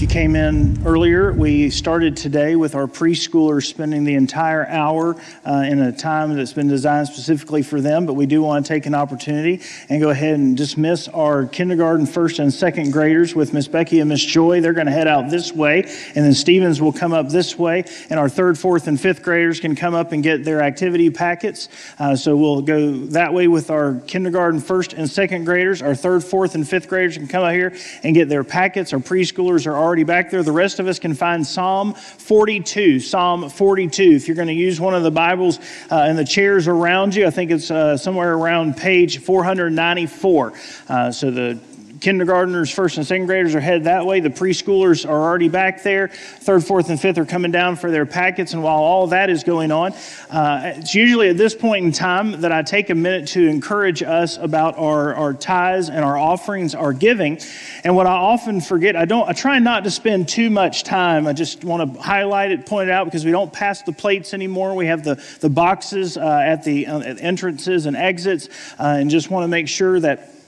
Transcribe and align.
You 0.00 0.06
came 0.06 0.34
in 0.34 0.80
earlier, 0.86 1.30
we 1.30 1.68
started 1.68 2.16
today 2.16 2.56
with 2.56 2.74
our 2.74 2.86
preschoolers 2.86 3.66
spending 3.66 4.04
the 4.04 4.14
entire 4.14 4.66
hour 4.66 5.14
uh, 5.44 5.66
in 5.68 5.78
a 5.78 5.92
time 5.92 6.34
that's 6.34 6.54
been 6.54 6.68
designed 6.68 7.08
specifically 7.08 7.62
for 7.62 7.82
them. 7.82 8.06
But 8.06 8.14
we 8.14 8.24
do 8.24 8.40
want 8.40 8.64
to 8.64 8.72
take 8.72 8.86
an 8.86 8.94
opportunity 8.94 9.60
and 9.90 10.00
go 10.00 10.08
ahead 10.08 10.36
and 10.36 10.56
dismiss 10.56 11.06
our 11.08 11.44
kindergarten, 11.44 12.06
first, 12.06 12.38
and 12.38 12.50
second 12.50 12.92
graders 12.92 13.34
with 13.34 13.52
Miss 13.52 13.68
Becky 13.68 14.00
and 14.00 14.08
Miss 14.08 14.24
Joy. 14.24 14.62
They're 14.62 14.72
going 14.72 14.86
to 14.86 14.92
head 14.92 15.06
out 15.06 15.28
this 15.28 15.52
way, 15.52 15.82
and 15.82 16.24
then 16.24 16.32
Stevens 16.32 16.80
will 16.80 16.94
come 16.94 17.12
up 17.12 17.28
this 17.28 17.58
way, 17.58 17.84
and 18.08 18.18
our 18.18 18.30
third, 18.30 18.58
fourth, 18.58 18.86
and 18.88 18.98
fifth 18.98 19.22
graders 19.22 19.60
can 19.60 19.76
come 19.76 19.92
up 19.92 20.12
and 20.12 20.22
get 20.22 20.44
their 20.44 20.62
activity 20.62 21.10
packets. 21.10 21.68
Uh, 21.98 22.16
so 22.16 22.38
we'll 22.38 22.62
go 22.62 22.96
that 23.08 23.34
way 23.34 23.48
with 23.48 23.70
our 23.70 24.00
kindergarten, 24.06 24.60
first, 24.60 24.94
and 24.94 25.10
second 25.10 25.44
graders. 25.44 25.82
Our 25.82 25.94
third, 25.94 26.24
fourth, 26.24 26.54
and 26.54 26.66
fifth 26.66 26.88
graders 26.88 27.18
can 27.18 27.28
come 27.28 27.44
out 27.44 27.52
here 27.52 27.76
and 28.02 28.14
get 28.14 28.30
their 28.30 28.44
packets. 28.44 28.94
Our 28.94 28.98
preschoolers 28.98 29.66
are 29.66 29.89
already 29.90 30.04
back 30.04 30.30
there. 30.30 30.44
The 30.44 30.52
rest 30.52 30.78
of 30.78 30.86
us 30.86 31.00
can 31.00 31.14
find 31.14 31.44
Psalm 31.44 31.94
42. 31.94 33.00
Psalm 33.00 33.50
42. 33.50 34.02
If 34.04 34.28
you're 34.28 34.36
going 34.36 34.46
to 34.46 34.54
use 34.54 34.80
one 34.80 34.94
of 34.94 35.02
the 35.02 35.10
Bibles 35.10 35.58
uh, 35.90 36.06
in 36.08 36.14
the 36.14 36.24
chairs 36.24 36.68
around 36.68 37.16
you, 37.16 37.26
I 37.26 37.30
think 37.30 37.50
it's 37.50 37.72
uh, 37.72 37.96
somewhere 37.96 38.34
around 38.34 38.76
page 38.76 39.18
494. 39.18 40.52
Uh, 40.88 41.10
so 41.10 41.32
the 41.32 41.58
kindergartners, 42.00 42.70
first 42.70 42.96
and 42.96 43.06
second 43.06 43.26
graders 43.26 43.54
are 43.54 43.60
headed 43.60 43.84
that 43.84 44.06
way. 44.06 44.20
The 44.20 44.30
preschoolers 44.30 45.08
are 45.08 45.22
already 45.22 45.48
back 45.48 45.82
there. 45.82 46.08
Third, 46.08 46.64
fourth, 46.64 46.88
and 46.88 47.00
fifth 47.00 47.18
are 47.18 47.26
coming 47.26 47.50
down 47.50 47.76
for 47.76 47.90
their 47.90 48.06
packets. 48.06 48.54
And 48.54 48.62
while 48.62 48.78
all 48.78 49.08
that 49.08 49.30
is 49.30 49.44
going 49.44 49.70
on, 49.70 49.92
uh, 50.30 50.72
it's 50.76 50.94
usually 50.94 51.28
at 51.28 51.36
this 51.36 51.54
point 51.54 51.84
in 51.84 51.92
time 51.92 52.40
that 52.40 52.52
I 52.52 52.62
take 52.62 52.90
a 52.90 52.94
minute 52.94 53.28
to 53.28 53.46
encourage 53.46 54.02
us 54.02 54.38
about 54.38 54.78
our, 54.78 55.14
our 55.14 55.34
tithes 55.34 55.90
and 55.90 56.04
our 56.04 56.16
offerings, 56.16 56.74
our 56.74 56.92
giving. 56.92 57.38
And 57.84 57.94
what 57.94 58.06
I 58.06 58.12
often 58.12 58.60
forget, 58.60 58.96
I 58.96 59.04
don't, 59.04 59.28
I 59.28 59.32
try 59.32 59.58
not 59.58 59.84
to 59.84 59.90
spend 59.90 60.28
too 60.28 60.50
much 60.50 60.84
time. 60.84 61.26
I 61.26 61.32
just 61.32 61.64
want 61.64 61.94
to 61.94 62.00
highlight 62.00 62.50
it, 62.50 62.66
point 62.66 62.88
it 62.88 62.92
out 62.92 63.04
because 63.04 63.24
we 63.24 63.30
don't 63.30 63.52
pass 63.52 63.82
the 63.82 63.92
plates 63.92 64.32
anymore. 64.32 64.74
We 64.74 64.86
have 64.86 65.04
the, 65.04 65.22
the 65.40 65.50
boxes 65.50 66.16
uh, 66.16 66.20
at 66.20 66.64
the 66.64 66.86
uh, 66.86 67.00
entrances 67.00 67.86
and 67.86 67.96
exits, 67.96 68.48
uh, 68.78 68.96
and 68.98 69.10
just 69.10 69.30
want 69.30 69.44
to 69.44 69.48
make 69.48 69.68
sure 69.68 70.00
that 70.00 70.39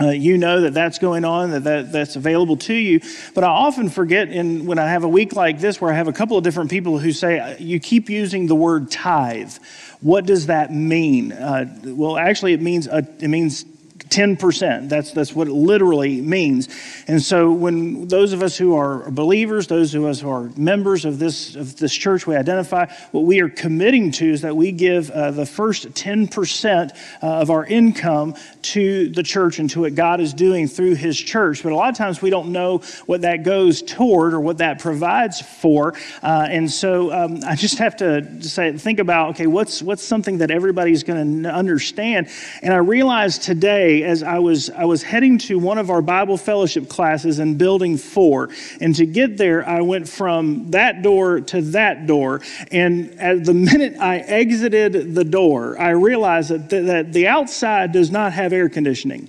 uh, 0.00 0.10
you 0.10 0.38
know 0.38 0.62
that 0.62 0.74
that's 0.74 0.98
going 0.98 1.24
on, 1.24 1.50
that, 1.50 1.64
that 1.64 1.92
that's 1.92 2.16
available 2.16 2.56
to 2.56 2.74
you. 2.74 3.00
But 3.34 3.44
I 3.44 3.48
often 3.48 3.88
forget 3.88 4.28
in, 4.28 4.66
when 4.66 4.78
I 4.78 4.88
have 4.88 5.04
a 5.04 5.08
week 5.08 5.34
like 5.34 5.60
this 5.60 5.80
where 5.80 5.92
I 5.92 5.96
have 5.96 6.08
a 6.08 6.12
couple 6.12 6.36
of 6.36 6.44
different 6.44 6.70
people 6.70 6.98
who 6.98 7.12
say, 7.12 7.38
uh, 7.38 7.56
you 7.58 7.80
keep 7.80 8.08
using 8.08 8.46
the 8.46 8.54
word 8.54 8.90
tithe. 8.90 9.52
What 10.00 10.24
does 10.26 10.46
that 10.46 10.72
mean? 10.72 11.32
Uh, 11.32 11.66
well, 11.84 12.16
actually, 12.16 12.54
it 12.54 12.62
means, 12.62 12.88
uh, 12.88 13.02
it 13.18 13.28
means 13.28 13.64
10%. 14.10 14.88
That's, 14.88 15.12
that's 15.12 15.34
what 15.34 15.46
it 15.46 15.52
literally 15.52 16.20
means. 16.20 16.68
And 17.06 17.22
so, 17.22 17.52
when 17.52 18.08
those 18.08 18.32
of 18.32 18.42
us 18.42 18.56
who 18.56 18.74
are 18.74 19.08
believers, 19.10 19.68
those 19.68 19.94
of 19.94 20.04
us 20.04 20.20
who 20.20 20.28
are 20.28 20.50
members 20.56 21.04
of 21.04 21.18
this, 21.18 21.54
of 21.54 21.76
this 21.76 21.94
church, 21.94 22.26
we 22.26 22.34
identify 22.34 22.86
what 23.12 23.22
we 23.22 23.40
are 23.40 23.48
committing 23.48 24.10
to 24.12 24.28
is 24.28 24.42
that 24.42 24.56
we 24.56 24.72
give 24.72 25.10
uh, 25.10 25.30
the 25.30 25.46
first 25.46 25.88
10% 25.88 26.90
uh, 27.22 27.26
of 27.26 27.50
our 27.50 27.64
income 27.64 28.34
to 28.62 29.08
the 29.10 29.22
church 29.22 29.60
and 29.60 29.70
to 29.70 29.80
what 29.82 29.94
God 29.94 30.20
is 30.20 30.34
doing 30.34 30.66
through 30.66 30.96
His 30.96 31.16
church. 31.16 31.62
But 31.62 31.72
a 31.72 31.76
lot 31.76 31.90
of 31.90 31.96
times 31.96 32.20
we 32.20 32.30
don't 32.30 32.50
know 32.50 32.78
what 33.06 33.20
that 33.22 33.44
goes 33.44 33.80
toward 33.80 34.34
or 34.34 34.40
what 34.40 34.58
that 34.58 34.80
provides 34.80 35.40
for. 35.40 35.94
Uh, 36.22 36.48
and 36.50 36.68
so, 36.68 37.12
um, 37.12 37.40
I 37.46 37.54
just 37.54 37.78
have 37.78 37.96
to 37.98 38.42
say, 38.42 38.76
think 38.76 38.98
about 38.98 39.30
okay, 39.30 39.46
what's, 39.46 39.82
what's 39.82 40.02
something 40.02 40.38
that 40.38 40.50
everybody's 40.50 41.04
going 41.04 41.44
to 41.44 41.48
understand? 41.48 42.28
And 42.62 42.74
I 42.74 42.78
realized 42.78 43.42
today, 43.42 43.99
as 44.04 44.22
I 44.22 44.38
was, 44.38 44.70
I 44.70 44.84
was 44.84 45.02
heading 45.02 45.38
to 45.38 45.58
one 45.58 45.78
of 45.78 45.90
our 45.90 46.02
Bible 46.02 46.36
fellowship 46.36 46.88
classes 46.88 47.38
in 47.38 47.56
Building 47.56 47.96
4. 47.96 48.48
And 48.80 48.94
to 48.96 49.06
get 49.06 49.36
there, 49.36 49.66
I 49.68 49.80
went 49.80 50.08
from 50.08 50.70
that 50.70 51.02
door 51.02 51.40
to 51.40 51.60
that 51.62 52.06
door. 52.06 52.40
And 52.70 53.18
at 53.20 53.44
the 53.44 53.54
minute 53.54 53.96
I 53.98 54.18
exited 54.18 55.14
the 55.14 55.24
door, 55.24 55.80
I 55.80 55.90
realized 55.90 56.50
that, 56.50 56.70
th- 56.70 56.86
that 56.86 57.12
the 57.12 57.28
outside 57.28 57.92
does 57.92 58.10
not 58.10 58.32
have 58.32 58.52
air 58.52 58.68
conditioning. 58.68 59.28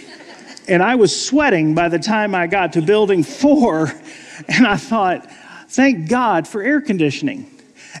and 0.68 0.82
I 0.82 0.94
was 0.94 1.18
sweating 1.26 1.74
by 1.74 1.88
the 1.88 1.98
time 1.98 2.34
I 2.34 2.46
got 2.46 2.74
to 2.74 2.82
Building 2.82 3.22
4. 3.22 3.92
And 4.48 4.66
I 4.66 4.76
thought, 4.76 5.30
thank 5.68 6.08
God 6.08 6.48
for 6.48 6.60
air 6.60 6.80
conditioning. 6.80 7.48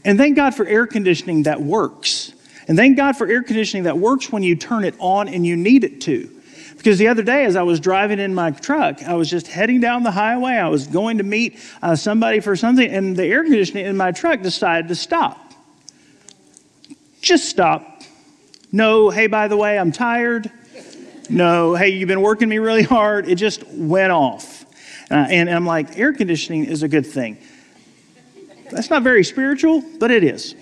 And 0.04 0.18
thank 0.18 0.34
God 0.34 0.54
for 0.54 0.66
air 0.66 0.84
conditioning 0.84 1.44
that 1.44 1.62
works. 1.62 2.32
And 2.66 2.76
thank 2.78 2.96
God 2.96 3.16
for 3.16 3.26
air 3.26 3.42
conditioning 3.42 3.84
that 3.84 3.98
works 3.98 4.32
when 4.32 4.42
you 4.42 4.56
turn 4.56 4.84
it 4.84 4.94
on 4.98 5.28
and 5.28 5.46
you 5.46 5.56
need 5.56 5.84
it 5.84 6.00
to. 6.02 6.30
Because 6.76 6.98
the 6.98 7.08
other 7.08 7.22
day, 7.22 7.44
as 7.44 7.56
I 7.56 7.62
was 7.62 7.80
driving 7.80 8.18
in 8.18 8.34
my 8.34 8.50
truck, 8.50 9.02
I 9.04 9.14
was 9.14 9.30
just 9.30 9.46
heading 9.46 9.80
down 9.80 10.02
the 10.02 10.10
highway. 10.10 10.52
I 10.52 10.68
was 10.68 10.86
going 10.86 11.18
to 11.18 11.24
meet 11.24 11.58
uh, 11.80 11.96
somebody 11.96 12.40
for 12.40 12.56
something, 12.56 12.86
and 12.86 13.16
the 13.16 13.24
air 13.24 13.42
conditioning 13.42 13.86
in 13.86 13.96
my 13.96 14.12
truck 14.12 14.42
decided 14.42 14.88
to 14.88 14.94
stop. 14.94 15.52
Just 17.22 17.48
stop. 17.48 18.02
No, 18.70 19.08
hey, 19.08 19.28
by 19.28 19.48
the 19.48 19.56
way, 19.56 19.78
I'm 19.78 19.92
tired. 19.92 20.50
No, 21.30 21.74
hey, 21.74 21.88
you've 21.88 22.08
been 22.08 22.20
working 22.20 22.50
me 22.50 22.58
really 22.58 22.82
hard. 22.82 23.28
It 23.28 23.36
just 23.36 23.66
went 23.68 24.12
off. 24.12 24.64
Uh, 25.10 25.14
and, 25.14 25.48
and 25.48 25.56
I'm 25.56 25.64
like, 25.64 25.98
air 25.98 26.12
conditioning 26.12 26.66
is 26.66 26.82
a 26.82 26.88
good 26.88 27.06
thing. 27.06 27.38
That's 28.70 28.90
not 28.90 29.02
very 29.02 29.24
spiritual, 29.24 29.82
but 29.98 30.10
it 30.10 30.24
is 30.24 30.54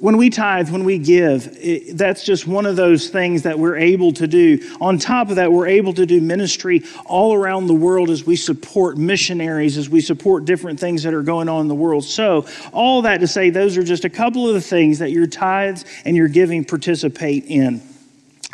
when 0.00 0.16
we 0.16 0.28
tithe, 0.28 0.70
when 0.70 0.84
we 0.84 0.98
give, 0.98 1.56
it, 1.60 1.96
that's 1.96 2.24
just 2.24 2.48
one 2.48 2.66
of 2.66 2.74
those 2.74 3.08
things 3.10 3.42
that 3.42 3.58
we're 3.58 3.76
able 3.76 4.12
to 4.14 4.26
do. 4.26 4.76
On 4.80 4.98
top 4.98 5.30
of 5.30 5.36
that, 5.36 5.52
we're 5.52 5.68
able 5.68 5.94
to 5.94 6.04
do 6.04 6.20
ministry 6.20 6.82
all 7.06 7.32
around 7.32 7.68
the 7.68 7.74
world 7.74 8.10
as 8.10 8.26
we 8.26 8.34
support 8.34 8.98
missionaries, 8.98 9.78
as 9.78 9.88
we 9.88 10.00
support 10.00 10.46
different 10.46 10.80
things 10.80 11.04
that 11.04 11.14
are 11.14 11.22
going 11.22 11.48
on 11.48 11.60
in 11.60 11.68
the 11.68 11.74
world. 11.76 12.02
So, 12.04 12.46
all 12.72 13.02
that 13.02 13.18
to 13.18 13.28
say, 13.28 13.50
those 13.50 13.76
are 13.76 13.84
just 13.84 14.04
a 14.04 14.10
couple 14.10 14.48
of 14.48 14.54
the 14.54 14.60
things 14.60 14.98
that 14.98 15.12
your 15.12 15.28
tithes 15.28 15.84
and 16.04 16.16
your 16.16 16.28
giving 16.28 16.64
participate 16.64 17.44
in. 17.46 17.80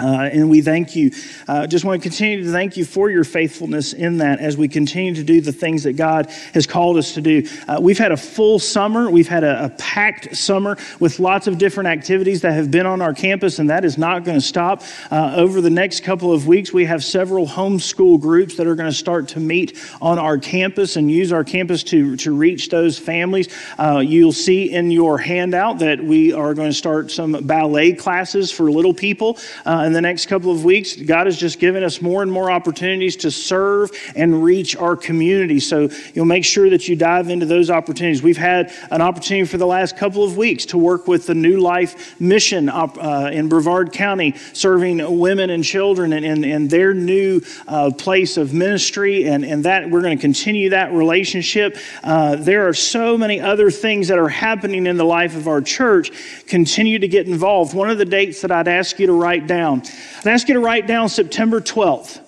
Uh, 0.00 0.30
and 0.32 0.48
we 0.48 0.62
thank 0.62 0.96
you. 0.96 1.10
Uh, 1.46 1.66
just 1.66 1.84
want 1.84 2.02
to 2.02 2.08
continue 2.08 2.42
to 2.42 2.50
thank 2.50 2.76
you 2.76 2.84
for 2.84 3.10
your 3.10 3.24
faithfulness 3.24 3.92
in 3.92 4.18
that 4.18 4.40
as 4.40 4.56
we 4.56 4.68
continue 4.68 5.14
to 5.14 5.22
do 5.22 5.40
the 5.40 5.52
things 5.52 5.82
that 5.82 5.94
God 5.94 6.30
has 6.54 6.66
called 6.66 6.96
us 6.96 7.14
to 7.14 7.20
do. 7.20 7.46
Uh, 7.68 7.78
we've 7.80 7.98
had 7.98 8.12
a 8.12 8.16
full 8.16 8.58
summer. 8.58 9.10
We've 9.10 9.28
had 9.28 9.44
a, 9.44 9.66
a, 9.66 9.70
packed 9.80 10.36
summer 10.36 10.76
with 11.00 11.18
lots 11.18 11.46
of 11.46 11.58
different 11.58 11.88
activities 11.88 12.42
that 12.42 12.52
have 12.52 12.70
been 12.70 12.86
on 12.86 13.02
our 13.02 13.12
campus, 13.12 13.58
and 13.58 13.70
that 13.70 13.84
is 13.84 13.98
not 13.98 14.24
going 14.24 14.38
to 14.38 14.44
stop. 14.44 14.82
Uh, 15.10 15.34
over 15.36 15.60
the 15.60 15.70
next 15.70 16.04
couple 16.04 16.32
of 16.32 16.46
weeks, 16.46 16.72
we 16.72 16.84
have 16.84 17.04
several 17.04 17.46
homeschool 17.46 18.20
groups 18.20 18.56
that 18.56 18.66
are 18.66 18.74
going 18.74 18.90
to 18.90 18.96
start 18.96 19.28
to 19.28 19.40
meet 19.40 19.78
on 20.00 20.18
our 20.18 20.38
campus 20.38 20.96
and 20.96 21.10
use 21.10 21.32
our 21.32 21.44
campus 21.44 21.82
to, 21.82 22.16
to 22.16 22.32
reach 22.32 22.68
those 22.68 22.98
families. 22.98 23.48
Uh, 23.78 23.98
you'll 23.98 24.32
see 24.32 24.70
in 24.70 24.90
your 24.90 25.18
handout 25.18 25.78
that 25.78 26.02
we 26.02 26.32
are 26.32 26.54
going 26.54 26.70
to 26.70 26.76
start 26.76 27.10
some 27.10 27.32
ballet 27.32 27.92
classes 27.92 28.50
for 28.50 28.70
little 28.70 28.94
people 28.94 29.38
uh, 29.66 29.89
in 29.90 29.94
the 29.94 30.00
next 30.00 30.26
couple 30.26 30.52
of 30.52 30.64
weeks, 30.64 30.94
God 30.94 31.26
has 31.26 31.36
just 31.36 31.58
given 31.58 31.82
us 31.82 32.00
more 32.00 32.22
and 32.22 32.30
more 32.30 32.48
opportunities 32.48 33.16
to 33.16 33.30
serve 33.32 33.90
and 34.14 34.44
reach 34.44 34.76
our 34.76 34.94
community. 34.94 35.58
So 35.58 35.90
you'll 36.14 36.26
make 36.26 36.44
sure 36.44 36.70
that 36.70 36.86
you 36.86 36.94
dive 36.94 37.28
into 37.28 37.44
those 37.44 37.70
opportunities. 37.70 38.22
We've 38.22 38.36
had 38.36 38.72
an 38.92 39.02
opportunity 39.02 39.48
for 39.48 39.58
the 39.58 39.66
last 39.66 39.96
couple 39.96 40.22
of 40.22 40.36
weeks 40.36 40.64
to 40.66 40.78
work 40.78 41.08
with 41.08 41.26
the 41.26 41.34
New 41.34 41.58
Life 41.58 42.20
Mission 42.20 42.68
uh, 42.68 43.30
in 43.32 43.48
Brevard 43.48 43.92
County, 43.92 44.36
serving 44.52 45.18
women 45.18 45.50
and 45.50 45.64
children 45.64 46.12
in, 46.12 46.22
in, 46.22 46.44
in 46.44 46.68
their 46.68 46.94
new 46.94 47.40
uh, 47.66 47.90
place 47.90 48.36
of 48.36 48.54
ministry. 48.54 49.26
And, 49.26 49.44
and 49.44 49.64
that 49.64 49.90
we're 49.90 50.02
going 50.02 50.16
to 50.16 50.22
continue 50.22 50.70
that 50.70 50.92
relationship. 50.92 51.76
Uh, 52.04 52.36
there 52.36 52.68
are 52.68 52.74
so 52.74 53.18
many 53.18 53.40
other 53.40 53.72
things 53.72 54.06
that 54.06 54.18
are 54.18 54.28
happening 54.28 54.86
in 54.86 54.96
the 54.96 55.04
life 55.04 55.34
of 55.34 55.48
our 55.48 55.60
church. 55.60 56.12
Continue 56.46 57.00
to 57.00 57.08
get 57.08 57.26
involved. 57.26 57.74
One 57.74 57.90
of 57.90 57.98
the 57.98 58.04
dates 58.04 58.42
that 58.42 58.52
I'd 58.52 58.68
ask 58.68 59.00
you 59.00 59.08
to 59.08 59.12
write 59.14 59.48
down 59.48 59.79
I'd 59.86 60.26
ask 60.26 60.48
you 60.48 60.54
to 60.54 60.60
write 60.60 60.86
down 60.86 61.08
September 61.08 61.60
12th. 61.60 62.20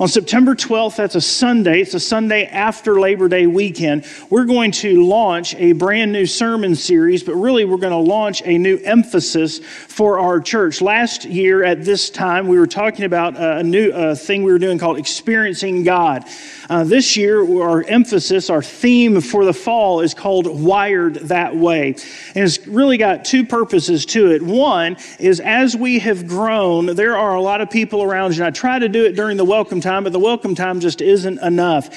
On 0.00 0.06
September 0.06 0.54
12th, 0.54 0.94
that's 0.94 1.16
a 1.16 1.20
Sunday, 1.20 1.80
it's 1.80 1.92
a 1.92 1.98
Sunday 1.98 2.46
after 2.46 3.00
Labor 3.00 3.28
Day 3.28 3.48
weekend, 3.48 4.06
we're 4.30 4.44
going 4.44 4.70
to 4.70 5.04
launch 5.04 5.56
a 5.56 5.72
brand 5.72 6.12
new 6.12 6.24
sermon 6.24 6.76
series, 6.76 7.24
but 7.24 7.34
really 7.34 7.64
we're 7.64 7.78
going 7.78 7.90
to 7.90 7.96
launch 7.96 8.40
a 8.44 8.58
new 8.58 8.78
emphasis 8.84 9.58
for 9.58 10.20
our 10.20 10.38
church. 10.38 10.80
Last 10.80 11.24
year 11.24 11.64
at 11.64 11.84
this 11.84 12.10
time, 12.10 12.46
we 12.46 12.60
were 12.60 12.68
talking 12.68 13.06
about 13.06 13.36
a 13.36 13.64
new 13.64 14.14
thing 14.14 14.44
we 14.44 14.52
were 14.52 14.60
doing 14.60 14.78
called 14.78 14.98
Experiencing 14.98 15.82
God. 15.82 16.24
Uh, 16.70 16.84
this 16.84 17.16
year, 17.16 17.40
our 17.60 17.82
emphasis, 17.82 18.50
our 18.50 18.62
theme 18.62 19.20
for 19.20 19.44
the 19.44 19.54
fall 19.54 20.00
is 20.00 20.14
called 20.14 20.46
Wired 20.46 21.14
That 21.14 21.56
Way. 21.56 21.96
And 22.36 22.44
it's 22.44 22.68
really 22.68 22.98
got 22.98 23.24
two 23.24 23.44
purposes 23.44 24.06
to 24.06 24.30
it. 24.30 24.42
One 24.42 24.96
is 25.18 25.40
as 25.40 25.74
we 25.74 25.98
have 25.98 26.28
grown, 26.28 26.86
there 26.94 27.16
are 27.16 27.34
a 27.34 27.40
lot 27.40 27.60
of 27.60 27.68
people 27.68 28.04
around 28.04 28.36
you, 28.36 28.44
and 28.44 28.46
I 28.46 28.56
try 28.56 28.78
to 28.78 28.88
do 28.88 29.04
it 29.04 29.16
during 29.16 29.36
the 29.36 29.44
welcome 29.44 29.80
time 29.80 29.87
time, 29.88 30.04
but 30.04 30.12
the 30.12 30.18
welcome 30.18 30.54
time 30.54 30.80
just 30.80 31.00
isn't 31.00 31.38
enough. 31.40 31.88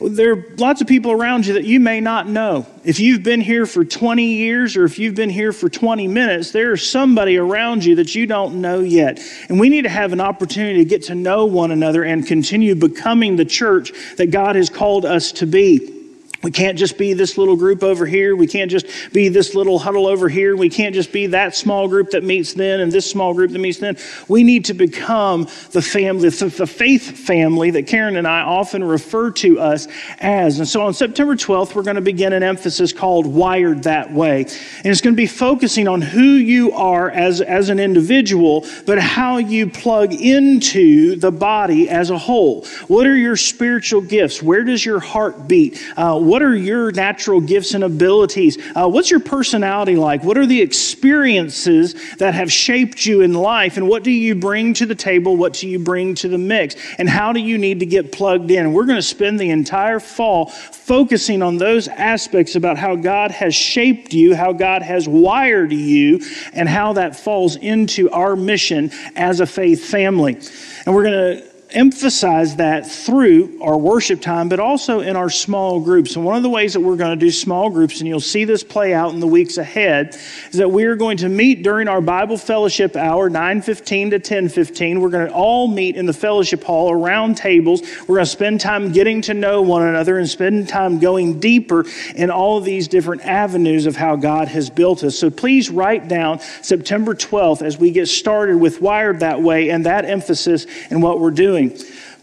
There 0.00 0.32
are 0.32 0.44
lots 0.58 0.82
of 0.82 0.86
people 0.86 1.12
around 1.12 1.46
you 1.46 1.54
that 1.54 1.64
you 1.64 1.80
may 1.80 1.98
not 1.98 2.28
know. 2.28 2.66
If 2.84 3.00
you've 3.00 3.22
been 3.22 3.40
here 3.40 3.64
for 3.64 3.86
20 3.86 4.22
years 4.22 4.76
or 4.76 4.84
if 4.84 4.98
you've 4.98 5.14
been 5.14 5.30
here 5.30 5.52
for 5.52 5.70
20 5.70 6.06
minutes, 6.08 6.50
there's 6.50 6.86
somebody 6.86 7.38
around 7.38 7.84
you 7.84 7.94
that 7.96 8.14
you 8.14 8.26
don't 8.26 8.60
know 8.60 8.80
yet. 8.80 9.18
And 9.48 9.58
we 9.58 9.70
need 9.70 9.82
to 9.82 9.88
have 9.88 10.12
an 10.12 10.20
opportunity 10.20 10.80
to 10.80 10.84
get 10.84 11.04
to 11.04 11.14
know 11.14 11.46
one 11.46 11.70
another 11.70 12.04
and 12.04 12.26
continue 12.26 12.74
becoming 12.74 13.36
the 13.36 13.46
church 13.46 13.92
that 14.16 14.30
God 14.30 14.54
has 14.54 14.68
called 14.68 15.06
us 15.06 15.32
to 15.32 15.46
be. 15.46 15.97
We 16.42 16.52
can't 16.52 16.78
just 16.78 16.96
be 16.96 17.14
this 17.14 17.36
little 17.36 17.56
group 17.56 17.82
over 17.82 18.06
here. 18.06 18.36
We 18.36 18.46
can't 18.46 18.70
just 18.70 18.86
be 19.12 19.28
this 19.28 19.56
little 19.56 19.76
huddle 19.78 20.06
over 20.06 20.28
here. 20.28 20.56
We 20.56 20.68
can't 20.68 20.94
just 20.94 21.10
be 21.10 21.26
that 21.28 21.56
small 21.56 21.88
group 21.88 22.10
that 22.10 22.22
meets 22.22 22.54
then 22.54 22.78
and 22.78 22.92
this 22.92 23.10
small 23.10 23.34
group 23.34 23.50
that 23.50 23.58
meets 23.58 23.78
then. 23.78 23.96
We 24.28 24.44
need 24.44 24.66
to 24.66 24.74
become 24.74 25.48
the 25.72 25.82
family, 25.82 26.28
the 26.28 26.66
faith 26.66 27.18
family 27.18 27.72
that 27.72 27.88
Karen 27.88 28.16
and 28.16 28.26
I 28.26 28.42
often 28.42 28.84
refer 28.84 29.32
to 29.32 29.58
us 29.58 29.88
as. 30.20 30.60
And 30.60 30.68
so 30.68 30.82
on 30.82 30.94
September 30.94 31.34
12th, 31.34 31.74
we're 31.74 31.82
going 31.82 31.96
to 31.96 32.02
begin 32.02 32.32
an 32.32 32.44
emphasis 32.44 32.92
called 32.92 33.26
Wired 33.26 33.82
That 33.82 34.12
Way. 34.12 34.42
And 34.42 34.86
it's 34.86 35.00
going 35.00 35.14
to 35.14 35.20
be 35.20 35.26
focusing 35.26 35.88
on 35.88 36.00
who 36.00 36.22
you 36.22 36.70
are 36.72 37.10
as, 37.10 37.40
as 37.40 37.68
an 37.68 37.80
individual, 37.80 38.64
but 38.86 39.00
how 39.00 39.38
you 39.38 39.68
plug 39.68 40.14
into 40.14 41.16
the 41.16 41.32
body 41.32 41.88
as 41.88 42.10
a 42.10 42.18
whole. 42.18 42.64
What 42.86 43.08
are 43.08 43.16
your 43.16 43.36
spiritual 43.36 44.02
gifts? 44.02 44.40
Where 44.40 44.62
does 44.62 44.84
your 44.84 45.00
heart 45.00 45.48
beat? 45.48 45.82
Uh, 45.96 46.26
what 46.28 46.42
are 46.42 46.54
your 46.54 46.92
natural 46.92 47.40
gifts 47.40 47.74
and 47.74 47.82
abilities? 47.82 48.58
Uh, 48.74 48.88
what's 48.88 49.10
your 49.10 49.20
personality 49.20 49.96
like? 49.96 50.22
What 50.22 50.36
are 50.36 50.46
the 50.46 50.60
experiences 50.60 51.94
that 52.16 52.34
have 52.34 52.52
shaped 52.52 53.06
you 53.06 53.22
in 53.22 53.34
life? 53.34 53.76
And 53.76 53.88
what 53.88 54.04
do 54.04 54.10
you 54.10 54.34
bring 54.34 54.74
to 54.74 54.86
the 54.86 54.94
table? 54.94 55.36
What 55.36 55.54
do 55.54 55.68
you 55.68 55.78
bring 55.78 56.14
to 56.16 56.28
the 56.28 56.38
mix? 56.38 56.76
And 56.98 57.08
how 57.08 57.32
do 57.32 57.40
you 57.40 57.58
need 57.58 57.80
to 57.80 57.86
get 57.86 58.12
plugged 58.12 58.50
in? 58.50 58.72
We're 58.72 58.86
going 58.86 58.98
to 58.98 59.02
spend 59.02 59.40
the 59.40 59.50
entire 59.50 60.00
fall 60.00 60.46
focusing 60.46 61.42
on 61.42 61.56
those 61.56 61.88
aspects 61.88 62.54
about 62.54 62.78
how 62.78 62.96
God 62.96 63.30
has 63.30 63.54
shaped 63.54 64.12
you, 64.12 64.34
how 64.34 64.52
God 64.52 64.82
has 64.82 65.08
wired 65.08 65.72
you, 65.72 66.20
and 66.52 66.68
how 66.68 66.92
that 66.94 67.16
falls 67.16 67.56
into 67.56 68.10
our 68.10 68.36
mission 68.36 68.90
as 69.16 69.40
a 69.40 69.46
faith 69.46 69.84
family. 69.84 70.38
And 70.86 70.94
we're 70.94 71.04
going 71.04 71.38
to 71.38 71.47
emphasize 71.70 72.56
that 72.56 72.90
through 72.90 73.60
our 73.62 73.76
worship 73.76 74.20
time, 74.20 74.48
but 74.48 74.58
also 74.58 75.00
in 75.00 75.16
our 75.16 75.28
small 75.28 75.80
groups. 75.80 76.16
And 76.16 76.24
one 76.24 76.36
of 76.36 76.42
the 76.42 76.48
ways 76.48 76.72
that 76.72 76.80
we're 76.80 76.96
going 76.96 77.18
to 77.18 77.24
do 77.24 77.30
small 77.30 77.68
groups, 77.68 78.00
and 78.00 78.08
you'll 78.08 78.20
see 78.20 78.44
this 78.44 78.64
play 78.64 78.94
out 78.94 79.12
in 79.12 79.20
the 79.20 79.26
weeks 79.26 79.58
ahead, 79.58 80.16
is 80.50 80.58
that 80.58 80.70
we 80.70 80.84
are 80.84 80.96
going 80.96 81.18
to 81.18 81.28
meet 81.28 81.62
during 81.62 81.88
our 81.88 82.00
Bible 82.00 82.38
fellowship 82.38 82.96
hour, 82.96 83.28
9:15 83.28 84.10
to 84.10 84.18
10:15. 84.18 85.00
We're 85.00 85.10
going 85.10 85.28
to 85.28 85.32
all 85.32 85.68
meet 85.68 85.96
in 85.96 86.06
the 86.06 86.12
fellowship 86.12 86.64
hall 86.64 86.90
around 86.90 87.36
tables. 87.36 87.82
We're 88.06 88.16
going 88.16 88.26
to 88.26 88.30
spend 88.30 88.60
time 88.60 88.92
getting 88.92 89.20
to 89.22 89.34
know 89.34 89.60
one 89.60 89.82
another 89.82 90.18
and 90.18 90.28
spend 90.28 90.68
time 90.68 90.98
going 90.98 91.38
deeper 91.38 91.84
in 92.14 92.30
all 92.30 92.56
of 92.56 92.64
these 92.64 92.88
different 92.88 93.24
avenues 93.26 93.84
of 93.84 93.96
how 93.96 94.16
God 94.16 94.48
has 94.48 94.70
built 94.70 95.04
us. 95.04 95.18
So 95.18 95.28
please 95.28 95.70
write 95.70 96.08
down 96.08 96.40
September 96.62 97.14
12th 97.14 97.62
as 97.62 97.78
we 97.78 97.90
get 97.90 98.08
started 98.08 98.56
with 98.56 98.80
Wired 98.80 99.20
That 99.20 99.42
Way 99.42 99.68
and 99.70 99.84
that 99.84 100.04
emphasis 100.04 100.66
and 100.90 101.02
what 101.02 101.20
we're 101.20 101.30
doing 101.30 101.57
doing. 101.58 101.72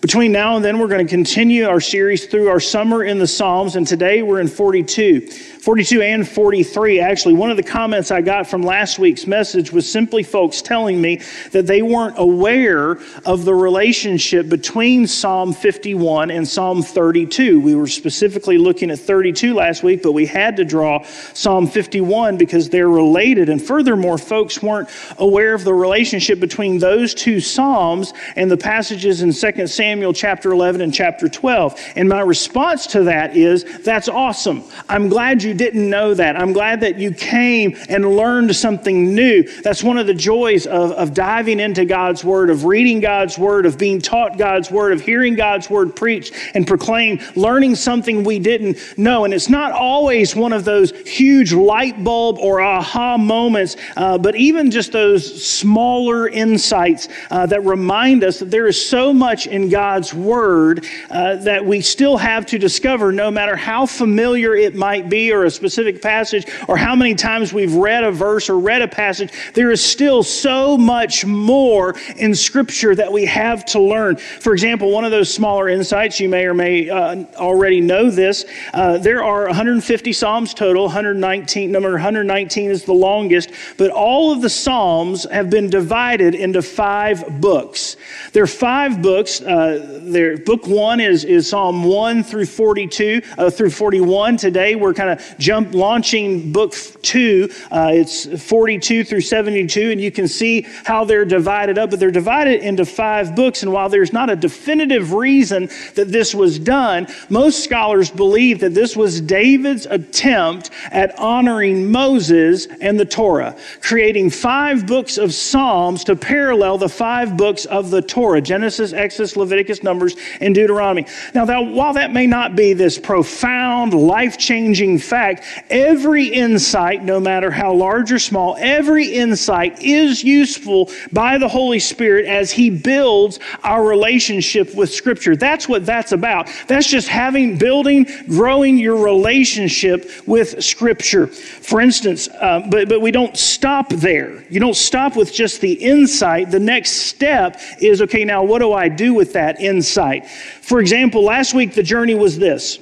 Between 0.06 0.32
now 0.32 0.56
and 0.56 0.64
then, 0.64 0.78
we're 0.78 0.88
going 0.88 1.04
to 1.04 1.10
continue 1.10 1.66
our 1.68 1.82
series 1.82 2.28
through 2.28 2.48
our 2.48 2.60
summer 2.60 3.04
in 3.04 3.18
the 3.18 3.26
Psalms, 3.26 3.76
and 3.76 3.88
today 3.88 4.22
we're 4.22 4.40
in 4.40 4.48
42. 4.48 5.32
42 5.66 6.04
and 6.04 6.30
43, 6.30 7.00
actually, 7.00 7.34
one 7.34 7.50
of 7.50 7.58
the 7.58 7.64
comments 7.64 8.12
I 8.12 8.22
got 8.22 8.46
from 8.46 8.62
last 8.62 9.00
week's 9.00 9.26
message 9.26 9.72
was 9.72 9.92
simply 9.92 10.22
folks 10.22 10.62
telling 10.62 11.02
me 11.02 11.22
that 11.54 11.66
they 11.66 11.82
weren't 11.82 12.20
aware 12.20 13.00
of 13.26 13.46
the 13.46 13.56
relationship 13.56 14.48
between 14.48 15.08
Psalm 15.08 15.54
51 15.54 16.30
and 16.30 16.48
Psalm 16.48 16.84
32. 16.84 17.60
We 17.60 17.74
were 17.74 17.88
specifically 17.88 18.60
looking 18.60 18.92
at 18.92 19.00
32 19.00 19.56
last 19.56 19.82
week, 19.82 20.04
but 20.04 20.12
we 20.12 20.28
had 20.28 20.56
to 20.58 20.66
draw 20.66 21.04
Psalm 21.34 21.66
51 21.66 22.38
because 22.38 22.70
they're 22.70 22.88
related. 22.88 23.50
And 23.50 23.60
furthermore, 23.60 24.20
folks 24.20 24.62
weren't 24.62 24.88
aware 25.18 25.56
of 25.56 25.64
the 25.64 25.74
relationship 25.74 26.40
between 26.40 26.78
those 26.78 27.16
two 27.16 27.40
Psalms 27.40 28.14
and 28.36 28.52
the 28.52 28.58
passages 28.58 29.24
in 29.24 29.34
2 29.34 29.66
Samuel 29.66 29.95
chapter 30.14 30.52
11 30.52 30.82
and 30.82 30.94
chapter 30.94 31.30
12. 31.30 31.80
And 31.96 32.10
my 32.10 32.22
response 32.22 32.88
to 32.88 33.04
that 33.04 33.36
is, 33.36 33.64
that's 33.84 34.08
awesome. 34.08 34.64
I'm 34.90 35.10
glad 35.10 35.44
you 35.44 35.54
didn't 35.54 35.90
know 35.90 36.14
that. 36.14 36.36
I'm 36.40 36.54
glad 36.54 36.82
that 36.82 36.98
you 36.98 37.12
came 37.12 37.78
and 37.90 38.16
learned 38.16 38.56
something 38.56 39.14
new. 39.14 39.44
That's 39.62 39.84
one 39.84 39.98
of 39.98 40.08
the 40.08 40.14
joys 40.14 40.68
of, 40.68 40.92
of 40.92 41.14
diving 41.14 41.60
into 41.60 41.86
God's 41.86 42.24
Word, 42.24 42.50
of 42.50 42.66
reading 42.66 43.00
God's 43.00 43.38
Word, 43.38 43.66
of 43.66 43.78
being 43.78 44.02
taught 44.02 44.38
God's 44.38 44.72
Word, 44.72 44.94
of 44.94 45.02
hearing 45.02 45.36
God's 45.36 45.70
Word 45.70 45.96
preached 45.96 46.34
and 46.54 46.68
proclaimed, 46.68 47.22
learning 47.36 47.76
something 47.76 48.24
we 48.24 48.40
didn't 48.40 48.78
know. 48.98 49.26
And 49.26 49.34
it's 49.34 49.50
not 49.50 49.72
always 49.72 50.36
one 50.36 50.54
of 50.54 50.66
those 50.66 50.92
huge 51.08 51.54
light 51.54 52.04
bulb 52.04 52.38
or 52.40 52.62
aha 52.62 53.18
moments, 53.18 53.78
uh, 53.96 54.18
but 54.18 54.36
even 54.36 54.72
just 54.72 54.92
those 54.92 55.46
smaller 55.46 56.28
insights 56.28 57.08
uh, 57.32 57.46
that 57.46 57.64
remind 57.64 58.24
us 58.24 58.40
that 58.40 58.52
there 58.52 58.68
is 58.68 58.84
so 58.84 59.14
much 59.14 59.48
in 59.48 59.70
God's 59.86 60.16
Word 60.16 60.84
uh, 61.12 61.36
that 61.36 61.64
we 61.64 61.80
still 61.80 62.18
have 62.18 62.48
to 62.48 62.58
discover, 62.58 63.12
no 63.12 63.30
matter 63.30 63.56
how 63.56 63.86
familiar 63.86 64.56
it 64.56 64.74
might 64.74 65.10
be 65.10 65.32
or 65.32 65.44
a 65.44 65.52
specific 65.52 66.02
passage 66.02 66.48
or 66.68 66.76
how 66.76 66.96
many 66.96 67.14
times 67.14 67.54
we've 67.54 67.76
read 67.76 68.04
a 68.04 68.12
verse 68.12 68.50
or 68.50 68.58
read 68.58 68.82
a 68.82 68.88
passage, 68.88 69.32
there 69.54 69.70
is 69.70 69.84
still 69.84 70.24
so 70.24 70.76
much 70.76 71.24
more 71.24 71.96
in 72.18 72.34
Scripture 72.34 72.96
that 72.96 73.14
we 73.14 73.26
have 73.26 73.64
to 73.66 73.80
learn. 73.80 74.16
For 74.16 74.54
example, 74.54 74.90
one 74.90 75.06
of 75.06 75.12
those 75.12 75.32
smaller 75.32 75.70
insights, 75.70 76.20
you 76.20 76.30
may 76.30 76.46
or 76.46 76.56
may 76.56 76.90
uh, 76.90 77.24
already 77.36 77.80
know 77.80 78.10
this, 78.10 78.44
uh, 78.74 78.98
there 78.98 79.24
are 79.24 79.46
150 79.46 80.14
Psalms 80.14 80.56
total, 80.56 80.86
119, 80.86 81.72
number 81.72 81.92
119 81.92 82.72
is 82.72 82.86
the 82.86 82.92
longest, 82.92 83.52
but 83.78 83.92
all 83.92 84.32
of 84.32 84.42
the 84.42 84.50
Psalms 84.50 85.30
have 85.30 85.52
been 85.52 85.70
divided 85.70 86.34
into 86.34 86.64
five 86.64 87.40
books. 87.40 87.98
There 88.34 88.42
are 88.42 88.48
five 88.48 89.04
books. 89.04 89.42
Uh, 89.42 89.75
there, 89.80 90.38
book 90.38 90.68
one 90.68 91.00
is, 91.00 91.24
is 91.24 91.50
Psalm 91.50 91.84
1 91.84 92.24
through 92.24 92.46
42, 92.46 93.22
uh, 93.38 93.50
through 93.50 93.70
41. 93.70 94.38
Today 94.38 94.76
we're 94.76 94.94
kind 94.94 95.10
of 95.10 95.38
jump 95.38 95.74
launching 95.74 96.52
book 96.52 96.74
two. 97.02 97.50
Uh, 97.72 97.90
it's 97.94 98.26
42 98.44 99.04
through 99.04 99.22
72, 99.22 99.92
and 99.92 100.02
you 100.02 100.12
can 100.12 100.28
see 100.28 100.66
how 100.84 101.04
they're 101.04 101.26
divided 101.26 101.78
up, 101.78 101.90
but 101.90 102.00
they're 102.00 102.12
divided 102.12 102.62
into 102.62 102.86
five 102.86 103.36
books. 103.36 103.64
And 103.64 103.72
while 103.72 103.90
there's 103.90 104.14
not 104.14 104.30
a 104.30 104.36
definitive 104.36 105.14
reason 105.14 105.70
that 105.96 106.10
this 106.10 106.34
was 106.34 106.60
done, 106.60 107.08
most 107.30 107.64
scholars 107.64 108.10
believe 108.10 108.60
that 108.60 108.74
this 108.74 108.96
was 108.96 109.22
David's 109.22 109.86
attempt 109.86 110.72
at 110.92 111.18
honoring 111.20 111.92
Moses 111.92 112.68
and 112.82 113.00
the 113.00 113.06
Torah, 113.06 113.56
creating 113.82 114.30
five 114.30 114.88
books 114.88 115.18
of 115.18 115.34
Psalms 115.34 116.04
to 116.06 116.16
parallel 116.16 116.78
the 116.78 116.90
five 116.90 117.38
books 117.38 117.66
of 117.66 117.92
the 117.92 118.02
Torah 118.02 118.42
Genesis, 118.42 118.94
Exodus, 118.94 119.36
Leviticus, 119.36 119.55
Numbers, 119.84 120.16
and 120.40 120.54
Deuteronomy. 120.56 121.06
Now, 121.34 121.46
that, 121.46 121.60
while 121.60 121.94
that 121.94 122.14
may 122.14 122.28
not 122.28 122.56
be 122.56 122.74
this 122.74 122.98
profound, 122.98 123.94
life 123.94 124.38
changing 124.38 125.00
fact, 125.00 125.16
fact, 125.16 125.46
every 125.70 126.28
insight, 126.28 127.04
no 127.04 127.20
matter 127.20 127.50
how 127.50 127.74
large 127.74 128.12
or 128.12 128.20
small, 128.20 128.58
every 128.60 129.08
insight 129.08 129.82
is 129.82 130.24
useful 130.24 130.90
by 131.14 131.38
the 131.38 131.48
Holy 131.48 131.80
Spirit 131.80 132.26
as 132.26 132.52
He 132.52 132.70
builds 132.70 133.40
our 133.64 133.86
relationship 133.86 134.76
with 134.76 134.94
Scripture. 134.94 135.36
That's 135.38 135.70
what 135.70 135.86
that's 135.86 136.12
about. 136.12 136.50
That's 136.68 136.88
just 136.88 137.08
having, 137.08 137.58
building, 137.58 138.08
growing 138.28 138.78
your 138.78 138.98
relationship 138.98 140.10
with 140.26 140.62
Scripture. 140.64 141.28
For 141.28 141.80
instance, 141.80 142.28
uh, 142.28 142.68
but, 142.70 142.90
but 142.90 143.02
we 143.02 143.12
don't 143.12 143.38
stop 143.38 143.88
there. 143.90 144.44
You 144.50 144.60
don't 144.60 144.76
stop 144.76 145.16
with 145.16 145.34
just 145.34 145.62
the 145.62 145.74
insight. 145.74 146.52
The 146.52 146.60
next 146.60 146.92
step 146.92 147.60
is 147.80 148.02
okay, 148.02 148.26
now 148.26 148.44
what 148.44 148.60
do 148.60 148.74
I 148.74 148.90
do 148.90 149.14
with 149.14 149.32
that 149.34 149.45
insight? 149.60 150.28
For 150.28 150.80
example, 150.80 151.24
last 151.24 151.54
week 151.54 151.74
the 151.74 151.84
journey 151.84 152.16
was 152.16 152.38
this. 152.38 152.80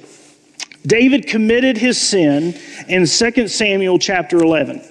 David 0.86 1.26
committed 1.26 1.78
his 1.78 1.98
sin 1.98 2.58
in 2.88 3.06
2 3.06 3.48
Samuel 3.48 3.98
chapter 3.98 4.38
11. 4.38 4.82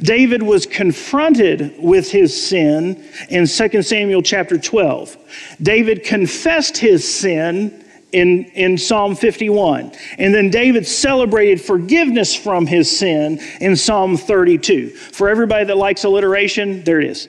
David 0.00 0.42
was 0.42 0.66
confronted 0.66 1.74
with 1.78 2.10
his 2.10 2.48
sin 2.48 3.04
in 3.30 3.46
2 3.46 3.82
Samuel 3.82 4.22
chapter 4.22 4.58
12. 4.58 5.16
David 5.62 6.04
confessed 6.04 6.76
his 6.76 7.06
sin 7.06 7.84
in, 8.12 8.44
in 8.54 8.78
Psalm 8.78 9.16
51. 9.16 9.92
And 10.18 10.34
then 10.34 10.50
David 10.50 10.86
celebrated 10.86 11.60
forgiveness 11.60 12.34
from 12.34 12.66
his 12.66 12.96
sin 12.96 13.40
in 13.60 13.76
Psalm 13.76 14.16
32. 14.16 14.90
For 14.90 15.28
everybody 15.28 15.64
that 15.64 15.76
likes 15.76 16.04
alliteration, 16.04 16.84
there 16.84 17.00
it 17.00 17.10
is. 17.10 17.28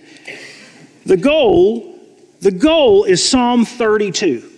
The 1.05 1.17
goal, 1.17 1.94
the 2.45 2.51
goal 2.51 3.05
is 3.05 3.27
Psalm 3.27 3.65
32. 3.65 4.51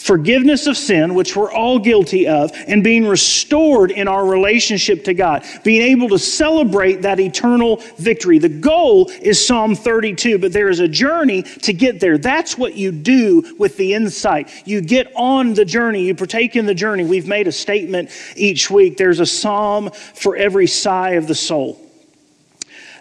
forgiveness 0.00 0.66
of 0.66 0.76
sin, 0.76 1.14
which 1.14 1.36
we're 1.36 1.52
all 1.52 1.78
guilty 1.78 2.26
of, 2.26 2.50
and 2.66 2.82
being 2.82 3.06
restored 3.06 3.90
in 3.90 4.08
our 4.08 4.26
relationship 4.26 5.04
to 5.04 5.12
God, 5.12 5.44
being 5.62 5.82
able 5.82 6.08
to 6.08 6.18
celebrate 6.18 7.02
that 7.02 7.20
eternal 7.20 7.76
victory. 7.98 8.38
The 8.38 8.48
goal 8.48 9.10
is 9.20 9.44
Psalm 9.46 9.74
32, 9.74 10.38
but 10.38 10.52
there 10.52 10.70
is 10.70 10.80
a 10.80 10.88
journey 10.88 11.42
to 11.42 11.72
get 11.72 12.00
there. 12.00 12.16
That's 12.16 12.56
what 12.56 12.74
you 12.74 12.90
do 12.92 13.54
with 13.58 13.76
the 13.76 13.92
insight. 13.92 14.50
You 14.66 14.80
get 14.80 15.12
on 15.14 15.52
the 15.52 15.66
journey, 15.66 16.04
you 16.04 16.14
partake 16.14 16.56
in 16.56 16.64
the 16.64 16.74
journey. 16.74 17.04
We've 17.04 17.28
made 17.28 17.46
a 17.46 17.52
statement 17.52 18.10
each 18.36 18.70
week. 18.70 18.96
There's 18.96 19.20
a 19.20 19.26
psalm 19.26 19.90
for 19.90 20.34
every 20.34 20.66
sigh 20.66 21.10
of 21.10 21.26
the 21.26 21.34
soul. 21.34 21.89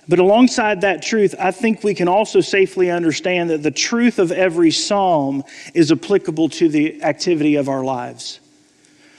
But 0.09 0.17
alongside 0.17 0.81
that 0.81 1.03
truth, 1.03 1.35
I 1.37 1.51
think 1.51 1.83
we 1.83 1.93
can 1.93 2.07
also 2.07 2.41
safely 2.41 2.89
understand 2.89 3.51
that 3.51 3.61
the 3.61 3.69
truth 3.69 4.17
of 4.17 4.31
every 4.31 4.71
psalm 4.71 5.43
is 5.75 5.91
applicable 5.91 6.49
to 6.49 6.67
the 6.67 7.03
activity 7.03 7.55
of 7.55 7.69
our 7.69 7.83
lives. 7.83 8.39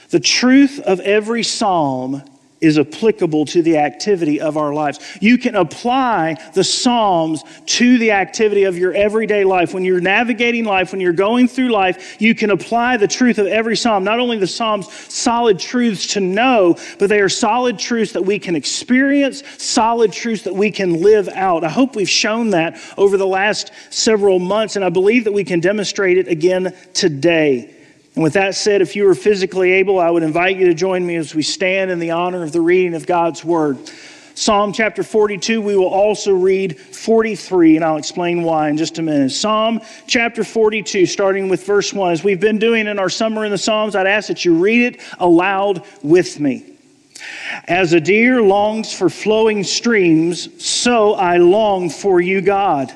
The 0.09 0.19
truth 0.19 0.81
of 0.81 0.99
every 0.99 1.43
psalm 1.43 2.23
is 2.61 2.77
applicable 2.77 3.45
to 3.45 3.63
the 3.63 3.77
activity 3.77 4.39
of 4.39 4.55
our 4.55 4.71
lives. 4.71 4.99
You 5.19 5.39
can 5.39 5.55
apply 5.55 6.37
the 6.53 6.63
Psalms 6.63 7.43
to 7.65 7.97
the 7.97 8.11
activity 8.11 8.63
of 8.63 8.77
your 8.77 8.93
everyday 8.93 9.43
life. 9.43 9.73
When 9.73 9.83
you're 9.83 9.99
navigating 9.99 10.63
life, 10.63 10.91
when 10.91 11.01
you're 11.01 11.11
going 11.11 11.47
through 11.47 11.69
life, 11.69 12.21
you 12.21 12.35
can 12.35 12.51
apply 12.51 12.97
the 12.97 13.07
truth 13.07 13.39
of 13.39 13.47
every 13.47 13.75
Psalm. 13.75 14.03
Not 14.03 14.19
only 14.19 14.37
the 14.37 14.45
Psalms, 14.45 14.93
solid 15.11 15.57
truths 15.57 16.07
to 16.13 16.19
know, 16.19 16.77
but 16.99 17.09
they 17.09 17.19
are 17.19 17.29
solid 17.29 17.79
truths 17.79 18.13
that 18.13 18.23
we 18.23 18.37
can 18.37 18.55
experience, 18.55 19.41
solid 19.57 20.13
truths 20.13 20.43
that 20.43 20.55
we 20.55 20.69
can 20.69 21.01
live 21.01 21.27
out. 21.29 21.63
I 21.63 21.69
hope 21.69 21.95
we've 21.95 22.07
shown 22.07 22.51
that 22.51 22.79
over 22.95 23.17
the 23.17 23.27
last 23.27 23.71
several 23.89 24.37
months, 24.37 24.75
and 24.75 24.85
I 24.85 24.89
believe 24.89 25.23
that 25.23 25.33
we 25.33 25.43
can 25.43 25.61
demonstrate 25.61 26.19
it 26.19 26.27
again 26.27 26.75
today. 26.93 27.80
And 28.15 28.23
with 28.23 28.33
that 28.33 28.55
said, 28.55 28.81
if 28.81 28.95
you 28.95 29.07
are 29.07 29.15
physically 29.15 29.71
able, 29.73 29.99
I 29.99 30.09
would 30.09 30.23
invite 30.23 30.57
you 30.57 30.67
to 30.67 30.73
join 30.73 31.05
me 31.05 31.15
as 31.15 31.33
we 31.33 31.43
stand 31.43 31.91
in 31.91 31.99
the 31.99 32.11
honor 32.11 32.43
of 32.43 32.51
the 32.51 32.61
reading 32.61 32.93
of 32.93 33.05
God's 33.05 33.43
Word. 33.43 33.77
Psalm 34.35 34.73
chapter 34.73 35.03
42, 35.03 35.61
we 35.61 35.75
will 35.75 35.85
also 35.87 36.33
read 36.33 36.79
43, 36.79 37.75
and 37.75 37.85
I'll 37.85 37.97
explain 37.97 38.43
why 38.43 38.69
in 38.69 38.77
just 38.77 38.97
a 38.97 39.01
minute. 39.01 39.31
Psalm 39.31 39.81
chapter 40.07 40.43
42, 40.43 41.05
starting 41.05 41.47
with 41.47 41.65
verse 41.65 41.93
1. 41.93 42.11
As 42.11 42.23
we've 42.23 42.39
been 42.39 42.57
doing 42.57 42.87
in 42.87 42.97
our 42.97 43.09
Summer 43.09 43.45
in 43.45 43.51
the 43.51 43.57
Psalms, 43.57 43.95
I'd 43.95 44.07
ask 44.07 44.27
that 44.29 44.43
you 44.43 44.55
read 44.55 44.95
it 44.95 45.01
aloud 45.19 45.85
with 46.01 46.39
me. 46.39 46.65
As 47.67 47.93
a 47.93 47.99
deer 47.99 48.41
longs 48.41 48.91
for 48.93 49.09
flowing 49.09 49.63
streams, 49.63 50.63
so 50.63 51.13
I 51.13 51.37
long 51.37 51.89
for 51.89 52.19
you, 52.19 52.41
God. 52.41 52.91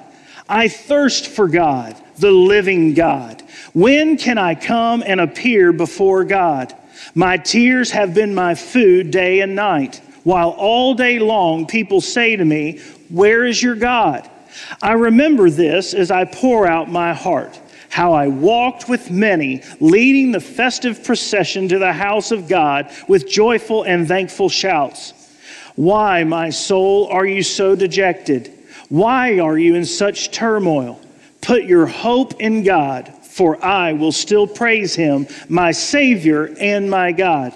I 0.50 0.68
thirst 0.68 1.28
for 1.28 1.48
God, 1.48 1.96
the 2.18 2.32
living 2.32 2.94
God. 2.94 3.42
When 3.74 4.18
can 4.18 4.38
I 4.38 4.56
come 4.56 5.04
and 5.06 5.20
appear 5.20 5.74
before 5.74 6.24
God? 6.24 6.76
My 7.14 7.38
tears 7.38 7.92
have 7.92 8.14
been 8.14 8.34
my 8.34 8.56
food 8.56 9.12
day 9.12 9.42
and 9.42 9.56
night, 9.56 10.02
while 10.24 10.50
all 10.52 10.96
day 10.96 11.20
long 11.20 11.66
people 11.68 12.02
say 12.02 12.36
to 12.36 12.46
me, 12.46 12.80
Where 13.10 13.46
is 13.46 13.62
your 13.62 13.76
God? 13.76 14.30
I 14.82 14.94
remember 14.94 15.50
this 15.50 15.94
as 15.94 16.12
I 16.12 16.26
pour 16.26 16.66
out 16.66 16.90
my 16.90 17.14
heart, 17.14 17.60
how 17.90 18.14
I 18.14 18.28
walked 18.28 18.90
with 18.90 19.12
many, 19.12 19.62
leading 19.80 20.32
the 20.32 20.40
festive 20.40 21.04
procession 21.04 21.68
to 21.70 21.80
the 21.80 21.94
house 21.94 22.32
of 22.32 22.48
God 22.48 22.92
with 23.08 23.30
joyful 23.30 23.84
and 23.84 24.08
thankful 24.08 24.50
shouts. 24.50 25.14
Why, 25.76 26.24
my 26.24 26.50
soul, 26.50 27.08
are 27.08 27.26
you 27.26 27.44
so 27.44 27.76
dejected? 27.76 28.52
Why 28.90 29.40
are 29.40 29.58
you 29.58 29.76
in 29.76 29.86
such 29.86 30.32
turmoil? 30.32 31.02
Put 31.46 31.64
your 31.64 31.86
hope 31.86 32.42
in 32.42 32.64
God 32.64 33.14
for 33.36 33.62
I 33.64 33.92
will 33.92 34.14
still 34.14 34.48
praise 34.48 34.96
him, 34.96 35.28
my 35.50 35.74
Savior 35.74 36.56
and 36.58 36.90
my 36.90 37.12
God. 37.12 37.54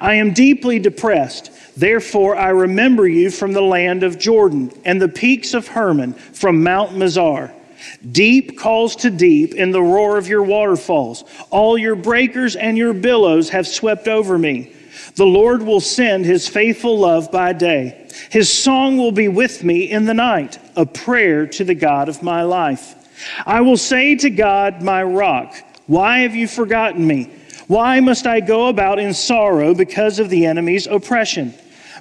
I 0.00 0.14
am 0.14 0.32
deeply 0.32 0.80
depressed. 0.80 1.52
Therefore, 1.76 2.34
I 2.34 2.48
remember 2.48 3.06
you 3.06 3.30
from 3.30 3.52
the 3.52 3.62
land 3.62 4.02
of 4.02 4.18
Jordan 4.18 4.72
and 4.84 5.00
the 5.00 5.08
peaks 5.08 5.54
of 5.54 5.68
Hermon 5.68 6.14
from 6.14 6.64
Mount 6.64 6.96
Mizar. 6.96 7.52
Deep 8.10 8.58
calls 8.58 8.96
to 8.96 9.10
deep 9.10 9.54
in 9.54 9.70
the 9.70 9.80
roar 9.80 10.18
of 10.18 10.26
your 10.26 10.42
waterfalls. 10.42 11.22
All 11.50 11.78
your 11.78 11.94
breakers 11.94 12.56
and 12.56 12.76
your 12.76 12.92
billows 12.92 13.50
have 13.50 13.68
swept 13.68 14.08
over 14.08 14.36
me. 14.36 14.72
The 15.14 15.24
Lord 15.24 15.62
will 15.62 15.80
send 15.80 16.24
his 16.24 16.48
faithful 16.48 16.98
love 16.98 17.30
by 17.30 17.52
day. 17.52 18.08
His 18.28 18.52
song 18.52 18.98
will 18.98 19.12
be 19.12 19.28
with 19.28 19.62
me 19.62 19.88
in 19.88 20.04
the 20.04 20.14
night, 20.14 20.58
a 20.74 20.84
prayer 20.84 21.46
to 21.46 21.62
the 21.62 21.76
God 21.76 22.08
of 22.08 22.24
my 22.24 22.42
life. 22.42 22.96
I 23.46 23.60
will 23.60 23.76
say 23.76 24.16
to 24.16 24.30
God, 24.30 24.82
my 24.82 25.02
rock, 25.02 25.54
why 25.86 26.20
have 26.20 26.34
you 26.34 26.48
forgotten 26.48 27.06
me? 27.06 27.30
Why 27.66 28.00
must 28.00 28.26
I 28.26 28.40
go 28.40 28.68
about 28.68 28.98
in 28.98 29.14
sorrow 29.14 29.74
because 29.74 30.18
of 30.18 30.30
the 30.30 30.46
enemy's 30.46 30.86
oppression? 30.86 31.54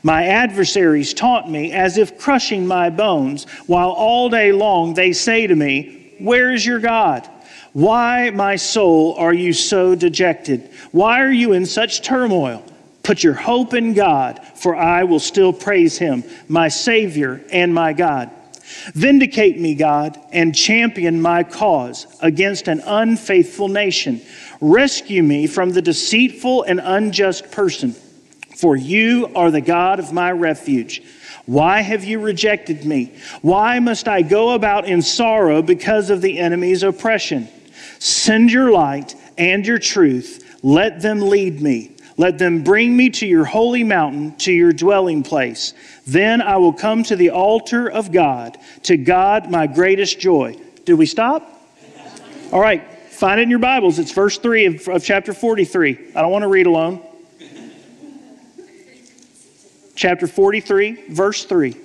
My 0.03 0.25
adversaries 0.27 1.13
taunt 1.13 1.49
me 1.49 1.71
as 1.71 1.97
if 1.97 2.17
crushing 2.17 2.65
my 2.65 2.89
bones, 2.89 3.45
while 3.67 3.91
all 3.91 4.29
day 4.29 4.51
long 4.51 4.93
they 4.93 5.13
say 5.13 5.47
to 5.47 5.55
me, 5.55 6.13
Where 6.19 6.51
is 6.51 6.65
your 6.65 6.79
God? 6.79 7.29
Why, 7.73 8.31
my 8.31 8.55
soul, 8.55 9.15
are 9.15 9.33
you 9.33 9.53
so 9.53 9.95
dejected? 9.95 10.69
Why 10.91 11.21
are 11.21 11.31
you 11.31 11.53
in 11.53 11.65
such 11.65 12.01
turmoil? 12.01 12.63
Put 13.03 13.23
your 13.23 13.33
hope 13.33 13.73
in 13.73 13.93
God, 13.93 14.45
for 14.55 14.75
I 14.75 15.03
will 15.03 15.19
still 15.19 15.53
praise 15.53 15.97
him, 15.97 16.23
my 16.47 16.67
Savior 16.67 17.41
and 17.51 17.73
my 17.73 17.93
God. 17.93 18.29
Vindicate 18.93 19.59
me, 19.59 19.75
God, 19.75 20.19
and 20.31 20.55
champion 20.55 21.21
my 21.21 21.43
cause 21.43 22.07
against 22.21 22.67
an 22.67 22.81
unfaithful 22.85 23.67
nation. 23.67 24.21
Rescue 24.59 25.23
me 25.23 25.47
from 25.47 25.71
the 25.71 25.81
deceitful 25.81 26.63
and 26.63 26.79
unjust 26.83 27.51
person, 27.51 27.93
for 28.55 28.75
you 28.75 29.31
are 29.35 29.51
the 29.51 29.61
God 29.61 29.99
of 29.99 30.13
my 30.13 30.31
refuge. 30.31 31.01
Why 31.45 31.81
have 31.81 32.03
you 32.03 32.19
rejected 32.19 32.85
me? 32.85 33.13
Why 33.41 33.79
must 33.79 34.07
I 34.07 34.21
go 34.21 34.51
about 34.51 34.85
in 34.85 35.01
sorrow 35.01 35.61
because 35.61 36.09
of 36.09 36.21
the 36.21 36.37
enemy's 36.37 36.83
oppression? 36.83 37.47
Send 37.99 38.51
your 38.51 38.71
light 38.71 39.15
and 39.37 39.65
your 39.65 39.79
truth. 39.79 40.59
Let 40.63 41.01
them 41.01 41.19
lead 41.21 41.61
me. 41.61 41.95
Let 42.17 42.37
them 42.37 42.63
bring 42.63 42.95
me 42.95 43.09
to 43.11 43.25
your 43.25 43.45
holy 43.45 43.83
mountain, 43.83 44.35
to 44.37 44.51
your 44.51 44.71
dwelling 44.71 45.23
place. 45.23 45.73
Then 46.07 46.41
I 46.41 46.57
will 46.57 46.73
come 46.73 47.03
to 47.03 47.15
the 47.15 47.29
altar 47.29 47.89
of 47.89 48.11
God, 48.11 48.57
to 48.83 48.97
God 48.97 49.49
my 49.51 49.67
greatest 49.67 50.19
joy. 50.19 50.57
Did 50.85 50.95
we 50.95 51.05
stop? 51.05 51.47
All 52.51 52.59
right, 52.59 52.83
find 53.09 53.39
it 53.39 53.43
in 53.43 53.49
your 53.49 53.59
Bibles. 53.59 53.99
It's 53.99 54.11
verse 54.11 54.37
3 54.37 54.65
of, 54.65 54.87
of 54.87 55.03
chapter 55.03 55.33
43. 55.33 56.11
I 56.15 56.21
don't 56.21 56.31
want 56.31 56.43
to 56.43 56.47
read 56.47 56.65
alone. 56.65 57.01
Chapter 59.95 60.25
43, 60.25 61.09
verse 61.09 61.45
3. 61.45 61.75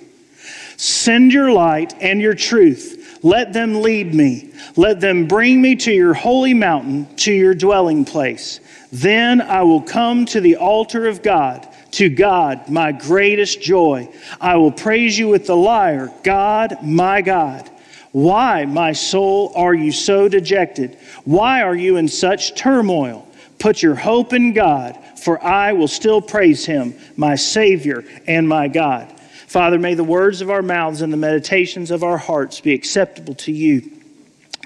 Send 0.77 1.31
your 1.31 1.51
light 1.51 1.93
and 2.01 2.21
your 2.21 2.33
truth. 2.33 3.19
Let 3.23 3.53
them 3.53 3.81
lead 3.81 4.13
me. 4.13 4.53
Let 4.75 4.99
them 4.99 5.27
bring 5.27 5.61
me 5.61 5.75
to 5.77 5.91
your 5.91 6.13
holy 6.13 6.53
mountain, 6.53 7.13
to 7.17 7.31
your 7.31 7.53
dwelling 7.53 8.05
place. 8.05 8.59
Then 8.91 9.41
I 9.41 9.63
will 9.63 9.81
come 9.81 10.25
to 10.27 10.41
the 10.41 10.57
altar 10.57 11.07
of 11.07 11.21
God, 11.21 11.67
to 11.97 12.09
God, 12.09 12.69
my 12.69 12.91
greatest 12.91 13.59
joy. 13.59 14.07
I 14.39 14.57
will 14.57 14.71
praise 14.71 15.17
you 15.17 15.29
with 15.29 15.47
the 15.47 15.55
lyre, 15.55 16.13
God, 16.23 16.77
my 16.83 17.23
God. 17.23 17.67
Why, 18.11 18.65
my 18.65 18.93
soul, 18.93 19.51
are 19.55 19.73
you 19.73 19.91
so 19.91 20.27
dejected? 20.29 20.97
Why 21.25 21.63
are 21.63 21.75
you 21.75 21.97
in 21.97 22.07
such 22.07 22.55
turmoil? 22.55 23.27
Put 23.57 23.81
your 23.81 23.95
hope 23.95 24.33
in 24.33 24.53
God, 24.53 24.95
for 25.17 25.43
I 25.43 25.73
will 25.73 25.87
still 25.87 26.21
praise 26.21 26.65
him, 26.65 26.93
my 27.15 27.33
Savior 27.33 28.03
and 28.27 28.47
my 28.47 28.67
God. 28.67 29.11
Father, 29.47 29.79
may 29.79 29.95
the 29.95 30.03
words 30.03 30.41
of 30.41 30.51
our 30.51 30.61
mouths 30.61 31.01
and 31.01 31.11
the 31.11 31.17
meditations 31.17 31.89
of 31.89 32.03
our 32.03 32.17
hearts 32.17 32.61
be 32.61 32.73
acceptable 32.73 33.33
to 33.35 33.51
you. 33.51 33.91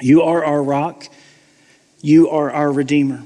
You 0.02 0.24
are 0.24 0.44
our 0.44 0.62
rock, 0.62 1.08
you 2.02 2.30
are 2.30 2.52
our 2.52 2.72
Redeemer. 2.72 3.24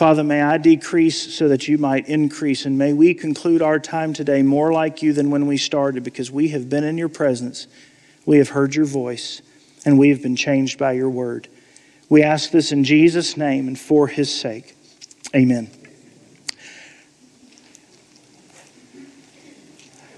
Father, 0.00 0.24
may 0.24 0.40
I 0.40 0.56
decrease 0.56 1.34
so 1.34 1.48
that 1.48 1.68
you 1.68 1.76
might 1.76 2.08
increase, 2.08 2.64
and 2.64 2.78
may 2.78 2.94
we 2.94 3.12
conclude 3.12 3.60
our 3.60 3.78
time 3.78 4.14
today 4.14 4.40
more 4.40 4.72
like 4.72 5.02
you 5.02 5.12
than 5.12 5.30
when 5.30 5.46
we 5.46 5.58
started, 5.58 6.04
because 6.04 6.30
we 6.30 6.48
have 6.48 6.70
been 6.70 6.84
in 6.84 6.96
your 6.96 7.10
presence, 7.10 7.66
we 8.24 8.38
have 8.38 8.48
heard 8.48 8.74
your 8.74 8.86
voice, 8.86 9.42
and 9.84 9.98
we 9.98 10.08
have 10.08 10.22
been 10.22 10.36
changed 10.36 10.78
by 10.78 10.92
your 10.92 11.10
word. 11.10 11.48
We 12.08 12.22
ask 12.22 12.50
this 12.50 12.72
in 12.72 12.82
Jesus' 12.82 13.36
name 13.36 13.68
and 13.68 13.78
for 13.78 14.06
his 14.06 14.34
sake. 14.34 14.74
Amen. 15.36 15.70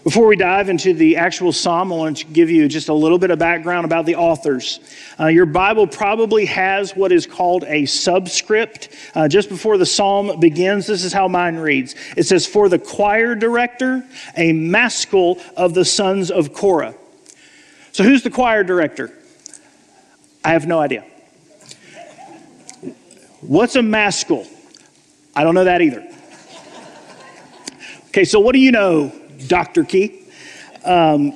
Before 0.04 0.26
we 0.26 0.34
dive 0.34 0.68
into 0.68 0.94
the 0.94 1.16
actual 1.16 1.52
psalm, 1.52 1.92
I 1.92 1.96
want 1.96 2.16
to 2.18 2.24
give 2.26 2.50
you 2.50 2.66
just 2.66 2.88
a 2.88 2.92
little 2.94 3.18
bit 3.18 3.30
of 3.30 3.38
background 3.38 3.84
about 3.84 4.04
the 4.04 4.16
authors. 4.16 4.80
Uh, 5.18 5.28
your 5.28 5.46
Bible 5.46 5.86
probably 5.86 6.44
has 6.46 6.96
what 6.96 7.12
is 7.12 7.24
called 7.24 7.62
a 7.68 7.86
subscript. 7.86 8.88
Uh, 9.14 9.28
just 9.28 9.48
before 9.48 9.78
the 9.78 9.86
psalm 9.86 10.40
begins, 10.40 10.88
this 10.88 11.04
is 11.04 11.12
how 11.12 11.28
mine 11.28 11.54
reads 11.54 11.94
it 12.16 12.24
says, 12.24 12.44
For 12.46 12.68
the 12.68 12.80
choir 12.80 13.36
director, 13.36 14.04
a 14.36 14.52
maskil 14.52 15.38
of 15.56 15.72
the 15.72 15.84
sons 15.84 16.32
of 16.32 16.52
Korah. 16.52 16.96
So, 17.92 18.02
who's 18.02 18.24
the 18.24 18.30
choir 18.30 18.64
director? 18.64 19.16
I 20.44 20.50
have 20.50 20.66
no 20.66 20.80
idea. 20.80 21.04
What's 23.40 23.76
a 23.76 23.82
maskil? 23.82 24.48
I 25.36 25.44
don't 25.44 25.54
know 25.54 25.64
that 25.64 25.80
either. 25.80 26.08
Okay, 28.08 28.24
so 28.24 28.40
what 28.40 28.52
do 28.52 28.58
you 28.58 28.72
know, 28.72 29.12
Dr. 29.46 29.84
Key? 29.84 30.20
Um, 30.84 31.32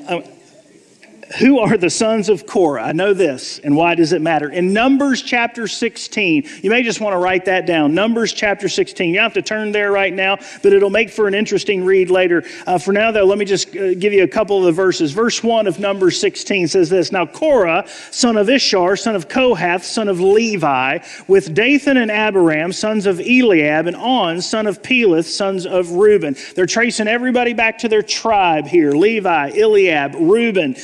who 1.38 1.59
are 1.59 1.76
the 1.76 1.90
sons 1.90 2.28
of 2.28 2.47
Korah? 2.47 2.85
I 2.85 2.92
know 2.92 3.12
this, 3.12 3.59
and 3.59 3.76
why 3.76 3.95
does 3.95 4.12
it 4.12 4.23
matter? 4.23 4.49
In 4.49 4.73
Numbers 4.73 5.23
chapter 5.23 5.66
16, 5.66 6.49
you 6.62 6.71
may 6.71 6.83
just 6.83 7.00
want 7.00 7.14
to 7.14 7.18
write 7.18 7.45
that 7.47 7.66
down. 7.66 7.95
Numbers 7.95 8.33
chapter 8.33 8.68
16. 8.68 9.09
You 9.09 9.16
don't 9.16 9.25
have 9.25 9.35
to 9.35 9.42
turn 9.42 9.73
there 9.73 9.90
right 9.90 10.12
now, 10.12 10.38
but 10.62 10.73
it'll 10.73 10.90
make 10.90 11.11
for 11.11 11.26
an 11.26 11.35
interesting 11.35 11.85
read 11.85 12.11
later. 12.11 12.45
Uh, 12.66 12.78
for 12.78 12.92
now, 12.92 13.11
though, 13.11 13.25
let 13.25 13.38
me 13.38 13.45
just 13.45 13.76
uh, 13.76 13.95
give 13.95 14.12
you 14.12 14.23
a 14.23 14.28
couple 14.28 14.59
of 14.59 14.64
the 14.64 14.73
verses. 14.73 15.12
Verse 15.12 15.42
1 15.42 15.66
of 15.66 15.80
Numbers 15.80 16.21
16 16.21 16.68
says 16.68 16.88
this 16.90 17.11
Now 17.11 17.26
Korah, 17.26 17.87
son 18.11 18.37
of 18.37 18.47
Izhar, 18.47 18.99
son 18.99 19.16
of 19.16 19.28
Kohath, 19.28 19.85
son 19.85 20.09
of 20.09 20.21
Levi, 20.21 20.99
with 21.26 21.54
Dathan 21.54 21.97
and 21.97 22.11
Abiram, 22.11 22.73
sons 22.73 23.06
of 23.06 23.21
Eliab, 23.21 23.87
and 23.87 23.97
On, 23.97 24.40
son 24.40 24.66
of 24.66 24.83
Peleth, 24.83 25.25
sons 25.25 25.66
of 25.66 25.90
Reuben. 25.90 26.37
They're 26.54 26.66
tracing 26.66 27.09
everybody 27.09 27.52
back 27.52 27.78
to 27.78 27.88
their 27.88 28.02
tribe 28.02 28.66
here 28.66 28.92
Levi, 28.92 29.50
Eliab, 29.59 30.14
Reuben. 30.14 30.76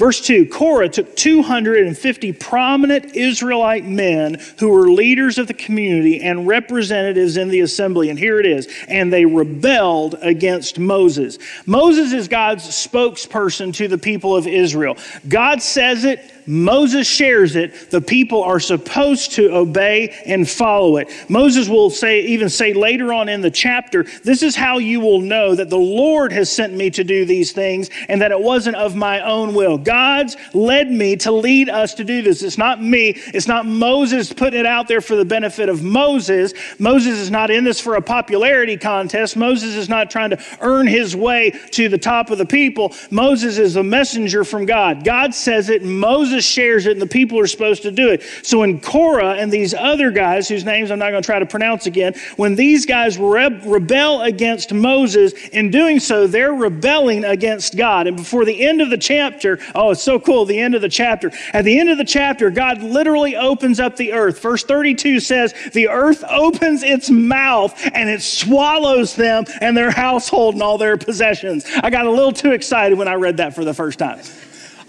Verse 0.00 0.18
2 0.22 0.46
Korah 0.46 0.88
took 0.88 1.14
250 1.14 2.32
prominent 2.32 3.14
Israelite 3.14 3.84
men 3.84 4.40
who 4.58 4.70
were 4.70 4.90
leaders 4.90 5.36
of 5.36 5.46
the 5.46 5.52
community 5.52 6.22
and 6.22 6.46
representatives 6.46 7.36
in 7.36 7.48
the 7.48 7.60
assembly. 7.60 8.08
And 8.08 8.18
here 8.18 8.40
it 8.40 8.46
is. 8.46 8.66
And 8.88 9.12
they 9.12 9.26
rebelled 9.26 10.16
against 10.22 10.78
Moses. 10.78 11.38
Moses 11.66 12.14
is 12.14 12.28
God's 12.28 12.64
spokesperson 12.64 13.74
to 13.74 13.88
the 13.88 13.98
people 13.98 14.34
of 14.34 14.46
Israel. 14.46 14.96
God 15.28 15.60
says 15.60 16.04
it, 16.04 16.32
Moses 16.46 17.06
shares 17.06 17.56
it, 17.56 17.90
the 17.90 18.00
people 18.00 18.42
are 18.42 18.60
supposed 18.60 19.32
to 19.32 19.54
obey 19.54 20.10
and 20.26 20.48
follow 20.48 20.96
it. 20.96 21.08
Moses 21.28 21.68
will 21.68 21.90
say, 21.90 22.20
even 22.22 22.48
say 22.48 22.72
later 22.72 23.12
on 23.12 23.28
in 23.28 23.40
the 23.40 23.50
chapter, 23.50 24.04
this 24.24 24.42
is 24.42 24.56
how 24.56 24.78
you 24.78 25.00
will 25.00 25.20
know 25.20 25.54
that 25.54 25.70
the 25.70 25.78
Lord 25.78 26.32
has 26.32 26.50
sent 26.50 26.72
me 26.72 26.90
to 26.90 27.04
do 27.04 27.24
these 27.24 27.52
things 27.52 27.90
and 28.08 28.20
that 28.22 28.30
it 28.30 28.40
wasn't 28.40 28.76
of 28.76 28.96
my 28.96 29.20
own 29.20 29.54
will. 29.54 29.78
God's 29.78 30.36
led 30.54 30.90
me 30.90 31.16
to 31.16 31.32
lead 31.32 31.68
us 31.68 31.94
to 31.94 32.04
do 32.04 32.22
this. 32.22 32.42
It's 32.42 32.58
not 32.58 32.82
me. 32.82 33.10
It's 33.34 33.48
not 33.48 33.66
Moses 33.66 34.32
putting 34.32 34.60
it 34.60 34.66
out 34.66 34.88
there 34.88 35.00
for 35.00 35.16
the 35.16 35.24
benefit 35.24 35.68
of 35.68 35.82
Moses. 35.82 36.54
Moses 36.78 37.18
is 37.18 37.30
not 37.30 37.50
in 37.50 37.64
this 37.64 37.80
for 37.80 37.96
a 37.96 38.02
popularity 38.02 38.76
contest. 38.76 39.36
Moses 39.36 39.74
is 39.74 39.88
not 39.88 40.10
trying 40.10 40.30
to 40.30 40.42
earn 40.60 40.86
his 40.86 41.14
way 41.14 41.50
to 41.72 41.88
the 41.88 41.98
top 41.98 42.30
of 42.30 42.38
the 42.38 42.46
people. 42.46 42.94
Moses 43.10 43.58
is 43.58 43.76
a 43.76 43.82
messenger 43.82 44.44
from 44.44 44.66
God. 44.66 45.04
God 45.04 45.34
says 45.34 45.68
it, 45.68 45.82
Moses 45.82 46.29
Moses 46.30 46.44
shares 46.44 46.86
it 46.86 46.92
and 46.92 47.02
the 47.02 47.08
people 47.08 47.40
are 47.40 47.46
supposed 47.48 47.82
to 47.82 47.90
do 47.90 48.10
it. 48.10 48.22
So 48.44 48.60
when 48.60 48.80
Korah 48.80 49.34
and 49.34 49.50
these 49.50 49.74
other 49.74 50.12
guys, 50.12 50.48
whose 50.48 50.64
names 50.64 50.92
I'm 50.92 51.00
not 51.00 51.10
going 51.10 51.22
to 51.22 51.26
try 51.26 51.40
to 51.40 51.46
pronounce 51.46 51.86
again, 51.86 52.14
when 52.36 52.54
these 52.54 52.86
guys 52.86 53.18
re- 53.18 53.60
rebel 53.64 54.22
against 54.22 54.72
Moses, 54.72 55.32
in 55.48 55.72
doing 55.72 55.98
so, 55.98 56.28
they're 56.28 56.54
rebelling 56.54 57.24
against 57.24 57.76
God. 57.76 58.06
And 58.06 58.16
before 58.16 58.44
the 58.44 58.64
end 58.64 58.80
of 58.80 58.90
the 58.90 58.96
chapter, 58.96 59.58
oh, 59.74 59.90
it's 59.90 60.04
so 60.04 60.20
cool, 60.20 60.44
the 60.44 60.60
end 60.60 60.76
of 60.76 60.82
the 60.82 60.88
chapter. 60.88 61.32
At 61.52 61.64
the 61.64 61.80
end 61.80 61.90
of 61.90 61.98
the 61.98 62.04
chapter, 62.04 62.48
God 62.48 62.80
literally 62.80 63.34
opens 63.34 63.80
up 63.80 63.96
the 63.96 64.12
earth. 64.12 64.40
Verse 64.40 64.62
32 64.62 65.18
says, 65.18 65.52
The 65.72 65.88
earth 65.88 66.22
opens 66.30 66.84
its 66.84 67.10
mouth 67.10 67.76
and 67.92 68.08
it 68.08 68.22
swallows 68.22 69.16
them 69.16 69.46
and 69.60 69.76
their 69.76 69.90
household 69.90 70.54
and 70.54 70.62
all 70.62 70.78
their 70.78 70.96
possessions. 70.96 71.66
I 71.82 71.90
got 71.90 72.06
a 72.06 72.10
little 72.10 72.32
too 72.32 72.52
excited 72.52 72.96
when 72.96 73.08
I 73.08 73.14
read 73.14 73.38
that 73.38 73.56
for 73.56 73.64
the 73.64 73.74
first 73.74 73.98
time. 73.98 74.20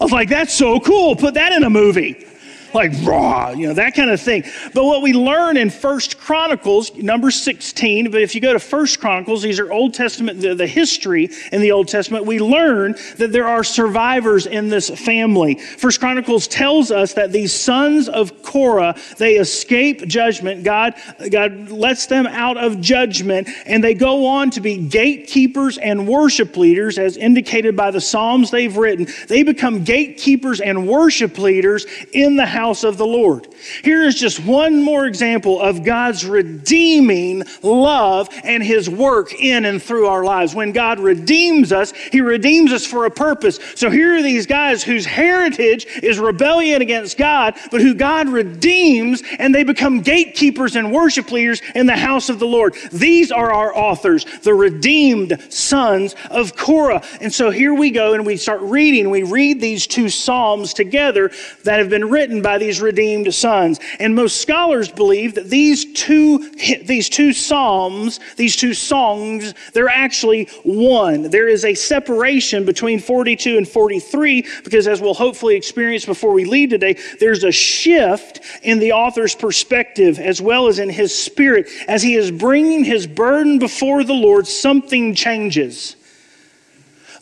I 0.02 0.04
was 0.04 0.10
like, 0.10 0.28
that's 0.28 0.52
so 0.52 0.80
cool. 0.80 1.14
Put 1.14 1.34
that 1.34 1.52
in 1.52 1.62
a 1.62 1.70
movie 1.70 2.26
like 2.74 2.92
raw, 3.02 3.50
you 3.50 3.66
know, 3.66 3.74
that 3.74 3.94
kind 3.94 4.10
of 4.10 4.20
thing. 4.20 4.44
But 4.74 4.84
what 4.84 5.02
we 5.02 5.12
learn 5.12 5.56
in 5.56 5.70
First 5.70 6.18
Chronicles, 6.18 6.94
number 6.94 7.30
16, 7.30 8.10
but 8.10 8.22
if 8.22 8.34
you 8.34 8.40
go 8.40 8.52
to 8.52 8.58
First 8.58 9.00
Chronicles, 9.00 9.42
these 9.42 9.60
are 9.60 9.72
Old 9.72 9.94
Testament, 9.94 10.40
the, 10.40 10.54
the 10.54 10.66
history 10.66 11.30
in 11.52 11.60
the 11.60 11.72
Old 11.72 11.88
Testament, 11.88 12.24
we 12.24 12.38
learn 12.38 12.94
that 13.18 13.32
there 13.32 13.46
are 13.46 13.64
survivors 13.64 14.46
in 14.46 14.68
this 14.68 14.90
family. 14.90 15.56
First 15.56 16.00
Chronicles 16.00 16.48
tells 16.48 16.90
us 16.90 17.14
that 17.14 17.32
these 17.32 17.52
sons 17.52 18.08
of 18.08 18.42
Korah, 18.42 18.96
they 19.18 19.34
escape 19.34 20.06
judgment. 20.06 20.64
God, 20.64 20.94
God 21.30 21.70
lets 21.70 22.06
them 22.06 22.26
out 22.26 22.56
of 22.56 22.80
judgment, 22.80 23.48
and 23.66 23.82
they 23.82 23.94
go 23.94 24.26
on 24.26 24.50
to 24.50 24.60
be 24.60 24.78
gatekeepers 24.78 25.78
and 25.78 26.06
worship 26.08 26.56
leaders, 26.56 26.98
as 26.98 27.16
indicated 27.16 27.76
by 27.76 27.90
the 27.90 28.00
Psalms 28.00 28.50
they've 28.50 28.76
written. 28.76 29.06
They 29.28 29.42
become 29.42 29.84
gatekeepers 29.84 30.60
and 30.60 30.88
worship 30.88 31.38
leaders 31.38 31.86
in 32.12 32.36
the 32.36 32.46
house 32.46 32.61
house 32.62 32.84
of 32.84 32.96
the 32.96 33.04
Lord. 33.04 33.48
Here 33.82 34.04
is 34.04 34.14
just 34.14 34.38
one 34.44 34.80
more 34.80 35.06
example 35.06 35.60
of 35.60 35.82
God's 35.84 36.24
redeeming 36.24 37.42
love 37.60 38.28
and 38.44 38.62
his 38.62 38.88
work 38.88 39.34
in 39.34 39.64
and 39.64 39.82
through 39.82 40.06
our 40.06 40.22
lives. 40.22 40.54
When 40.54 40.70
God 40.70 41.00
redeems 41.00 41.72
us, 41.72 41.92
he 41.92 42.20
redeems 42.20 42.72
us 42.72 42.86
for 42.86 43.04
a 43.04 43.10
purpose. 43.10 43.58
So 43.74 43.90
here 43.90 44.14
are 44.14 44.22
these 44.22 44.46
guys 44.46 44.84
whose 44.84 45.04
heritage 45.04 45.86
is 46.04 46.20
rebellion 46.20 46.82
against 46.82 47.18
God, 47.18 47.56
but 47.72 47.80
who 47.80 47.94
God 47.94 48.28
redeems 48.28 49.24
and 49.40 49.52
they 49.52 49.64
become 49.64 50.00
gatekeepers 50.00 50.76
and 50.76 50.92
worship 50.92 51.32
leaders 51.32 51.60
in 51.74 51.86
the 51.86 51.96
house 51.96 52.28
of 52.28 52.38
the 52.38 52.46
Lord. 52.46 52.76
These 52.92 53.32
are 53.32 53.52
our 53.52 53.76
authors, 53.76 54.24
the 54.42 54.54
redeemed 54.54 55.36
sons 55.52 56.14
of 56.30 56.56
Korah. 56.56 57.02
And 57.20 57.34
so 57.34 57.50
here 57.50 57.74
we 57.74 57.90
go 57.90 58.14
and 58.14 58.24
we 58.24 58.36
start 58.36 58.60
reading. 58.60 59.10
We 59.10 59.24
read 59.24 59.60
these 59.60 59.88
two 59.88 60.08
Psalms 60.08 60.72
together 60.72 61.32
that 61.64 61.80
have 61.80 61.90
been 61.90 62.08
written 62.08 62.40
by 62.40 62.51
by 62.52 62.58
these 62.58 62.82
redeemed 62.82 63.32
sons. 63.32 63.80
And 63.98 64.14
most 64.14 64.42
scholars 64.42 64.92
believe 64.92 65.36
that 65.36 65.48
these 65.48 65.90
two, 65.94 66.50
these 66.84 67.08
two 67.08 67.32
psalms, 67.32 68.20
these 68.36 68.56
two 68.56 68.74
songs, 68.74 69.54
they're 69.72 69.88
actually 69.88 70.44
one. 70.62 71.30
There 71.30 71.48
is 71.48 71.64
a 71.64 71.72
separation 71.72 72.66
between 72.66 73.00
42 73.00 73.56
and 73.56 73.66
43 73.66 74.46
because, 74.64 74.86
as 74.86 75.00
we'll 75.00 75.14
hopefully 75.14 75.56
experience 75.56 76.04
before 76.04 76.34
we 76.34 76.44
leave 76.44 76.68
today, 76.68 76.98
there's 77.20 77.42
a 77.42 77.50
shift 77.50 78.40
in 78.62 78.78
the 78.78 78.92
author's 78.92 79.34
perspective 79.34 80.18
as 80.18 80.42
well 80.42 80.66
as 80.66 80.78
in 80.78 80.90
his 80.90 81.16
spirit. 81.16 81.70
As 81.88 82.02
he 82.02 82.16
is 82.16 82.30
bringing 82.30 82.84
his 82.84 83.06
burden 83.06 83.60
before 83.60 84.04
the 84.04 84.12
Lord, 84.12 84.46
something 84.46 85.14
changes. 85.14 85.96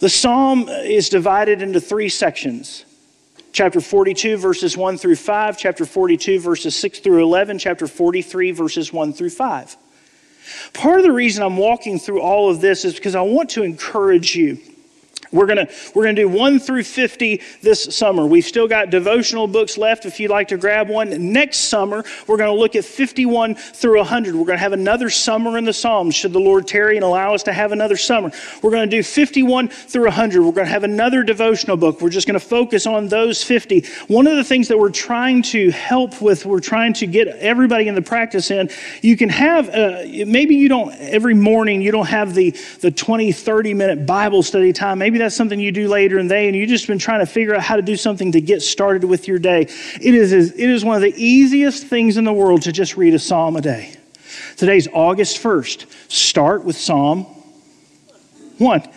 The 0.00 0.08
psalm 0.08 0.68
is 0.68 1.08
divided 1.08 1.62
into 1.62 1.80
three 1.80 2.08
sections 2.08 2.84
chapter 3.52 3.80
42, 3.80 4.36
verses 4.36 4.76
1 4.76 4.98
through 4.98 5.16
5, 5.16 5.58
chapter 5.58 5.84
42, 5.84 6.40
verses 6.40 6.76
6 6.76 7.00
through 7.00 7.22
11, 7.22 7.58
chapter 7.58 7.86
43, 7.86 8.52
verses 8.52 8.92
1 8.92 9.12
through 9.12 9.30
5. 9.30 9.76
Part 10.72 11.00
of 11.00 11.04
the 11.04 11.12
reason 11.12 11.42
I'm 11.42 11.56
walking 11.56 11.98
through 11.98 12.20
all 12.20 12.50
of 12.50 12.60
this 12.60 12.84
is 12.84 12.94
because 12.94 13.14
I 13.14 13.22
want 13.22 13.50
to 13.50 13.62
encourage 13.62 14.34
you 14.34 14.58
we're 15.32 15.46
going 15.46 15.66
to 15.66 15.72
we're 15.94 16.04
going 16.04 16.16
to 16.16 16.22
do 16.22 16.28
1 16.28 16.58
through 16.58 16.82
50 16.82 17.40
this 17.62 17.84
summer. 17.96 18.26
We've 18.26 18.44
still 18.44 18.66
got 18.66 18.90
devotional 18.90 19.46
books 19.46 19.78
left 19.78 20.06
if 20.06 20.18
you'd 20.18 20.30
like 20.30 20.48
to 20.48 20.56
grab 20.56 20.88
one. 20.88 21.32
Next 21.32 21.58
summer, 21.58 22.04
we're 22.26 22.36
going 22.36 22.52
to 22.52 22.58
look 22.58 22.74
at 22.74 22.84
51 22.84 23.54
through 23.54 23.98
100. 23.98 24.34
We're 24.34 24.44
going 24.44 24.58
to 24.58 24.62
have 24.62 24.72
another 24.72 25.10
summer 25.10 25.56
in 25.56 25.64
the 25.64 25.72
Psalms, 25.72 26.14
should 26.14 26.32
the 26.32 26.40
Lord 26.40 26.66
tarry 26.66 26.96
and 26.96 27.04
allow 27.04 27.34
us 27.34 27.42
to 27.44 27.52
have 27.52 27.72
another 27.72 27.96
summer. 27.96 28.32
We're 28.62 28.70
going 28.70 28.88
to 28.88 28.96
do 28.96 29.02
51 29.02 29.68
through 29.68 30.04
100. 30.04 30.42
We're 30.42 30.52
going 30.52 30.66
to 30.66 30.72
have 30.72 30.84
another 30.84 31.22
devotional 31.22 31.76
book. 31.76 32.00
We're 32.00 32.10
just 32.10 32.26
going 32.26 32.38
to 32.38 32.44
focus 32.44 32.86
on 32.86 33.08
those 33.08 33.42
50. 33.42 33.84
One 34.08 34.26
of 34.26 34.36
the 34.36 34.44
things 34.44 34.68
that 34.68 34.78
we're 34.78 34.90
trying 34.90 35.42
to 35.42 35.70
help 35.70 36.20
with, 36.20 36.44
we're 36.44 36.60
trying 36.60 36.92
to 36.94 37.06
get 37.06 37.28
everybody 37.28 37.88
in 37.88 37.94
the 37.94 38.02
practice 38.02 38.50
in, 38.50 38.70
you 39.02 39.16
can 39.16 39.28
have, 39.28 39.68
uh, 39.68 40.02
maybe 40.26 40.56
you 40.56 40.68
don't, 40.68 40.92
every 40.94 41.34
morning, 41.34 41.80
you 41.80 41.92
don't 41.92 42.08
have 42.08 42.34
the, 42.34 42.50
the 42.80 42.90
20, 42.90 43.32
30 43.32 43.74
minute 43.74 44.06
Bible 44.06 44.42
study 44.42 44.72
time. 44.72 44.98
Maybe 44.98 45.19
that's 45.20 45.34
something 45.34 45.60
you 45.60 45.72
do 45.72 45.88
later 45.88 46.18
in 46.18 46.28
the 46.28 46.34
day 46.34 46.46
and 46.46 46.56
you've 46.56 46.68
just 46.68 46.86
been 46.86 46.98
trying 46.98 47.20
to 47.20 47.26
figure 47.26 47.54
out 47.54 47.62
how 47.62 47.76
to 47.76 47.82
do 47.82 47.96
something 47.96 48.32
to 48.32 48.40
get 48.40 48.62
started 48.62 49.04
with 49.04 49.28
your 49.28 49.38
day. 49.38 49.62
It 49.62 50.14
is, 50.14 50.32
it 50.32 50.58
is 50.58 50.84
one 50.84 50.96
of 50.96 51.02
the 51.02 51.14
easiest 51.16 51.86
things 51.86 52.16
in 52.16 52.24
the 52.24 52.32
world 52.32 52.62
to 52.62 52.72
just 52.72 52.96
read 52.96 53.14
a 53.14 53.18
psalm 53.18 53.56
a 53.56 53.60
day. 53.60 53.94
Today's 54.56 54.88
August 54.92 55.42
1st. 55.42 55.86
Start 56.10 56.64
with 56.64 56.76
Psalm 56.76 57.24
1. 58.58 58.82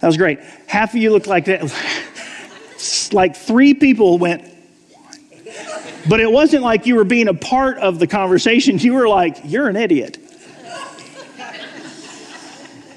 That 0.00 0.08
was 0.08 0.18
great. 0.18 0.40
Half 0.66 0.90
of 0.90 1.00
you 1.00 1.12
look 1.12 1.26
like 1.26 1.46
that. 1.46 1.62
like 3.12 3.36
three 3.36 3.72
people 3.72 4.18
went, 4.18 4.44
but 6.10 6.20
it 6.20 6.30
wasn't 6.30 6.62
like 6.62 6.84
you 6.84 6.96
were 6.96 7.04
being 7.04 7.28
a 7.28 7.32
part 7.32 7.78
of 7.78 7.98
the 7.98 8.06
conversation. 8.06 8.76
You 8.76 8.92
were 8.92 9.08
like, 9.08 9.38
you're 9.44 9.66
an 9.66 9.76
idiot. 9.76 10.18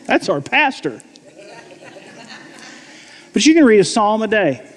That's 0.06 0.28
our 0.28 0.42
pastor. 0.42 1.02
But 3.38 3.46
you 3.46 3.54
can 3.54 3.66
read 3.66 3.80
a 3.80 3.84
psalm 3.84 4.24
a 4.24 4.28
day. 4.28 4.68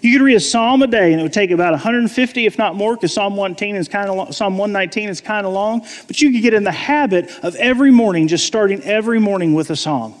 You 0.00 0.18
could 0.18 0.24
read 0.24 0.36
a 0.36 0.40
psalm 0.40 0.80
a 0.80 0.86
day, 0.86 1.12
and 1.12 1.20
it 1.20 1.22
would 1.22 1.34
take 1.34 1.50
about 1.50 1.72
150, 1.72 2.46
if 2.46 2.56
not 2.56 2.74
more, 2.74 2.94
because 2.94 3.12
Psalm 3.12 3.36
119 3.36 3.76
is 3.76 3.88
kind 3.88 4.08
of 4.08 4.16
long, 4.16 4.32
Psalm 4.32 4.56
119 4.56 5.10
is 5.10 5.20
kind 5.20 5.46
of 5.46 5.52
long. 5.52 5.86
But 6.06 6.22
you 6.22 6.32
could 6.32 6.40
get 6.40 6.54
in 6.54 6.64
the 6.64 6.72
habit 6.72 7.30
of 7.44 7.54
every 7.56 7.90
morning, 7.90 8.26
just 8.26 8.46
starting 8.46 8.82
every 8.84 9.20
morning 9.20 9.52
with 9.52 9.68
a 9.68 9.76
psalm. 9.76 10.14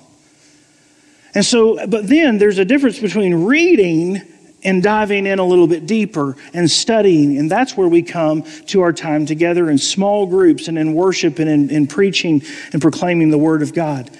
And 1.34 1.42
so, 1.42 1.86
but 1.86 2.06
then 2.06 2.36
there's 2.36 2.58
a 2.58 2.66
difference 2.66 2.98
between 2.98 3.46
reading 3.46 4.20
and 4.62 4.82
diving 4.82 5.24
in 5.24 5.38
a 5.38 5.44
little 5.46 5.66
bit 5.66 5.86
deeper 5.86 6.36
and 6.52 6.70
studying. 6.70 7.38
And 7.38 7.50
that's 7.50 7.78
where 7.78 7.88
we 7.88 8.02
come 8.02 8.42
to 8.66 8.82
our 8.82 8.92
time 8.92 9.24
together 9.24 9.70
in 9.70 9.78
small 9.78 10.26
groups 10.26 10.68
and 10.68 10.76
in 10.76 10.92
worship 10.92 11.38
and 11.38 11.48
in, 11.48 11.70
in 11.70 11.86
preaching 11.86 12.42
and 12.74 12.82
proclaiming 12.82 13.30
the 13.30 13.38
Word 13.38 13.62
of 13.62 13.72
God. 13.72 14.10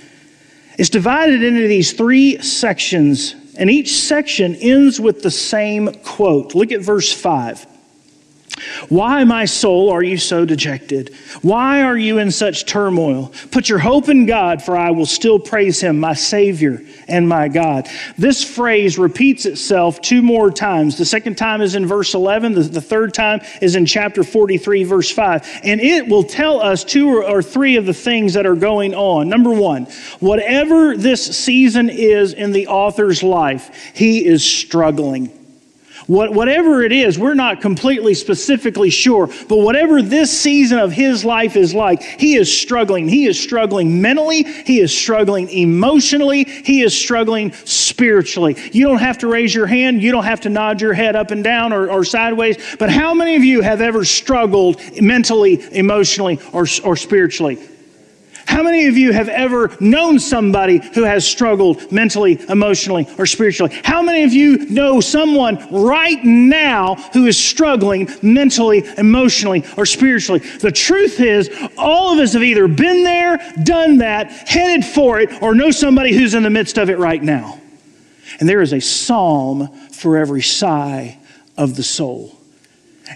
It's 0.79 0.91
divided 0.91 1.43
into 1.43 1.69
these 1.69 1.93
three 1.93 2.39
sections, 2.43 3.35
and 3.57 3.71
each 3.71 3.97
section 3.97 4.55
ends 4.57 5.01
with 5.01 5.23
the 5.23 5.31
same 5.31 5.93
quote. 6.03 6.55
Look 6.55 6.73
at 6.73 6.81
verse 6.81 7.13
5. 7.13 7.67
Why, 8.89 9.25
my 9.25 9.45
soul, 9.45 9.91
are 9.91 10.03
you 10.03 10.17
so 10.17 10.45
dejected? 10.45 11.15
Why 11.43 11.83
are 11.83 11.97
you 11.97 12.19
in 12.19 12.31
such 12.31 12.67
turmoil? 12.67 13.33
Put 13.51 13.69
your 13.69 13.79
hope 13.79 14.09
in 14.09 14.27
God, 14.27 14.63
for 14.63 14.77
I 14.77 14.91
will 14.91 15.07
still 15.07 15.39
praise 15.39 15.81
him, 15.81 16.01
my 16.01 16.15
Savior 16.15 16.83
and 17.09 17.29
my 17.29 17.49
God. 17.49 17.89
This 18.17 18.43
phrase 18.43 18.99
repeats 18.99 19.47
itself 19.47 20.01
two 20.01 20.23
more 20.23 20.51
times. 20.51 20.97
The 20.97 21.05
second 21.05 21.37
time 21.37 21.61
is 21.61 21.75
in 21.75 21.87
verse 21.87 22.15
11, 22.15 22.55
the, 22.55 22.63
the 22.63 22.81
third 22.81 23.15
time 23.15 23.41
is 23.61 23.77
in 23.77 23.87
chapter 23.87 24.25
43, 24.25 24.85
verse 24.85 25.11
5. 25.11 25.61
And 25.63 25.81
it 25.81 26.09
will 26.09 26.25
tell 26.25 26.61
us 26.61 26.85
two 26.85 27.09
or, 27.09 27.25
or 27.25 27.43
three 27.43 27.77
of 27.77 27.87
the 27.87 27.95
things 27.95 28.35
that 28.35 28.47
are 28.47 28.57
going 28.57 28.95
on. 28.95 29.29
Number 29.29 29.53
one, 29.53 29.85
whatever 30.21 30.97
this 30.97 31.25
season 31.37 31.91
is 31.91 32.33
in 32.33 32.53
the 32.53 32.69
author's 32.69 33.23
life, 33.23 33.93
he 33.95 34.25
is 34.25 34.45
struggling. 34.45 35.36
What, 36.07 36.33
whatever 36.33 36.83
it 36.83 36.93
is, 36.93 37.19
we're 37.19 37.35
not 37.35 37.61
completely 37.61 38.15
specifically 38.15 38.91
sure, 38.91 39.27
but 39.49 39.59
whatever 39.59 40.03
this 40.03 40.37
season 40.37 40.79
of 40.79 40.93
his 40.93 41.25
life 41.25 41.57
is 41.57 41.75
like, 41.75 42.01
he 42.03 42.37
is 42.37 42.57
struggling. 42.57 43.09
He 43.09 43.27
is 43.27 43.41
struggling 43.41 44.01
mentally, 44.01 44.45
he 44.45 44.79
is 44.79 44.97
struggling 44.97 45.49
emotionally, 45.49 46.45
he 46.45 46.83
is 46.83 46.97
struggling 46.97 47.53
spiritually. 47.65 48.57
You 48.73 48.87
don't 48.87 48.99
have 48.99 49.19
to 49.19 49.27
raise 49.27 49.53
your 49.53 49.67
hand, 49.67 50.01
you 50.01 50.13
don't 50.13 50.25
have 50.25 50.43
to 50.43 50.49
nod 50.49 50.81
your 50.81 50.95
head 50.95 51.17
up 51.17 51.33
and 51.33 51.43
down 51.43 51.73
or, 51.73 51.91
or 51.91 52.05
sideways, 52.05 52.77
but 52.79 52.89
how 52.89 53.13
many 53.13 53.35
of 53.35 53.43
you 53.43 53.61
have 53.63 53.81
ever 53.81 54.05
struggled 54.05 54.81
mentally, 55.01 55.61
emotionally, 55.73 56.39
or, 56.53 56.67
or 56.85 56.97
spiritually? 56.97 57.59
How 58.47 58.63
many 58.63 58.87
of 58.87 58.97
you 58.97 59.13
have 59.13 59.29
ever 59.29 59.77
known 59.81 60.19
somebody 60.19 60.81
who 60.95 61.03
has 61.03 61.27
struggled 61.27 61.91
mentally, 61.91 62.41
emotionally, 62.49 63.09
or 63.19 63.27
spiritually? 63.27 63.77
How 63.85 64.03
many 64.03 64.23
of 64.23 64.33
you 64.33 64.59
know 64.71 65.01
someone 65.01 65.57
right 65.71 66.25
now 66.25 66.95
who 67.13 67.27
is 67.27 67.37
struggling 67.37 68.09
mentally, 68.23 68.85
emotionally, 68.99 69.65
or 69.77 69.85
spiritually? 69.85 70.39
The 70.39 70.71
truth 70.71 71.21
is, 71.21 71.51
all 71.77 72.13
of 72.13 72.21
us 72.21 72.35
have 72.35 72.43
either 72.43 72.69
been 72.69 73.03
there, 73.03 73.39
done 73.65 73.99
that, 73.99 74.31
headed 74.31 74.85
for 74.85 75.21
it, 75.21 75.43
or 75.43 75.55
know 75.55 75.73
somebody 75.73 76.15
who's 76.15 76.35
in 76.35 76.45
the 76.45 76.51
midst 76.51 76.79
of 76.79 76.89
it 76.89 76.99
right 76.99 77.23
now. 77.23 77.61
And 78.39 78.49
there 78.49 78.63
is 78.63 78.73
a 78.73 78.81
psalm 78.81 79.69
for 79.91 80.17
every 80.17 80.43
sigh 80.43 81.19
of 81.57 81.75
the 81.75 81.83
soul. 81.83 82.33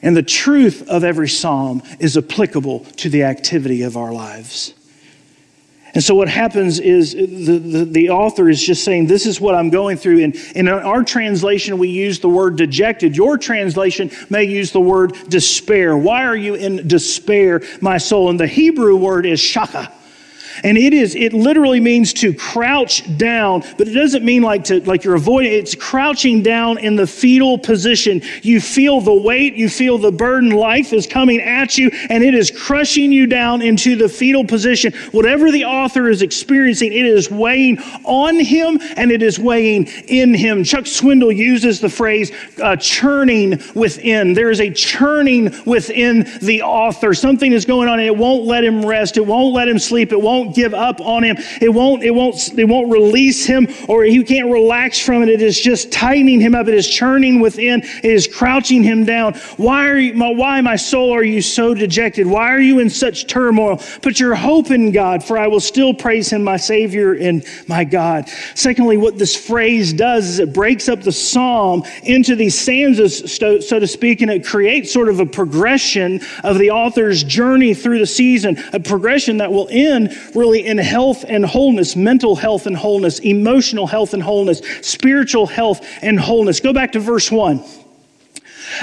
And 0.02 0.16
the 0.16 0.22
truth 0.22 0.88
of 0.88 1.04
every 1.04 1.28
psalm 1.28 1.82
is 1.98 2.16
applicable 2.16 2.80
to 2.96 3.08
the 3.08 3.24
activity 3.24 3.82
of 3.82 3.96
our 3.96 4.12
lives. 4.12 4.74
And 5.94 6.05
so 6.05 6.14
what 6.14 6.29
happens 6.29 6.79
is 6.79 7.14
uh, 7.14 7.18
the, 7.18 7.59
the, 7.59 7.85
the, 7.85 8.11
author 8.11 8.48
is 8.48 8.62
just 8.62 8.85
saying, 8.85 9.07
This 9.07 9.26
is 9.26 9.40
what 9.40 9.55
I'm 9.55 9.70
going 9.70 9.96
through. 9.96 10.22
And, 10.22 10.37
and 10.55 10.68
in 10.68 10.68
our 10.68 11.03
translation, 11.03 11.79
we 11.79 11.88
use 11.88 12.20
the 12.20 12.29
word 12.29 12.57
dejected. 12.57 13.16
Your 13.16 13.37
translation 13.37 14.11
may 14.29 14.44
use 14.44 14.70
the 14.70 14.81
word 14.81 15.14
despair. 15.29 15.96
Why 15.96 16.24
are 16.24 16.37
you 16.37 16.55
in 16.55 16.87
despair, 16.87 17.62
my 17.81 17.98
soul? 17.98 18.31
And 18.31 18.38
the 18.38 18.46
Hebrew 18.46 18.96
word 18.96 19.26
is 19.26 19.40
shaka. 19.40 19.92
And 20.64 20.76
it 20.76 20.92
is, 20.92 21.14
it 21.14 21.32
literally 21.32 21.80
means 21.80 22.12
to 22.14 22.32
crouch 22.34 23.16
down, 23.16 23.62
but 23.78 23.88
it 23.88 23.92
doesn't 23.92 24.24
mean 24.24 24.42
like 24.42 24.64
to, 24.64 24.80
like 24.86 25.04
you're 25.04 25.14
avoiding, 25.14 25.52
it's 25.52 25.74
crouching 25.74 26.42
down 26.42 26.78
in 26.78 26.96
the 26.96 27.06
fetal 27.06 27.58
position. 27.58 28.22
You 28.42 28.60
feel 28.60 29.00
the 29.00 29.14
weight, 29.14 29.54
you 29.54 29.68
feel 29.68 29.98
the 29.98 30.12
burden. 30.12 30.50
Life 30.50 30.92
is 30.92 31.06
coming 31.06 31.40
at 31.40 31.76
you 31.76 31.90
and 32.08 32.24
it 32.24 32.34
is 32.34 32.50
crushing 32.50 33.12
you 33.12 33.26
down 33.26 33.62
into 33.62 33.96
the 33.96 34.08
fetal 34.08 34.44
position. 34.44 34.92
Whatever 35.12 35.50
the 35.50 35.64
author 35.64 36.08
is 36.08 36.22
experiencing, 36.22 36.92
it 36.92 37.06
is 37.06 37.30
weighing 37.30 37.78
on 38.04 38.38
him 38.38 38.78
and 38.96 39.10
it 39.10 39.22
is 39.22 39.38
weighing 39.38 39.86
in 40.08 40.34
him. 40.34 40.64
Chuck 40.64 40.84
Swindoll 40.84 41.34
uses 41.36 41.80
the 41.80 41.88
phrase 41.88 42.32
uh, 42.62 42.76
churning 42.76 43.60
within. 43.74 44.32
There 44.32 44.50
is 44.50 44.60
a 44.60 44.70
churning 44.70 45.54
within 45.66 46.26
the 46.40 46.62
author. 46.62 47.12
Something 47.14 47.52
is 47.52 47.64
going 47.64 47.88
on 47.88 47.98
and 47.98 48.06
it 48.06 48.16
won't 48.16 48.44
let 48.44 48.64
him 48.64 48.84
rest. 48.84 49.16
It 49.16 49.26
won't 49.26 49.54
let 49.54 49.68
him 49.68 49.78
sleep. 49.78 50.12
It 50.12 50.20
won't 50.20 50.39
give 50.46 50.74
up 50.74 51.00
on 51.00 51.22
him. 51.22 51.37
It 51.61 51.68
won't, 51.68 52.03
it 52.03 52.11
won't, 52.11 52.59
it 52.59 52.64
won't 52.64 52.90
release 52.90 53.44
him 53.44 53.68
or 53.88 54.05
he 54.05 54.22
can't 54.24 54.50
relax 54.50 54.98
from 54.98 55.22
it. 55.22 55.29
It 55.29 55.42
is 55.42 55.61
just 55.61 55.92
tightening 55.92 56.40
him 56.40 56.55
up. 56.55 56.68
It 56.68 56.74
is 56.74 56.88
churning 56.88 57.40
within. 57.40 57.83
It 57.83 58.05
is 58.05 58.26
crouching 58.26 58.83
him 58.83 59.05
down. 59.05 59.35
Why 59.57 59.88
are 59.88 59.98
you, 59.98 60.14
my, 60.14 60.31
why, 60.31 60.61
my 60.61 60.76
soul, 60.76 61.12
are 61.12 61.24
you 61.24 61.42
so 61.42 61.74
dejected? 61.74 62.26
Why 62.26 62.48
are 62.48 62.61
you 62.61 62.79
in 62.79 62.90
such 62.90 63.26
turmoil? 63.26 63.81
Put 64.03 64.18
your 64.18 64.35
hope 64.35 64.70
in 64.70 64.92
God, 64.92 65.22
for 65.22 65.38
I 65.38 65.46
will 65.46 65.61
still 65.61 65.94
praise 65.94 66.31
him, 66.33 66.42
my 66.42 66.57
Savior 66.57 67.14
and 67.14 67.44
my 67.66 67.85
God. 67.85 68.29
Secondly, 68.55 68.96
what 68.96 69.18
this 69.18 69.37
phrase 69.37 69.92
does 69.92 70.26
is 70.26 70.38
it 70.38 70.53
breaks 70.53 70.88
up 70.88 71.03
the 71.03 71.12
psalm 71.12 71.85
into 72.03 72.37
these 72.37 72.59
stanzas, 72.59 73.35
so 73.35 73.59
to 73.59 73.87
speak, 73.87 74.22
and 74.22 74.31
it 74.31 74.44
creates 74.44 74.92
sort 74.92 75.09
of 75.09 75.20
a 75.20 75.26
progression 75.26 76.20
of 76.44 76.59
the 76.59 76.70
author's 76.70 77.22
journey 77.24 77.74
through 77.74 77.98
the 77.98 78.07
season, 78.07 78.57
a 78.72 78.81
progression 78.81 79.38
that 79.38 79.53
will 79.53 79.68
end 79.70 80.12
really 80.34 80.66
in 80.66 80.78
health 80.78 81.24
and 81.26 81.44
wholeness, 81.44 81.96
mental 81.96 82.36
health 82.36 82.66
and 82.66 82.76
wholeness, 82.76 83.18
emotional 83.20 83.86
health 83.86 84.14
and 84.14 84.22
wholeness, 84.22 84.60
spiritual 84.82 85.46
health 85.46 85.86
and 86.02 86.18
wholeness. 86.18 86.60
Go 86.60 86.72
back 86.72 86.92
to 86.92 87.00
verse 87.00 87.30
1. 87.30 87.62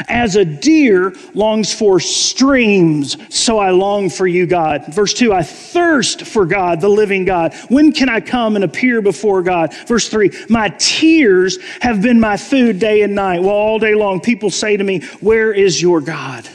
As 0.07 0.35
a 0.35 0.45
deer 0.45 1.13
longs 1.33 1.73
for 1.73 1.99
streams, 1.99 3.17
so 3.33 3.57
I 3.57 3.71
long 3.71 4.09
for 4.09 4.27
you, 4.27 4.45
God. 4.45 4.93
Verse 4.93 5.13
2, 5.13 5.33
I 5.33 5.43
thirst 5.43 6.23
for 6.23 6.45
God, 6.45 6.81
the 6.81 6.89
living 6.89 7.25
God. 7.25 7.53
When 7.69 7.91
can 7.91 8.09
I 8.09 8.19
come 8.19 8.55
and 8.55 8.63
appear 8.63 9.01
before 9.01 9.41
God? 9.41 9.73
Verse 9.87 10.09
3, 10.09 10.31
my 10.49 10.69
tears 10.77 11.57
have 11.81 12.01
been 12.01 12.19
my 12.19 12.37
food 12.37 12.79
day 12.79 13.01
and 13.01 13.15
night. 13.15 13.41
Well, 13.41 13.51
all 13.51 13.79
day 13.79 13.95
long, 13.95 14.19
people 14.19 14.49
say 14.49 14.77
to 14.77 14.83
me, 14.83 15.01
Where 15.21 15.53
is 15.53 15.81
your 15.81 16.01
God? 16.01 16.47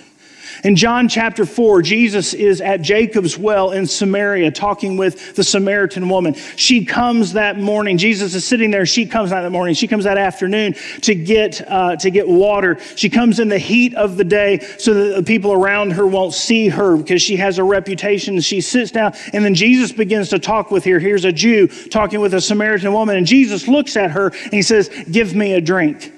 In 0.64 0.76
John 0.76 1.08
chapter 1.08 1.44
4, 1.44 1.82
Jesus 1.82 2.34
is 2.34 2.60
at 2.60 2.82
Jacob's 2.82 3.36
well 3.36 3.72
in 3.72 3.84
Samaria 3.84 4.52
talking 4.52 4.96
with 4.96 5.34
the 5.34 5.42
Samaritan 5.42 6.08
woman. 6.08 6.34
She 6.34 6.84
comes 6.84 7.32
that 7.32 7.58
morning. 7.58 7.98
Jesus 7.98 8.36
is 8.36 8.44
sitting 8.44 8.70
there. 8.70 8.86
She 8.86 9.04
comes 9.04 9.30
that 9.30 9.50
morning. 9.50 9.74
She 9.74 9.88
comes 9.88 10.04
that 10.04 10.18
afternoon 10.18 10.76
to 11.00 11.16
get, 11.16 11.68
uh, 11.68 11.96
to 11.96 12.10
get 12.10 12.28
water. 12.28 12.78
She 12.94 13.10
comes 13.10 13.40
in 13.40 13.48
the 13.48 13.58
heat 13.58 13.96
of 13.96 14.16
the 14.16 14.22
day 14.22 14.60
so 14.78 14.94
that 14.94 15.16
the 15.16 15.22
people 15.24 15.52
around 15.52 15.94
her 15.94 16.06
won't 16.06 16.32
see 16.32 16.68
her 16.68 16.96
because 16.96 17.20
she 17.20 17.36
has 17.36 17.58
a 17.58 17.64
reputation. 17.64 18.40
She 18.40 18.60
sits 18.60 18.92
down 18.92 19.14
and 19.32 19.44
then 19.44 19.56
Jesus 19.56 19.90
begins 19.90 20.28
to 20.28 20.38
talk 20.38 20.70
with 20.70 20.84
her. 20.84 21.00
Here's 21.00 21.24
a 21.24 21.32
Jew 21.32 21.66
talking 21.66 22.20
with 22.20 22.34
a 22.34 22.40
Samaritan 22.40 22.92
woman 22.92 23.16
and 23.16 23.26
Jesus 23.26 23.66
looks 23.66 23.96
at 23.96 24.12
her 24.12 24.28
and 24.28 24.52
he 24.52 24.62
says, 24.62 24.90
give 25.10 25.34
me 25.34 25.54
a 25.54 25.60
drink. 25.60 26.12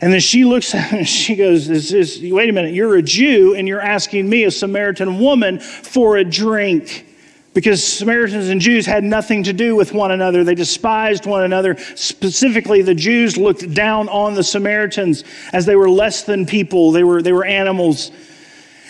And 0.00 0.12
then 0.12 0.20
she 0.20 0.44
looks 0.44 0.74
at 0.74 0.90
him 0.90 0.98
and 0.98 1.08
she 1.08 1.36
goes, 1.36 1.68
is, 1.68 1.92
is, 1.92 2.20
Wait 2.22 2.48
a 2.48 2.52
minute, 2.52 2.74
you're 2.74 2.96
a 2.96 3.02
Jew 3.02 3.54
and 3.54 3.66
you're 3.66 3.80
asking 3.80 4.28
me, 4.28 4.44
a 4.44 4.50
Samaritan 4.50 5.18
woman, 5.18 5.58
for 5.60 6.16
a 6.16 6.24
drink. 6.24 7.06
Because 7.54 7.82
Samaritans 7.82 8.50
and 8.50 8.60
Jews 8.60 8.86
had 8.86 9.02
nothing 9.02 9.42
to 9.44 9.52
do 9.52 9.74
with 9.74 9.92
one 9.92 10.12
another. 10.12 10.44
They 10.44 10.54
despised 10.54 11.26
one 11.26 11.42
another. 11.42 11.76
Specifically, 11.96 12.82
the 12.82 12.94
Jews 12.94 13.36
looked 13.36 13.74
down 13.74 14.08
on 14.10 14.34
the 14.34 14.44
Samaritans 14.44 15.24
as 15.52 15.66
they 15.66 15.74
were 15.74 15.90
less 15.90 16.22
than 16.22 16.46
people, 16.46 16.92
they 16.92 17.02
were, 17.02 17.20
they 17.22 17.32
were 17.32 17.44
animals. 17.44 18.12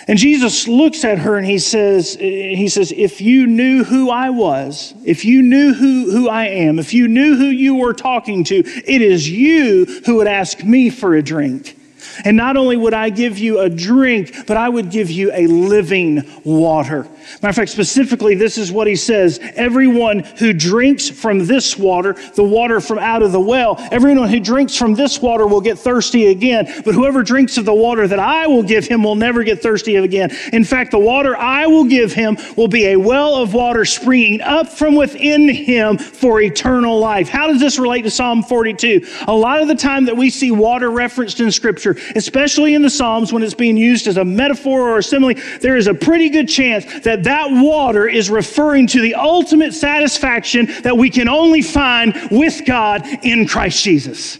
And 0.08 0.18
Jesus 0.18 0.66
looks 0.66 1.04
at 1.04 1.18
her 1.18 1.36
and 1.36 1.46
he 1.46 1.58
says, 1.58 2.14
he 2.14 2.66
says, 2.68 2.92
if 2.92 3.20
you 3.20 3.46
knew 3.46 3.84
who 3.84 4.08
I 4.08 4.30
was, 4.30 4.94
if 5.04 5.22
you 5.22 5.42
knew 5.42 5.74
who, 5.74 6.10
who 6.10 6.30
I 6.30 6.46
am, 6.46 6.78
if 6.78 6.94
you 6.94 7.06
knew 7.08 7.36
who 7.36 7.48
you 7.48 7.76
were 7.76 7.92
talking 7.92 8.42
to, 8.44 8.56
it 8.56 9.02
is 9.02 9.30
you 9.30 9.84
who 10.06 10.16
would 10.16 10.26
ask 10.26 10.64
me 10.64 10.88
for 10.88 11.14
a 11.14 11.22
drink. 11.22 11.77
And 12.24 12.36
not 12.36 12.56
only 12.56 12.76
would 12.76 12.94
I 12.94 13.10
give 13.10 13.38
you 13.38 13.60
a 13.60 13.68
drink, 13.68 14.46
but 14.46 14.56
I 14.56 14.68
would 14.68 14.90
give 14.90 15.10
you 15.10 15.30
a 15.32 15.46
living 15.46 16.22
water. 16.44 17.06
Matter 17.42 17.48
of 17.48 17.54
fact, 17.56 17.70
specifically, 17.70 18.34
this 18.34 18.58
is 18.58 18.72
what 18.72 18.86
he 18.86 18.96
says 18.96 19.38
Everyone 19.54 20.20
who 20.20 20.52
drinks 20.52 21.08
from 21.08 21.46
this 21.46 21.76
water, 21.76 22.14
the 22.34 22.42
water 22.42 22.80
from 22.80 22.98
out 22.98 23.22
of 23.22 23.32
the 23.32 23.40
well, 23.40 23.76
everyone 23.90 24.28
who 24.28 24.40
drinks 24.40 24.76
from 24.76 24.94
this 24.94 25.20
water 25.20 25.46
will 25.46 25.60
get 25.60 25.78
thirsty 25.78 26.26
again. 26.26 26.82
But 26.84 26.94
whoever 26.94 27.22
drinks 27.22 27.58
of 27.58 27.64
the 27.64 27.74
water 27.74 28.08
that 28.08 28.18
I 28.18 28.46
will 28.46 28.62
give 28.62 28.86
him 28.86 29.02
will 29.02 29.14
never 29.14 29.44
get 29.44 29.62
thirsty 29.62 29.96
again. 29.96 30.30
In 30.52 30.64
fact, 30.64 30.90
the 30.90 30.98
water 30.98 31.36
I 31.36 31.66
will 31.66 31.84
give 31.84 32.12
him 32.12 32.36
will 32.56 32.68
be 32.68 32.88
a 32.88 32.96
well 32.96 33.36
of 33.36 33.54
water 33.54 33.84
springing 33.84 34.40
up 34.40 34.68
from 34.68 34.94
within 34.94 35.48
him 35.48 35.98
for 35.98 36.40
eternal 36.40 36.98
life. 36.98 37.28
How 37.28 37.46
does 37.46 37.60
this 37.60 37.78
relate 37.78 38.02
to 38.02 38.10
Psalm 38.10 38.42
42? 38.42 39.06
A 39.26 39.34
lot 39.34 39.60
of 39.60 39.68
the 39.68 39.74
time 39.74 40.04
that 40.06 40.16
we 40.16 40.30
see 40.30 40.50
water 40.50 40.90
referenced 40.90 41.40
in 41.40 41.50
Scripture, 41.50 41.96
especially 42.16 42.74
in 42.74 42.82
the 42.82 42.90
Psalms 42.90 43.32
when 43.32 43.42
it's 43.42 43.54
being 43.54 43.76
used 43.76 44.06
as 44.06 44.16
a 44.16 44.24
metaphor 44.24 44.90
or 44.90 44.98
a 44.98 45.02
simile, 45.02 45.34
there 45.60 45.76
is 45.76 45.86
a 45.86 45.94
pretty 45.94 46.28
good 46.28 46.48
chance 46.48 46.84
that 47.00 47.24
that 47.24 47.46
water 47.50 48.08
is 48.08 48.30
referring 48.30 48.86
to 48.88 49.00
the 49.00 49.14
ultimate 49.14 49.74
satisfaction 49.74 50.66
that 50.82 50.96
we 50.96 51.10
can 51.10 51.28
only 51.28 51.62
find 51.62 52.14
with 52.30 52.64
God 52.66 53.06
in 53.22 53.46
Christ 53.46 53.82
Jesus. 53.82 54.38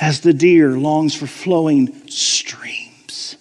as 0.00 0.20
the 0.20 0.32
deer 0.32 0.76
longs 0.76 1.14
for 1.14 1.26
flowing 1.26 2.08
streams. 2.08 3.36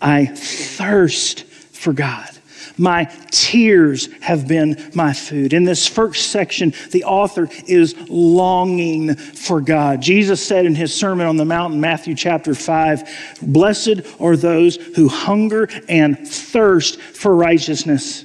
I 0.00 0.26
thirst 0.26 1.44
for 1.44 1.92
God. 1.92 2.30
My 2.76 3.04
tears 3.30 4.08
have 4.20 4.48
been 4.48 4.90
my 4.94 5.12
food. 5.12 5.52
In 5.52 5.64
this 5.64 5.86
first 5.86 6.30
section, 6.30 6.74
the 6.90 7.04
author 7.04 7.48
is 7.66 7.94
longing 8.08 9.14
for 9.14 9.60
God. 9.60 10.02
Jesus 10.02 10.44
said 10.44 10.66
in 10.66 10.74
his 10.74 10.92
Sermon 10.92 11.26
on 11.26 11.36
the 11.36 11.44
Mount 11.44 11.74
in 11.74 11.80
Matthew 11.80 12.14
chapter 12.16 12.54
5 12.54 13.38
Blessed 13.42 14.00
are 14.18 14.36
those 14.36 14.76
who 14.76 15.08
hunger 15.08 15.68
and 15.88 16.26
thirst 16.26 17.00
for 17.00 17.34
righteousness, 17.34 18.24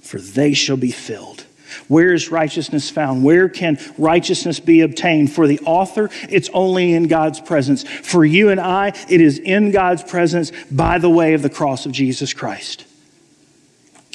for 0.00 0.18
they 0.18 0.54
shall 0.54 0.78
be 0.78 0.90
filled. 0.90 1.44
Where 1.88 2.14
is 2.14 2.30
righteousness 2.30 2.88
found? 2.88 3.22
Where 3.22 3.50
can 3.50 3.78
righteousness 3.98 4.60
be 4.60 4.80
obtained? 4.80 5.32
For 5.32 5.46
the 5.46 5.60
author, 5.60 6.08
it's 6.28 6.48
only 6.54 6.94
in 6.94 7.06
God's 7.06 7.40
presence. 7.40 7.84
For 7.84 8.24
you 8.24 8.48
and 8.48 8.58
I, 8.58 8.88
it 9.08 9.20
is 9.20 9.38
in 9.38 9.72
God's 9.72 10.02
presence 10.02 10.52
by 10.70 10.98
the 10.98 11.10
way 11.10 11.34
of 11.34 11.42
the 11.42 11.50
cross 11.50 11.84
of 11.84 11.92
Jesus 11.92 12.32
Christ. 12.32 12.85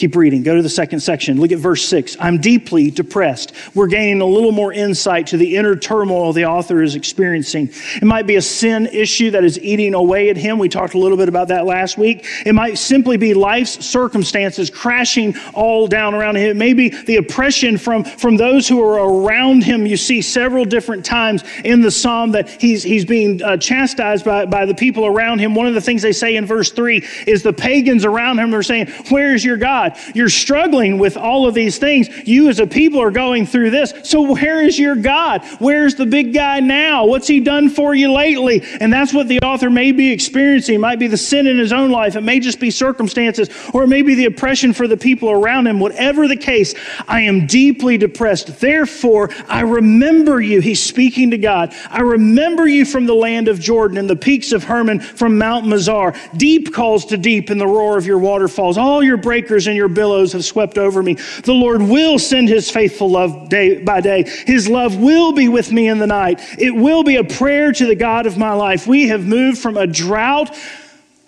Keep 0.02 0.16
reading. 0.16 0.42
Go 0.42 0.56
to 0.56 0.64
the 0.64 0.68
second 0.68 1.00
section. 1.02 1.40
Look 1.40 1.52
at 1.52 1.60
verse 1.60 1.88
6. 1.88 2.18
I'm 2.20 2.40
deeply 2.40 2.90
depressed. 2.90 3.54
We're 3.76 3.86
gaining 3.86 4.20
a 4.20 4.26
little 4.26 4.52
more 4.52 4.74
insight 4.74 5.28
to 5.28 5.38
the 5.38 5.56
inner 5.56 5.76
turmoil 5.76 6.34
the 6.34 6.46
author 6.46 6.82
is 6.82 6.96
experiencing. 6.96 7.70
It 7.98 8.06
might 8.06 8.26
be 8.26 8.38
a 8.38 8.42
sin 8.42 8.88
issue 8.88 9.30
that 9.30 9.44
is 9.44 9.60
eating 9.60 9.94
away 9.94 10.32
at 10.32 10.38
him. 10.38 10.58
We 10.58 10.70
talked 10.70 10.96
a 10.96 10.98
little 10.98 11.20
bit 11.20 11.30
about 11.30 11.50
that 11.50 11.68
last 11.68 12.00
week. 12.00 12.26
It 12.48 12.54
might 12.54 12.80
simply 12.80 13.16
be 13.18 13.36
life's 13.36 13.86
circumstances 13.86 14.72
crashing 14.72 15.38
all 15.54 15.86
down 15.86 16.16
around 16.16 16.38
him. 16.38 16.50
It 16.50 16.56
may 16.56 16.74
be 16.74 16.90
the 16.90 17.18
oppression 17.18 17.78
from, 17.78 18.04
from 18.04 18.38
those 18.38 18.68
who 18.68 18.82
are 18.84 19.08
around 19.08 19.64
him. 19.64 19.86
You 19.86 19.98
see 19.98 20.24
several 20.24 20.66
different 20.66 21.06
times 21.06 21.44
in 21.64 21.82
the 21.82 21.92
psalm 21.92 22.32
that 22.32 22.50
he's, 22.50 22.82
he's 22.82 23.06
being 23.06 23.44
uh, 23.44 23.58
chastised 23.58 24.26
by, 24.26 24.48
by 24.48 24.66
the 24.66 24.74
people 24.74 25.06
around 25.06 25.38
him. 25.38 25.54
One 25.54 25.68
of 25.68 25.76
the 25.76 25.82
things 25.82 26.02
they 26.02 26.12
say 26.12 26.38
in 26.38 26.48
verse 26.48 26.72
3 26.72 27.06
is 27.28 27.44
the 27.44 27.54
pagans 27.54 28.04
around 28.04 28.40
him 28.40 28.56
are 28.56 28.64
saying, 28.64 28.88
Where 29.12 29.36
is 29.36 29.46
your 29.46 29.58
God? 29.58 29.90
God. 29.91 30.15
You're 30.15 30.30
struggling 30.30 30.97
with 30.97 31.17
all 31.17 31.47
of 31.47 31.54
these 31.54 31.77
things. 31.77 32.10
You 32.27 32.49
as 32.49 32.60
a 32.60 32.67
people 32.67 32.99
are 32.99 33.12
going 33.12 33.45
through 33.45 33.71
this. 33.71 33.93
So 34.04 34.34
where 34.34 34.62
is 34.62 34.77
your 34.77 34.95
God? 34.95 35.43
Where's 35.60 35.95
the 35.95 36.06
big 36.06 36.34
guy 36.34 36.60
now? 36.60 37.06
What's 37.06 37.27
he 37.27 37.39
done 37.39 37.69
for 37.69 37.93
you 37.93 38.12
lately? 38.12 38.63
And 38.80 38.91
that's 38.91 39.13
what 39.13 39.27
the 39.27 39.39
author 39.39 39.69
may 39.69 39.91
be 39.91 40.12
experiencing. 40.12 40.75
It 40.75 40.80
might 40.80 40.99
be 40.99 41.08
the 41.08 41.17
sin 41.17 41.47
in 41.47 41.58
his 41.58 41.73
own 41.73 41.91
life. 41.91 42.15
It 42.15 42.21
may 42.21 42.39
just 42.39 42.60
be 42.60 42.71
circumstances, 42.71 43.49
or 43.73 43.84
it 43.84 43.88
may 43.88 44.01
be 44.01 44.15
the 44.15 44.25
oppression 44.25 44.73
for 44.73 44.88
the 44.88 44.97
people 44.97 45.30
around 45.30 45.67
him. 45.67 45.80
Whatever 45.80 46.27
the 46.27 46.38
case, 46.38 46.73
I 47.08 47.21
am 47.21 47.47
deeply 47.47 47.97
depressed. 47.97 48.60
Therefore, 48.60 49.30
I 49.47 49.62
remember 49.62 50.41
you. 50.41 50.62
He's 50.62 50.82
speaking 50.82 51.32
to 51.32 51.38
God. 51.38 51.73
I 51.89 52.01
remember 52.01 52.67
you 52.67 52.86
from 52.86 53.06
the 53.06 53.13
land 53.13 53.47
of 53.47 53.60
Jordan 53.60 53.97
and 53.97 54.10
the 54.10 54.15
peaks 54.15 54.51
of 54.51 54.63
Hermon 54.63 54.99
from 54.99 55.38
Mount 55.38 55.65
Mizar. 55.65 56.17
Deep 56.38 56.73
calls 56.73 57.06
to 57.06 57.17
deep 57.17 57.49
in 57.49 57.58
the 57.58 57.67
roar 57.67 57.97
of 57.97 58.06
your 58.06 58.19
waterfalls. 58.19 58.77
All 58.77 59.04
your 59.04 59.17
breakers 59.17 59.67
and 59.67 59.75
your 59.75 59.81
billows 59.88 60.34
have 60.34 60.46
swept 60.46 60.78
over 60.78 61.02
me. 61.02 61.13
The 61.44 61.54
Lord 61.54 61.82
will 61.82 62.20
send 62.20 62.50
his 62.50 62.70
faithful 62.70 63.10
love 63.10 63.50
day 63.50 63.84
by 63.84 64.02
day. 64.02 64.24
His 64.46 64.67
love 64.67 64.98
will 64.98 65.34
be 65.34 65.48
with 65.48 65.72
me 65.72 65.88
in 65.88 66.00
the 66.00 66.08
night. 66.08 66.39
It 66.58 66.76
will 66.76 67.04
be 67.04 67.17
a 67.17 67.24
prayer 67.24 67.72
to 67.72 67.86
the 67.86 67.96
God 67.96 68.26
of 68.26 68.38
my 68.38 68.54
life. 68.54 68.88
We 68.88 69.08
have 69.08 69.26
moved 69.26 69.58
from 69.58 69.78
a 69.78 69.88
drought 69.88 70.56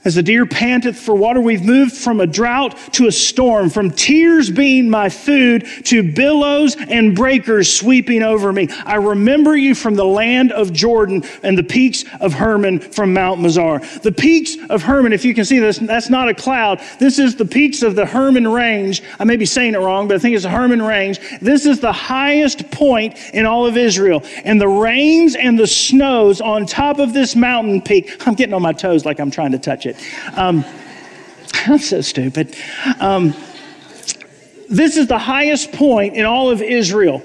as 0.05 0.15
the 0.15 0.23
deer 0.23 0.45
panteth 0.45 0.97
for 0.97 1.15
water, 1.15 1.39
we've 1.39 1.63
moved 1.63 1.95
from 1.95 2.19
a 2.19 2.27
drought 2.27 2.77
to 2.93 3.07
a 3.07 3.11
storm, 3.11 3.69
from 3.69 3.89
tears 3.89 4.49
being 4.49 4.89
my 4.89 5.09
food 5.09 5.65
to 5.85 6.03
billows 6.03 6.75
and 6.75 7.15
breakers 7.15 7.71
sweeping 7.71 8.21
over 8.21 8.51
me. 8.51 8.67
I 8.85 8.95
remember 8.95 9.55
you 9.55 9.75
from 9.75 9.95
the 9.95 10.05
land 10.05 10.51
of 10.51 10.73
Jordan 10.73 11.23
and 11.41 11.57
the 11.57 11.63
peaks 11.63 12.03
of 12.19 12.33
Hermon 12.33 12.79
from 12.79 13.13
Mount 13.13 13.39
Mizar. 13.39 14.01
The 14.01 14.11
peaks 14.11 14.57
of 14.69 14.81
Hermon, 14.81 15.13
if 15.13 15.23
you 15.23 15.33
can 15.33 15.45
see 15.45 15.59
this, 15.59 15.77
that's 15.77 16.09
not 16.09 16.27
a 16.27 16.33
cloud. 16.33 16.81
This 16.99 17.17
is 17.17 17.35
the 17.35 17.45
peaks 17.45 17.81
of 17.81 17.95
the 17.95 18.05
Hermon 18.05 18.47
Range. 18.47 19.01
I 19.19 19.23
may 19.23 19.37
be 19.37 19.45
saying 19.45 19.73
it 19.73 19.79
wrong, 19.79 20.07
but 20.07 20.15
I 20.15 20.19
think 20.19 20.35
it's 20.35 20.43
the 20.43 20.49
Hermon 20.49 20.81
Range. 20.81 21.19
This 21.41 21.65
is 21.65 21.79
the 21.79 21.93
highest 21.93 22.69
point 22.71 23.17
in 23.33 23.45
all 23.45 23.65
of 23.65 23.77
Israel. 23.77 24.23
And 24.43 24.59
the 24.59 24.67
rains 24.67 25.35
and 25.35 25.57
the 25.57 25.67
snows 25.67 26.41
on 26.41 26.65
top 26.65 26.99
of 26.99 27.13
this 27.13 27.35
mountain 27.35 27.81
peak, 27.81 28.27
I'm 28.27 28.33
getting 28.33 28.53
on 28.53 28.61
my 28.61 28.73
toes 28.73 29.05
like 29.05 29.19
I'm 29.19 29.31
trying 29.31 29.53
to 29.53 29.59
touch 29.59 29.85
it 29.85 29.92
it. 29.93 30.37
Um, 30.37 30.65
I'm 31.65 31.79
so 31.79 32.01
stupid. 32.01 32.55
Um, 32.99 33.33
this 34.69 34.97
is 34.97 35.07
the 35.07 35.17
highest 35.17 35.71
point 35.71 36.15
in 36.15 36.25
all 36.25 36.49
of 36.49 36.61
Israel. 36.61 37.21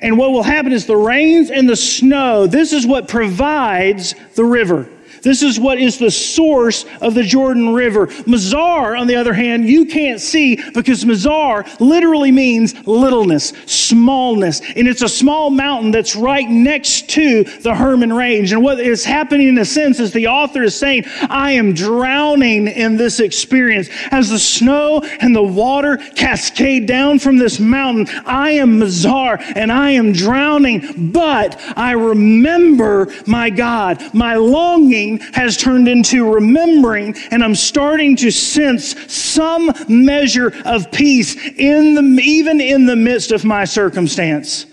And 0.00 0.16
what 0.18 0.30
will 0.30 0.42
happen 0.42 0.72
is 0.72 0.86
the 0.86 0.96
rains 0.96 1.50
and 1.50 1.68
the 1.68 1.76
snow, 1.76 2.46
this 2.46 2.72
is 2.72 2.86
what 2.86 3.08
provides 3.08 4.14
the 4.34 4.44
river. 4.44 4.88
This 5.22 5.42
is 5.42 5.58
what 5.58 5.78
is 5.78 5.98
the 5.98 6.10
source 6.10 6.84
of 7.00 7.14
the 7.14 7.22
Jordan 7.22 7.72
River. 7.74 8.06
Mazar, 8.06 8.98
on 8.98 9.06
the 9.06 9.16
other 9.16 9.32
hand, 9.32 9.68
you 9.68 9.86
can't 9.86 10.20
see 10.20 10.56
because 10.72 11.04
Mazar 11.04 11.80
literally 11.80 12.32
means 12.32 12.74
littleness, 12.86 13.52
smallness. 13.66 14.60
And 14.76 14.88
it's 14.88 15.02
a 15.02 15.08
small 15.08 15.50
mountain 15.50 15.90
that's 15.90 16.16
right 16.16 16.48
next 16.48 17.10
to 17.10 17.44
the 17.44 17.74
Hermon 17.74 18.12
Range. 18.12 18.52
And 18.52 18.62
what 18.62 18.80
is 18.80 19.04
happening 19.04 19.48
in 19.48 19.58
a 19.58 19.64
sense 19.64 20.00
is 20.00 20.12
the 20.12 20.28
author 20.28 20.62
is 20.62 20.74
saying, 20.74 21.04
I 21.28 21.52
am 21.52 21.74
drowning 21.74 22.68
in 22.68 22.96
this 22.96 23.20
experience. 23.20 23.88
As 24.10 24.30
the 24.30 24.38
snow 24.38 25.02
and 25.20 25.34
the 25.34 25.42
water 25.42 25.98
cascade 26.14 26.86
down 26.86 27.18
from 27.18 27.36
this 27.36 27.60
mountain, 27.60 28.08
I 28.26 28.52
am 28.52 28.80
Mazar 28.80 29.40
and 29.56 29.70
I 29.70 29.90
am 29.90 30.12
drowning. 30.12 31.10
But 31.12 31.60
I 31.76 31.92
remember 31.92 33.12
my 33.26 33.50
God, 33.50 34.14
my 34.14 34.34
longing 34.34 35.09
has 35.18 35.56
turned 35.56 35.88
into 35.88 36.32
remembering, 36.32 37.16
and 37.30 37.42
I'm 37.42 37.54
starting 37.54 38.16
to 38.16 38.30
sense 38.30 39.12
some 39.12 39.72
measure 39.88 40.52
of 40.64 40.90
peace 40.92 41.36
in 41.36 41.94
the, 41.94 42.22
even 42.22 42.60
in 42.60 42.86
the 42.86 42.96
midst 42.96 43.32
of 43.32 43.44
my 43.44 43.64
circumstance. 43.64 44.66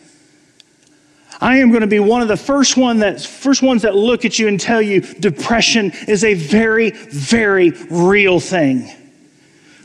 I 1.40 1.58
am 1.58 1.70
going 1.70 1.82
to 1.82 1.88
be 1.88 2.00
one 2.00 2.22
of 2.22 2.28
the 2.28 2.38
first 2.38 2.78
one 2.78 3.00
that 3.00 3.22
first 3.22 3.62
ones 3.62 3.84
that 3.84 3.96
look 3.96 4.26
at 4.26 4.40
you 4.40 4.48
and 4.48 4.60
tell 4.60 4.82
you 4.82 5.02
depression 5.02 5.92
is 6.08 6.24
a 6.24 6.34
very, 6.34 6.92
very 6.92 7.72
real 7.90 8.40
thing. 8.40 8.92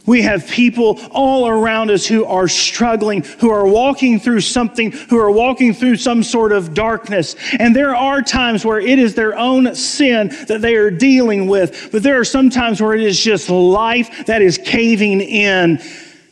We 0.06 0.22
have 0.22 0.48
people 0.48 0.98
all 1.12 1.48
around 1.48 1.90
us 1.90 2.06
who 2.06 2.24
are 2.24 2.48
struggling, 2.48 3.22
who 3.22 3.50
are 3.50 3.66
walking 3.66 4.18
through 4.18 4.40
something, 4.40 4.90
who 4.92 5.18
are 5.18 5.30
walking 5.30 5.72
through 5.74 5.96
some 5.96 6.22
sort 6.22 6.52
of 6.52 6.74
darkness. 6.74 7.36
And 7.58 7.74
there 7.74 7.94
are 7.94 8.20
times 8.20 8.64
where 8.64 8.80
it 8.80 8.98
is 8.98 9.14
their 9.14 9.36
own 9.36 9.74
sin 9.74 10.28
that 10.48 10.60
they 10.60 10.74
are 10.74 10.90
dealing 10.90 11.46
with. 11.46 11.90
But 11.92 12.02
there 12.02 12.18
are 12.18 12.24
some 12.24 12.50
times 12.50 12.80
where 12.80 12.94
it 12.94 13.02
is 13.02 13.20
just 13.20 13.48
life 13.48 14.26
that 14.26 14.42
is 14.42 14.58
caving 14.58 15.20
in 15.20 15.80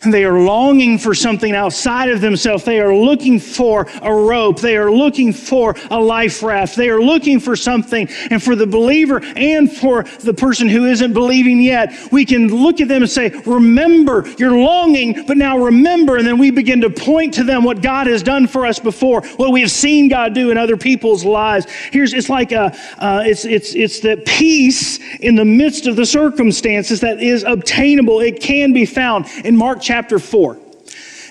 they 0.06 0.24
are 0.24 0.40
longing 0.40 0.96
for 0.96 1.14
something 1.14 1.54
outside 1.54 2.08
of 2.08 2.22
themselves. 2.22 2.64
They 2.64 2.80
are 2.80 2.94
looking 2.94 3.38
for 3.38 3.86
a 4.00 4.12
rope. 4.12 4.58
They 4.58 4.78
are 4.78 4.90
looking 4.90 5.30
for 5.30 5.76
a 5.90 6.00
life 6.00 6.42
raft. 6.42 6.74
They 6.74 6.88
are 6.88 7.02
looking 7.02 7.38
for 7.38 7.54
something. 7.54 8.08
And 8.30 8.42
for 8.42 8.56
the 8.56 8.66
believer 8.66 9.20
and 9.36 9.70
for 9.70 10.04
the 10.20 10.32
person 10.32 10.68
who 10.68 10.86
isn't 10.86 11.12
believing 11.12 11.60
yet, 11.60 11.92
we 12.10 12.24
can 12.24 12.48
look 12.48 12.80
at 12.80 12.88
them 12.88 13.02
and 13.02 13.10
say, 13.10 13.28
Remember, 13.44 14.26
you're 14.38 14.56
longing, 14.56 15.26
but 15.26 15.36
now 15.36 15.58
remember. 15.58 16.16
And 16.16 16.26
then 16.26 16.38
we 16.38 16.50
begin 16.50 16.80
to 16.80 16.88
point 16.88 17.34
to 17.34 17.44
them 17.44 17.62
what 17.62 17.82
God 17.82 18.06
has 18.06 18.22
done 18.22 18.46
for 18.46 18.64
us 18.64 18.78
before, 18.78 19.20
what 19.36 19.52
we 19.52 19.60
have 19.60 19.70
seen 19.70 20.08
God 20.08 20.34
do 20.34 20.50
in 20.50 20.56
other 20.56 20.78
people's 20.78 21.26
lives. 21.26 21.66
Here's, 21.92 22.14
it's 22.14 22.30
like 22.30 22.52
a, 22.52 22.74
uh, 22.98 23.22
it's, 23.26 23.44
it's, 23.44 23.74
it's 23.74 24.00
the 24.00 24.16
peace 24.24 24.98
in 25.20 25.34
the 25.34 25.44
midst 25.44 25.86
of 25.86 25.96
the 25.96 26.06
circumstances 26.06 27.00
that 27.00 27.22
is 27.22 27.42
obtainable. 27.42 28.20
It 28.20 28.40
can 28.40 28.72
be 28.72 28.86
found. 28.86 29.26
In 29.44 29.54
Mark 29.54 29.82
chapter 29.90 30.20
4. 30.20 30.56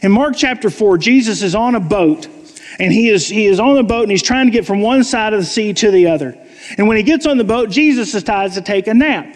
In 0.04 0.12
Mark 0.12 0.36
chapter 0.36 0.70
4, 0.70 0.98
Jesus 0.98 1.42
is 1.44 1.56
on 1.56 1.76
a 1.76 1.80
boat, 1.80 2.28
and 2.78 2.92
he 2.92 3.08
is, 3.08 3.26
he 3.26 3.46
is 3.46 3.58
on 3.58 3.76
the 3.76 3.84
boat, 3.84 4.02
and 4.02 4.12
he's 4.12 4.22
trying 4.22 4.48
to 4.48 4.52
get 4.52 4.66
from 4.66 4.82
one 4.82 5.06
side 5.06 5.32
of 5.32 5.40
the 5.40 5.46
sea 5.46 5.72
to 5.76 5.92
the 5.92 6.08
other. 6.08 6.38
And 6.78 6.86
when 6.86 6.98
he 6.98 7.04
gets 7.04 7.26
on 7.26 7.38
the 7.38 7.46
boat, 7.46 7.70
Jesus 7.70 8.12
decides 8.12 8.56
to 8.56 8.62
take 8.62 8.88
a 8.88 8.94
nap. 8.94 9.34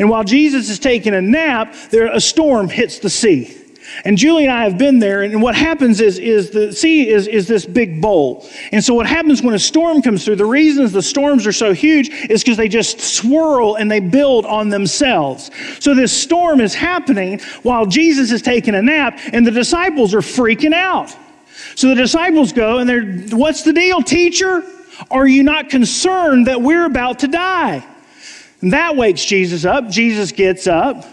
And 0.00 0.10
while 0.10 0.24
Jesus 0.24 0.68
is 0.68 0.80
taking 0.80 1.14
a 1.14 1.22
nap, 1.22 1.76
there 1.90 2.12
a 2.12 2.20
storm 2.20 2.68
hits 2.68 2.98
the 2.98 3.08
sea. 3.08 3.56
And 4.04 4.18
Julie 4.18 4.44
and 4.44 4.52
I 4.52 4.64
have 4.64 4.78
been 4.78 4.98
there, 4.98 5.22
and 5.22 5.40
what 5.40 5.54
happens 5.54 6.00
is, 6.00 6.18
is 6.18 6.50
the 6.50 6.72
sea 6.72 7.08
is, 7.08 7.26
is 7.26 7.46
this 7.46 7.64
big 7.64 8.00
bowl. 8.00 8.48
And 8.72 8.84
so 8.84 8.94
what 8.94 9.06
happens 9.06 9.42
when 9.42 9.54
a 9.54 9.58
storm 9.58 10.02
comes 10.02 10.24
through, 10.24 10.36
the 10.36 10.44
reasons 10.44 10.92
the 10.92 11.02
storms 11.02 11.46
are 11.46 11.52
so 11.52 11.72
huge 11.72 12.08
is 12.28 12.42
because 12.42 12.56
they 12.56 12.68
just 12.68 13.00
swirl 13.00 13.76
and 13.76 13.90
they 13.90 14.00
build 14.00 14.44
on 14.44 14.68
themselves. 14.68 15.50
So 15.80 15.94
this 15.94 16.12
storm 16.12 16.60
is 16.60 16.74
happening 16.74 17.40
while 17.62 17.86
Jesus 17.86 18.32
is 18.32 18.42
taking 18.42 18.74
a 18.74 18.82
nap, 18.82 19.18
and 19.32 19.46
the 19.46 19.50
disciples 19.50 20.14
are 20.14 20.20
freaking 20.20 20.74
out. 20.74 21.14
So 21.74 21.88
the 21.88 21.94
disciples 21.94 22.52
go 22.52 22.78
and 22.78 22.88
they're, 22.88 23.04
what's 23.36 23.62
the 23.62 23.72
deal, 23.72 24.02
teacher? 24.02 24.62
Are 25.10 25.26
you 25.26 25.42
not 25.42 25.68
concerned 25.68 26.46
that 26.46 26.60
we're 26.60 26.86
about 26.86 27.20
to 27.20 27.28
die? 27.28 27.86
And 28.62 28.72
that 28.72 28.96
wakes 28.96 29.24
Jesus 29.24 29.64
up. 29.64 29.90
Jesus 29.90 30.32
gets 30.32 30.66
up. 30.66 31.04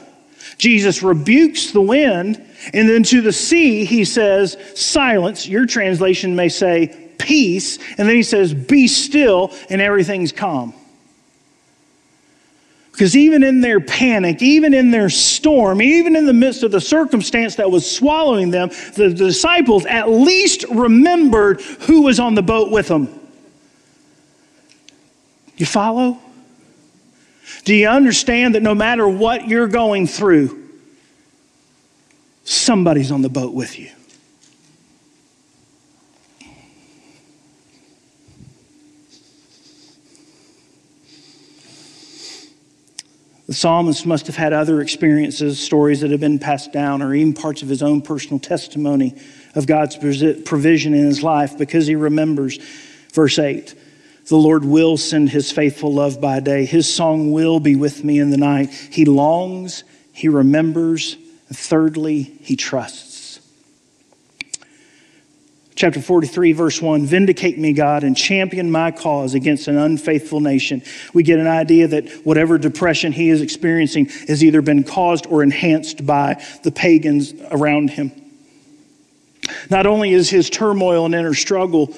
Jesus 0.57 1.03
rebukes 1.03 1.71
the 1.71 1.81
wind 1.81 2.45
and 2.73 2.87
then 2.87 3.03
to 3.03 3.21
the 3.21 3.33
sea, 3.33 3.83
he 3.85 4.05
says, 4.05 4.57
Silence. 4.75 5.47
Your 5.47 5.65
translation 5.65 6.35
may 6.35 6.49
say, 6.49 7.03
peace. 7.23 7.77
And 7.97 8.07
then 8.07 8.15
he 8.15 8.23
says, 8.23 8.53
be 8.53 8.87
still, 8.87 9.53
and 9.69 9.81
everything's 9.81 10.31
calm. 10.31 10.73
Because 12.91 13.15
even 13.17 13.43
in 13.43 13.61
their 13.61 13.79
panic, 13.79 14.43
even 14.43 14.73
in 14.73 14.91
their 14.91 15.09
storm, 15.09 15.81
even 15.81 16.15
in 16.15 16.27
the 16.27 16.33
midst 16.33 16.61
of 16.61 16.71
the 16.71 16.81
circumstance 16.81 17.55
that 17.55 17.71
was 17.71 17.89
swallowing 17.89 18.51
them, 18.51 18.69
the, 18.95 19.11
disciples 19.11 19.85
at 19.87 20.09
least 20.09 20.63
remembered 20.69 21.61
who 21.61 22.03
was 22.03 22.19
on 22.19 22.35
the 22.35 22.43
boat 22.43 22.71
with 22.71 22.87
them. 22.87 23.09
You 25.57 25.65
follow? 25.65 26.19
Do 27.63 27.73
you 27.73 27.87
understand 27.87 28.53
that 28.53 28.61
no 28.61 28.75
matter 28.75 29.07
what 29.07 29.47
you're 29.47 29.67
going 29.67 30.05
through, 30.05 30.62
somebody's 32.43 33.11
on 33.11 33.21
the 33.21 33.29
boat 33.29 33.53
with 33.53 33.79
you? 33.79 33.89
The 43.53 43.53
psalmist 43.53 44.05
must 44.05 44.25
have 44.27 44.37
had 44.37 44.51
other 44.51 44.81
experiences, 44.81 45.59
stories 45.59 46.01
that 46.01 46.11
have 46.11 46.19
been 46.19 46.39
passed 46.39 46.71
down, 46.71 47.01
or 47.01 47.13
even 47.13 47.33
parts 47.33 47.61
of 47.61 47.67
his 47.67 47.83
own 47.83 48.01
personal 48.01 48.39
testimony 48.39 49.15
of 49.53 49.67
God's 49.67 49.95
provision 49.95 50.93
in 50.93 51.05
his 51.05 51.21
life 51.21 51.57
because 51.57 51.85
he 51.85 51.95
remembers. 51.95 52.57
Verse 53.11 53.37
8 53.37 53.75
The 54.27 54.37
Lord 54.37 54.65
will 54.65 54.97
send 54.97 55.29
his 55.29 55.51
faithful 55.51 55.93
love 55.93 56.21
by 56.21 56.39
day. 56.39 56.65
His 56.65 56.91
song 56.91 57.31
will 57.31 57.59
be 57.59 57.75
with 57.75 58.03
me 58.03 58.17
in 58.17 58.31
the 58.31 58.37
night. 58.37 58.71
He 58.71 59.05
longs, 59.05 59.83
he 60.13 60.29
remembers, 60.29 61.17
thirdly, 61.55 62.21
he 62.21 62.55
trusts. 62.55 63.13
Chapter 65.75 66.01
43, 66.01 66.53
verse 66.53 66.81
1 66.81 67.05
Vindicate 67.05 67.57
me, 67.57 67.73
God, 67.73 68.03
and 68.03 68.15
champion 68.15 68.69
my 68.69 68.91
cause 68.91 69.33
against 69.33 69.67
an 69.67 69.77
unfaithful 69.77 70.39
nation. 70.39 70.83
We 71.13 71.23
get 71.23 71.39
an 71.39 71.47
idea 71.47 71.87
that 71.87 72.09
whatever 72.25 72.57
depression 72.57 73.11
he 73.11 73.29
is 73.29 73.41
experiencing 73.41 74.05
has 74.27 74.43
either 74.43 74.61
been 74.61 74.83
caused 74.83 75.25
or 75.25 75.41
enhanced 75.41 76.05
by 76.05 76.43
the 76.63 76.71
pagans 76.71 77.33
around 77.51 77.89
him. 77.89 78.11
Not 79.69 79.85
only 79.87 80.13
is 80.13 80.29
his 80.29 80.49
turmoil 80.49 81.05
and 81.05 81.15
inner 81.15 81.33
struggle 81.33 81.93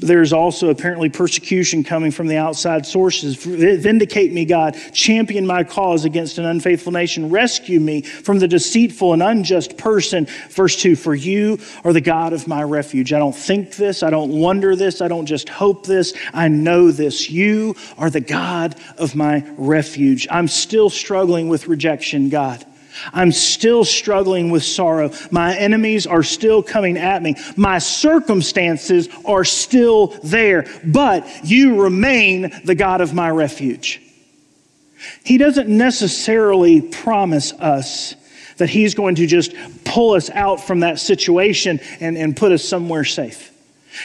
there's 0.00 0.32
also 0.32 0.70
apparently 0.70 1.08
persecution 1.08 1.84
coming 1.84 2.10
from 2.10 2.26
the 2.26 2.36
outside 2.36 2.86
sources. 2.86 3.36
Vindicate 3.36 4.32
me, 4.32 4.44
God. 4.44 4.76
Champion 4.92 5.46
my 5.46 5.64
cause 5.64 6.04
against 6.04 6.38
an 6.38 6.44
unfaithful 6.44 6.92
nation. 6.92 7.30
Rescue 7.30 7.80
me 7.80 8.02
from 8.02 8.38
the 8.38 8.48
deceitful 8.48 9.12
and 9.12 9.22
unjust 9.22 9.76
person. 9.76 10.26
Verse 10.50 10.76
2 10.76 10.96
For 10.96 11.14
you 11.14 11.58
are 11.84 11.92
the 11.92 12.00
God 12.00 12.32
of 12.32 12.46
my 12.46 12.62
refuge. 12.62 13.12
I 13.12 13.18
don't 13.18 13.36
think 13.36 13.76
this. 13.76 14.02
I 14.02 14.10
don't 14.10 14.32
wonder 14.32 14.76
this. 14.76 15.00
I 15.00 15.08
don't 15.08 15.26
just 15.26 15.48
hope 15.48 15.86
this. 15.86 16.14
I 16.32 16.48
know 16.48 16.90
this. 16.90 17.30
You 17.30 17.76
are 17.98 18.10
the 18.10 18.20
God 18.20 18.76
of 18.98 19.14
my 19.14 19.44
refuge. 19.56 20.26
I'm 20.30 20.48
still 20.48 20.90
struggling 20.90 21.48
with 21.48 21.68
rejection, 21.68 22.28
God. 22.28 22.64
I'm 23.12 23.32
still 23.32 23.84
struggling 23.84 24.50
with 24.50 24.62
sorrow. 24.62 25.12
My 25.30 25.56
enemies 25.56 26.06
are 26.06 26.22
still 26.22 26.62
coming 26.62 26.96
at 26.96 27.22
me. 27.22 27.36
My 27.56 27.78
circumstances 27.78 29.08
are 29.24 29.44
still 29.44 30.08
there, 30.22 30.66
but 30.84 31.26
you 31.44 31.82
remain 31.82 32.52
the 32.64 32.74
God 32.74 33.00
of 33.00 33.14
my 33.14 33.30
refuge. 33.30 34.02
He 35.24 35.38
doesn't 35.38 35.68
necessarily 35.68 36.80
promise 36.80 37.52
us 37.52 38.14
that 38.56 38.70
He's 38.70 38.94
going 38.94 39.16
to 39.16 39.26
just 39.26 39.54
pull 39.84 40.14
us 40.14 40.30
out 40.30 40.60
from 40.60 40.80
that 40.80 40.98
situation 40.98 41.80
and, 42.00 42.16
and 42.16 42.36
put 42.36 42.52
us 42.52 42.64
somewhere 42.64 43.04
safe. 43.04 43.52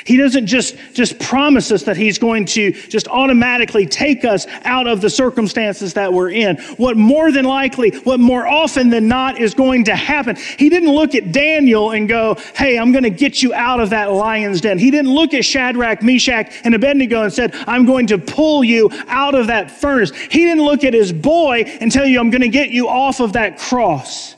He 0.06 0.17
doesn't 0.17 0.47
just, 0.47 0.75
just 0.93 1.19
promise 1.19 1.71
us 1.71 1.84
that 1.84 1.97
He's 1.97 2.17
going 2.17 2.45
to 2.45 2.71
just 2.71 3.08
automatically 3.08 3.86
take 3.86 4.25
us 4.25 4.47
out 4.63 4.88
of 4.88 5.01
the 5.01 5.10
circumstances 5.10 5.93
that 5.93 6.12
we're 6.12 6.32
in. 6.32 6.58
What 6.77 6.97
more 6.97 7.32
than 7.32 7.45
likely, 7.45 7.91
what 7.99 8.19
more 8.19 8.47
often 8.47 8.89
than 8.89 9.08
not 9.08 9.39
is 9.39 9.54
going 9.54 9.86
to 9.86 9.95
happen. 9.95 10.36
He 10.36 10.69
didn't 10.69 10.91
look 10.91 11.15
at 11.15 11.32
Daniel 11.32 11.91
and 11.91 12.08
go, 12.08 12.36
Hey, 12.56 12.77
I'm 12.77 12.91
going 12.91 13.04
to 13.04 13.10
get 13.10 13.41
you 13.41 13.54
out 13.54 13.80
of 13.80 13.89
that 13.91 14.12
lion's 14.12 14.62
den. 14.62 14.77
He 14.77 14.91
didn't 14.91 15.13
look 15.13 15.34
at 15.34 15.45
Shadrach, 15.45 16.01
Meshach, 16.01 16.51
and 16.63 16.75
Abednego 16.75 17.23
and 17.23 17.34
said, 17.34 17.56
I'm 17.67 17.86
going 17.86 18.08
to 18.08 18.17
pull 18.17 18.63
you 18.63 18.89
out 19.08 19.36
of 19.36 19.47
that 19.47 19.71
furnace. 19.71 20.12
He 20.12 20.45
didn't 20.45 20.63
look 20.63 20.84
at 20.84 20.93
his 20.93 21.12
boy 21.13 21.63
and 21.80 21.91
tell 21.91 22.06
you, 22.06 22.19
I'm 22.19 22.30
going 22.30 22.41
to 22.41 22.49
get 22.49 22.69
you 22.69 22.88
off 22.88 23.19
of 23.19 23.34
that 23.34 23.58
cross. 23.58 24.36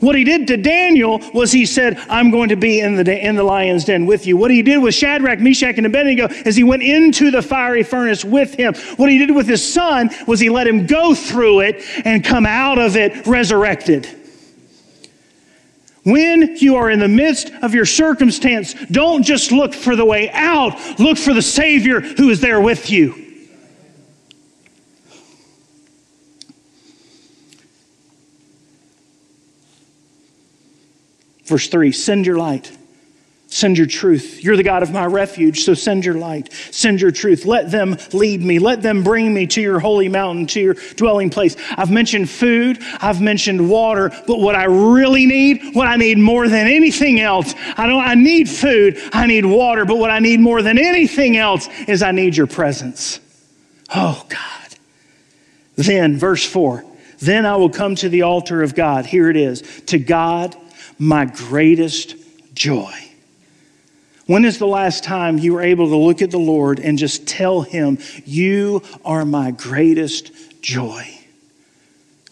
What 0.00 0.14
he 0.14 0.24
did 0.24 0.46
to 0.48 0.56
Daniel 0.56 1.20
was 1.32 1.52
he 1.52 1.66
said, 1.66 1.98
I'm 2.08 2.30
going 2.30 2.48
to 2.50 2.56
be 2.56 2.80
in 2.80 2.96
the, 2.96 3.26
in 3.26 3.36
the 3.36 3.42
lion's 3.42 3.84
den 3.84 4.06
with 4.06 4.26
you. 4.26 4.36
What 4.36 4.50
he 4.50 4.62
did 4.62 4.78
with 4.78 4.94
Shadrach, 4.94 5.40
Meshach, 5.40 5.76
and 5.76 5.86
Abednego 5.86 6.26
is 6.44 6.56
he 6.56 6.64
went 6.64 6.82
into 6.82 7.30
the 7.30 7.42
fiery 7.42 7.82
furnace 7.82 8.24
with 8.24 8.54
him. 8.54 8.74
What 8.96 9.10
he 9.10 9.18
did 9.18 9.34
with 9.34 9.46
his 9.46 9.66
son 9.66 10.10
was 10.26 10.40
he 10.40 10.50
let 10.50 10.66
him 10.66 10.86
go 10.86 11.14
through 11.14 11.60
it 11.60 11.82
and 12.04 12.24
come 12.24 12.46
out 12.46 12.78
of 12.78 12.96
it 12.96 13.26
resurrected. 13.26 14.08
When 16.04 16.56
you 16.56 16.76
are 16.76 16.88
in 16.88 17.00
the 17.00 17.08
midst 17.08 17.50
of 17.62 17.74
your 17.74 17.84
circumstance, 17.84 18.74
don't 18.92 19.24
just 19.24 19.50
look 19.50 19.74
for 19.74 19.96
the 19.96 20.04
way 20.04 20.30
out, 20.30 21.00
look 21.00 21.18
for 21.18 21.34
the 21.34 21.42
Savior 21.42 22.00
who 22.00 22.30
is 22.30 22.40
there 22.40 22.60
with 22.60 22.90
you. 22.90 23.25
Verse 31.46 31.68
3 31.68 31.92
Send 31.92 32.26
your 32.26 32.36
light. 32.36 32.76
Send 33.48 33.78
your 33.78 33.86
truth. 33.86 34.42
You're 34.42 34.56
the 34.56 34.64
God 34.64 34.82
of 34.82 34.90
my 34.90 35.06
refuge, 35.06 35.60
so 35.60 35.72
send 35.72 36.04
your 36.04 36.16
light. 36.16 36.52
Send 36.72 37.00
your 37.00 37.12
truth. 37.12 37.44
Let 37.44 37.70
them 37.70 37.96
lead 38.12 38.42
me. 38.42 38.58
Let 38.58 38.82
them 38.82 39.04
bring 39.04 39.32
me 39.32 39.46
to 39.46 39.62
your 39.62 39.78
holy 39.78 40.08
mountain, 40.08 40.46
to 40.48 40.60
your 40.60 40.74
dwelling 40.96 41.30
place. 41.30 41.56
I've 41.70 41.90
mentioned 41.90 42.28
food, 42.28 42.78
I've 43.00 43.20
mentioned 43.20 43.70
water, 43.70 44.10
but 44.26 44.40
what 44.40 44.56
I 44.56 44.64
really 44.64 45.26
need, 45.26 45.76
what 45.76 45.86
I 45.86 45.94
need 45.96 46.18
more 46.18 46.48
than 46.48 46.66
anything 46.66 47.20
else, 47.20 47.54
I 47.76 47.86
don't 47.86 48.02
I 48.02 48.14
need 48.14 48.48
food, 48.48 49.00
I 49.12 49.26
need 49.26 49.46
water, 49.46 49.84
but 49.84 49.98
what 49.98 50.10
I 50.10 50.18
need 50.18 50.40
more 50.40 50.60
than 50.60 50.76
anything 50.76 51.36
else 51.36 51.68
is 51.86 52.02
I 52.02 52.10
need 52.10 52.36
your 52.36 52.48
presence. 52.48 53.20
Oh 53.94 54.26
God. 54.28 54.74
Then 55.76 56.18
verse 56.18 56.44
4. 56.44 56.84
Then 57.20 57.46
I 57.46 57.56
will 57.56 57.70
come 57.70 57.94
to 57.96 58.08
the 58.08 58.22
altar 58.22 58.62
of 58.62 58.74
God. 58.74 59.06
Here 59.06 59.30
it 59.30 59.36
is. 59.36 59.62
To 59.86 59.98
God 59.98 60.56
my 60.98 61.24
greatest 61.24 62.16
joy. 62.54 62.92
When 64.26 64.44
is 64.44 64.58
the 64.58 64.66
last 64.66 65.04
time 65.04 65.38
you 65.38 65.54
were 65.54 65.62
able 65.62 65.88
to 65.88 65.96
look 65.96 66.20
at 66.20 66.30
the 66.30 66.38
Lord 66.38 66.80
and 66.80 66.98
just 66.98 67.26
tell 67.26 67.62
him, 67.62 67.98
You 68.24 68.82
are 69.04 69.24
my 69.24 69.52
greatest 69.52 70.32
joy? 70.60 71.15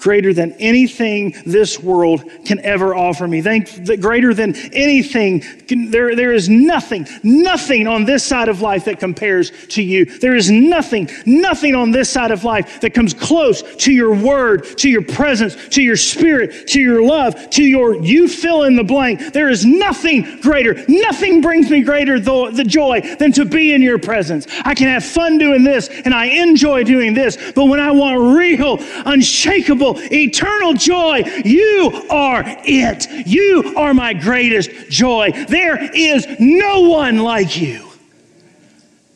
Greater 0.04 0.34
than 0.34 0.52
anything 0.58 1.34
this 1.46 1.80
world 1.80 2.30
can 2.44 2.60
ever 2.60 2.94
offer 2.94 3.26
me. 3.26 3.40
Think 3.40 4.02
greater 4.02 4.34
than 4.34 4.54
anything. 4.74 5.42
There, 5.66 6.14
there 6.14 6.34
is 6.34 6.46
nothing, 6.46 7.08
nothing 7.22 7.86
on 7.86 8.04
this 8.04 8.22
side 8.22 8.50
of 8.50 8.60
life 8.60 8.84
that 8.84 9.00
compares 9.00 9.50
to 9.68 9.82
you. 9.82 10.04
There 10.04 10.36
is 10.36 10.50
nothing, 10.50 11.08
nothing 11.24 11.74
on 11.74 11.90
this 11.90 12.10
side 12.10 12.32
of 12.32 12.44
life 12.44 12.82
that 12.82 12.92
comes 12.92 13.14
close 13.14 13.62
to 13.76 13.92
your 13.94 14.14
word, 14.14 14.76
to 14.76 14.90
your 14.90 15.00
presence, 15.00 15.56
to 15.70 15.82
your 15.82 15.96
spirit, 15.96 16.68
to 16.68 16.82
your 16.82 17.02
love, 17.02 17.48
to 17.50 17.64
your, 17.64 17.96
you 17.96 18.28
fill 18.28 18.64
in 18.64 18.76
the 18.76 18.84
blank. 18.84 19.32
There 19.32 19.48
is 19.48 19.64
nothing 19.64 20.38
greater. 20.42 20.84
Nothing 20.86 21.40
brings 21.40 21.70
me 21.70 21.82
greater 21.82 22.20
the, 22.20 22.50
the 22.50 22.64
joy 22.64 23.00
than 23.18 23.32
to 23.32 23.46
be 23.46 23.72
in 23.72 23.80
your 23.80 23.98
presence. 23.98 24.46
I 24.66 24.74
can 24.74 24.88
have 24.88 25.02
fun 25.02 25.38
doing 25.38 25.64
this 25.64 25.88
and 25.88 26.12
I 26.12 26.26
enjoy 26.26 26.84
doing 26.84 27.14
this, 27.14 27.38
but 27.54 27.64
when 27.64 27.80
I 27.80 27.90
want 27.90 28.36
real, 28.36 28.76
unshakable, 29.06 29.93
eternal 29.96 30.74
joy. 30.74 31.22
You 31.44 32.06
are 32.10 32.42
it. 32.46 33.06
You 33.26 33.74
are 33.76 33.94
my 33.94 34.14
greatest 34.14 34.70
joy. 34.90 35.32
There 35.48 35.92
is 35.94 36.26
no 36.38 36.88
one 36.88 37.18
like 37.18 37.60
you. 37.60 37.88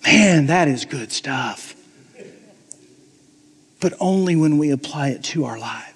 Man, 0.04 0.46
that 0.46 0.68
is 0.68 0.84
good 0.84 1.12
stuff. 1.12 1.74
But 3.80 3.94
only 4.00 4.36
when 4.36 4.58
we 4.58 4.70
apply 4.70 5.08
it 5.10 5.22
to 5.24 5.44
our 5.44 5.58
lives. 5.58 5.87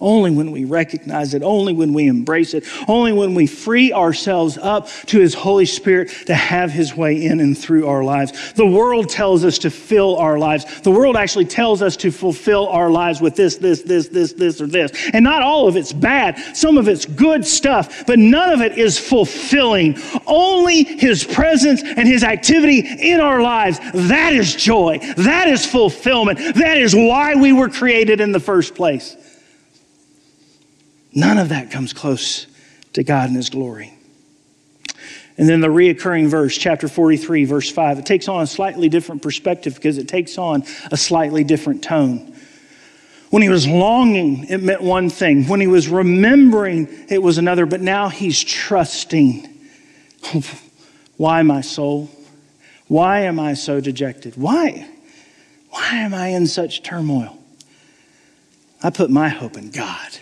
Only 0.00 0.30
when 0.30 0.52
we 0.52 0.64
recognize 0.64 1.34
it, 1.34 1.42
only 1.42 1.72
when 1.72 1.92
we 1.92 2.06
embrace 2.06 2.54
it, 2.54 2.64
only 2.86 3.12
when 3.12 3.34
we 3.34 3.46
free 3.46 3.92
ourselves 3.92 4.56
up 4.56 4.88
to 5.06 5.18
His 5.18 5.34
Holy 5.34 5.66
Spirit 5.66 6.10
to 6.26 6.34
have 6.34 6.70
His 6.70 6.94
way 6.94 7.24
in 7.24 7.40
and 7.40 7.58
through 7.58 7.88
our 7.88 8.04
lives. 8.04 8.52
The 8.52 8.66
world 8.66 9.08
tells 9.08 9.44
us 9.44 9.58
to 9.58 9.70
fill 9.70 10.16
our 10.16 10.38
lives. 10.38 10.80
The 10.82 10.90
world 10.92 11.16
actually 11.16 11.46
tells 11.46 11.82
us 11.82 11.96
to 11.98 12.12
fulfill 12.12 12.68
our 12.68 12.90
lives 12.90 13.20
with 13.20 13.34
this, 13.34 13.56
this, 13.56 13.82
this, 13.82 14.08
this, 14.08 14.34
this, 14.34 14.60
or 14.60 14.68
this. 14.68 14.92
And 15.12 15.24
not 15.24 15.42
all 15.42 15.66
of 15.66 15.76
it's 15.76 15.92
bad. 15.92 16.38
Some 16.56 16.78
of 16.78 16.86
it's 16.88 17.04
good 17.04 17.44
stuff, 17.44 18.06
but 18.06 18.20
none 18.20 18.50
of 18.50 18.60
it 18.60 18.78
is 18.78 18.98
fulfilling. 18.98 19.98
Only 20.26 20.84
His 20.84 21.24
presence 21.24 21.82
and 21.82 22.06
His 22.06 22.22
activity 22.22 22.80
in 22.80 23.20
our 23.20 23.42
lives. 23.42 23.80
That 23.94 24.32
is 24.32 24.54
joy. 24.54 24.98
That 25.16 25.48
is 25.48 25.66
fulfillment. 25.66 26.38
That 26.54 26.78
is 26.78 26.94
why 26.94 27.34
we 27.34 27.52
were 27.52 27.68
created 27.68 28.20
in 28.20 28.30
the 28.30 28.40
first 28.40 28.76
place. 28.76 29.16
None 31.18 31.38
of 31.38 31.48
that 31.48 31.72
comes 31.72 31.92
close 31.92 32.46
to 32.92 33.02
God 33.02 33.26
and 33.26 33.36
His 33.36 33.50
glory. 33.50 33.92
And 35.36 35.48
then 35.48 35.60
the 35.60 35.68
reoccurring 35.68 36.28
verse, 36.28 36.56
chapter 36.56 36.86
43, 36.86 37.44
verse 37.44 37.68
5, 37.68 37.98
it 37.98 38.06
takes 38.06 38.28
on 38.28 38.40
a 38.40 38.46
slightly 38.46 38.88
different 38.88 39.20
perspective 39.20 39.74
because 39.74 39.98
it 39.98 40.06
takes 40.06 40.38
on 40.38 40.62
a 40.92 40.96
slightly 40.96 41.42
different 41.42 41.82
tone. 41.82 42.36
When 43.30 43.42
he 43.42 43.48
was 43.48 43.66
longing, 43.66 44.44
it 44.44 44.62
meant 44.62 44.80
one 44.80 45.10
thing. 45.10 45.48
When 45.48 45.60
he 45.60 45.66
was 45.66 45.88
remembering, 45.88 46.86
it 47.08 47.20
was 47.20 47.36
another. 47.36 47.66
But 47.66 47.80
now 47.80 48.10
he's 48.10 48.42
trusting. 48.42 49.48
Why, 51.16 51.42
my 51.42 51.62
soul? 51.62 52.10
Why 52.86 53.22
am 53.22 53.40
I 53.40 53.54
so 53.54 53.80
dejected? 53.80 54.36
Why? 54.36 54.88
Why 55.70 55.96
am 55.96 56.14
I 56.14 56.28
in 56.28 56.46
such 56.46 56.84
turmoil? 56.84 57.36
I 58.84 58.90
put 58.90 59.10
my 59.10 59.28
hope 59.28 59.58
in 59.58 59.72
God. 59.72 60.18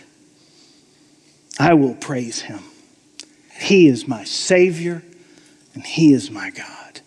I 1.59 1.73
will 1.73 1.95
praise 1.95 2.41
him. 2.41 2.59
He 3.59 3.87
is 3.87 4.07
my 4.07 4.23
Savior 4.23 5.03
and 5.73 5.85
He 5.85 6.13
is 6.13 6.31
my 6.31 6.49
God. 6.51 7.01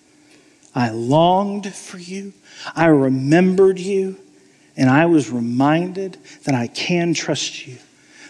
I 0.75 0.91
longed 0.91 1.75
for 1.75 1.99
you, 1.99 2.33
I 2.77 2.87
remembered 2.87 3.79
you, 3.79 4.17
and 4.77 4.89
I 4.89 5.07
was 5.07 5.31
reminded 5.31 6.19
that 6.45 6.55
I 6.55 6.69
can 6.69 7.13
trust 7.13 7.67
you, 7.67 7.79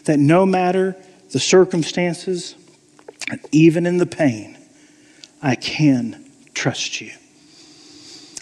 that 0.04 0.18
no 0.18 0.46
matter 0.46 0.96
the 1.32 1.38
circumstances, 1.38 2.54
even 3.52 3.84
in 3.86 3.98
the 3.98 4.06
pain, 4.06 4.56
I 5.42 5.54
can 5.54 6.24
trust 6.54 7.00
you. 7.00 7.12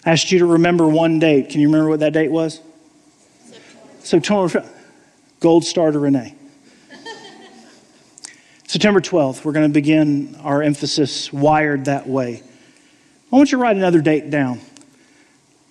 I 0.07 0.13
asked 0.13 0.31
you 0.31 0.39
to 0.39 0.47
remember 0.47 0.87
one 0.89 1.19
date. 1.19 1.51
Can 1.51 1.61
you 1.61 1.69
remember 1.69 1.91
what 1.91 2.01
that 2.01 2.13
date 2.13 2.31
was? 2.31 2.61
September. 4.01 4.49
September. 4.49 4.75
Gold 5.41 5.65
star 5.65 5.93
to 5.93 5.99
Renee. 5.99 6.38
September 8.69 9.01
12th, 9.01 9.47
we're 9.47 9.53
going 9.53 9.67
to 9.67 9.73
begin 9.73 10.37
our 10.43 10.63
emphasis 10.63 11.33
wired 11.33 11.87
that 11.87 12.07
way. 12.07 12.43
I 13.33 13.37
want 13.37 13.51
you 13.51 13.57
to 13.57 13.63
write 13.63 13.77
another 13.77 14.03
date 14.03 14.29
down 14.29 14.61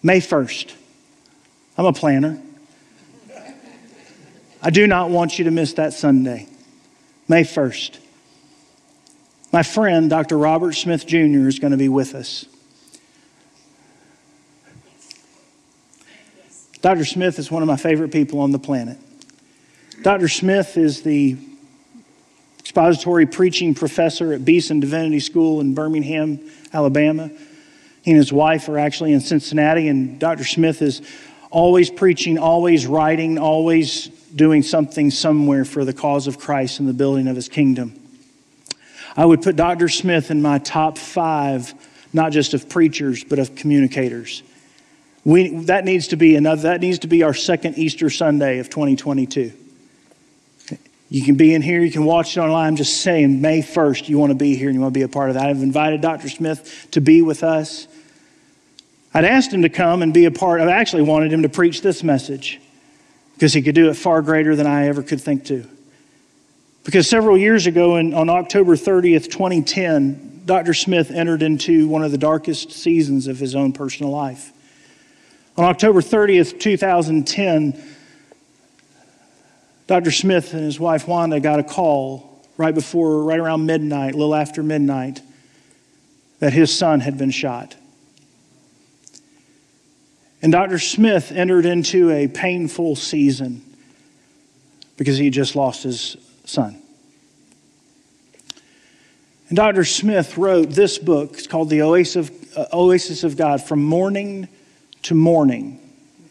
May 0.01 0.19
1st. 0.19 0.73
I'm 1.77 1.85
a 1.85 1.93
planner. 1.93 2.41
I 4.63 4.71
do 4.71 4.87
not 4.87 5.11
want 5.11 5.37
you 5.37 5.45
to 5.45 5.51
miss 5.51 5.73
that 5.73 5.93
Sunday, 5.93 6.47
May 7.27 7.43
1st. 7.43 7.99
My 9.53 9.61
friend, 9.61 10.09
Dr. 10.09 10.35
Robert 10.35 10.73
Smith 10.73 11.05
Jr., 11.05 11.47
is 11.47 11.59
going 11.59 11.71
to 11.71 11.77
be 11.77 11.89
with 11.89 12.15
us. 12.15 12.45
Dr. 16.81 17.05
Smith 17.05 17.37
is 17.37 17.51
one 17.51 17.61
of 17.61 17.67
my 17.67 17.77
favorite 17.77 18.11
people 18.11 18.39
on 18.39 18.51
the 18.51 18.59
planet. 18.59 18.97
Dr. 20.01 20.27
Smith 20.27 20.77
is 20.77 21.03
the 21.03 21.37
expository 22.67 23.25
preaching 23.25 23.73
professor 23.73 24.33
at 24.33 24.43
Beeson 24.43 24.81
Divinity 24.81 25.21
School 25.21 25.61
in 25.61 25.73
Birmingham, 25.73 26.51
Alabama. 26.73 27.29
He 28.01 28.11
and 28.11 28.17
his 28.17 28.33
wife 28.33 28.67
are 28.67 28.77
actually 28.77 29.13
in 29.13 29.21
Cincinnati, 29.21 29.87
and 29.87 30.19
Dr. 30.19 30.43
Smith 30.43 30.81
is 30.81 31.01
always 31.49 31.89
preaching, 31.89 32.37
always 32.37 32.85
writing, 32.85 33.37
always 33.37 34.07
doing 34.35 34.63
something 34.63 35.11
somewhere 35.11 35.63
for 35.63 35.85
the 35.85 35.93
cause 35.93 36.27
of 36.27 36.39
Christ 36.39 36.81
and 36.81 36.89
the 36.89 36.93
building 36.93 37.29
of 37.29 37.37
his 37.37 37.47
kingdom. 37.47 37.97
I 39.15 39.23
would 39.23 39.41
put 39.41 39.55
Dr. 39.55 39.87
Smith 39.87 40.29
in 40.29 40.41
my 40.41 40.59
top 40.59 40.97
five, 40.97 41.73
not 42.11 42.33
just 42.33 42.53
of 42.53 42.67
preachers, 42.67 43.23
but 43.23 43.39
of 43.39 43.55
communicators. 43.55 44.43
We, 45.23 45.55
that 45.67 45.85
needs 45.85 46.09
to 46.09 46.17
be 46.17 46.35
another, 46.35 46.63
that 46.63 46.81
needs 46.81 46.99
to 46.99 47.07
be 47.07 47.23
our 47.23 47.33
second 47.33 47.77
Easter 47.77 48.09
Sunday 48.09 48.59
of 48.59 48.69
2022. 48.69 49.53
You 51.09 51.23
can 51.23 51.35
be 51.35 51.53
in 51.53 51.61
here, 51.61 51.81
you 51.81 51.91
can 51.91 52.03
watch 52.03 52.35
it 52.35 52.39
online. 52.41 52.67
I'm 52.67 52.75
just 52.75 53.01
saying, 53.01 53.39
May 53.39 53.61
1st, 53.61 54.09
you 54.09 54.17
want 54.17 54.31
to 54.31 54.35
be 54.35 54.55
here 54.55 54.67
and 54.67 54.75
you 54.75 54.81
want 54.81 54.93
to 54.93 54.97
be 54.97 55.03
a 55.03 55.07
part 55.07 55.29
of 55.29 55.35
that. 55.35 55.47
I've 55.47 55.63
invited 55.63 56.01
Dr. 56.01 56.27
Smith 56.27 56.87
to 56.91 57.01
be 57.01 57.21
with 57.21 57.43
us. 57.43 57.87
I'd 59.13 59.23
asked 59.23 59.53
him 59.53 59.61
to 59.61 59.69
come 59.69 60.01
and 60.01 60.13
be 60.13 60.25
a 60.25 60.31
part. 60.31 60.59
I 60.59 60.69
actually 60.71 61.03
wanted 61.03 61.31
him 61.31 61.43
to 61.43 61.49
preach 61.49 61.81
this 61.81 62.03
message 62.03 62.59
because 63.33 63.53
he 63.53 63.61
could 63.61 63.75
do 63.75 63.89
it 63.89 63.93
far 63.93 64.21
greater 64.21 64.55
than 64.55 64.67
I 64.67 64.87
ever 64.87 65.01
could 65.01 65.21
think 65.21 65.45
to. 65.45 65.65
Because 66.83 67.09
several 67.09 67.37
years 67.37 67.67
ago, 67.67 67.95
in, 67.97 68.13
on 68.13 68.29
October 68.29 68.75
30th, 68.75 69.31
2010, 69.31 70.43
Dr. 70.45 70.73
Smith 70.73 71.11
entered 71.11 71.41
into 71.41 71.87
one 71.87 72.03
of 72.03 72.11
the 72.11 72.17
darkest 72.17 72.71
seasons 72.71 73.27
of 73.27 73.37
his 73.39 73.55
own 73.55 73.73
personal 73.73 74.11
life. 74.11 74.51
On 75.57 75.65
October 75.65 76.01
30th, 76.01 76.59
2010, 76.59 77.96
Dr. 79.87 80.11
Smith 80.11 80.53
and 80.53 80.63
his 80.63 80.79
wife 80.79 81.07
Wanda 81.07 81.39
got 81.39 81.59
a 81.59 81.63
call 81.63 82.45
right 82.57 82.75
before, 82.75 83.23
right 83.23 83.39
around 83.39 83.65
midnight, 83.65 84.13
a 84.13 84.17
little 84.17 84.35
after 84.35 84.61
midnight, 84.61 85.21
that 86.39 86.51
his 86.51 86.75
son 86.75 86.99
had 86.99 87.17
been 87.17 87.31
shot. 87.31 87.75
And 90.41 90.51
Dr. 90.51 90.77
Smith 90.77 91.31
entered 91.31 91.65
into 91.65 92.11
a 92.11 92.27
painful 92.27 92.95
season 92.95 93.63
because 94.97 95.17
he 95.17 95.29
just 95.29 95.55
lost 95.55 95.83
his 95.83 96.17
son. 96.43 96.81
And 99.49 99.55
Dr. 99.55 99.85
Smith 99.85 100.37
wrote 100.37 100.71
this 100.71 100.97
book. 100.97 101.33
It's 101.33 101.47
called 101.47 101.69
The 101.69 101.81
Oasis 101.81 102.29
of, 102.29 102.57
uh, 102.57 102.65
Oasis 102.73 103.23
of 103.23 103.37
God 103.37 103.63
From 103.63 103.83
Mourning 103.83 104.49
to 105.03 105.15
Morning. 105.15 105.79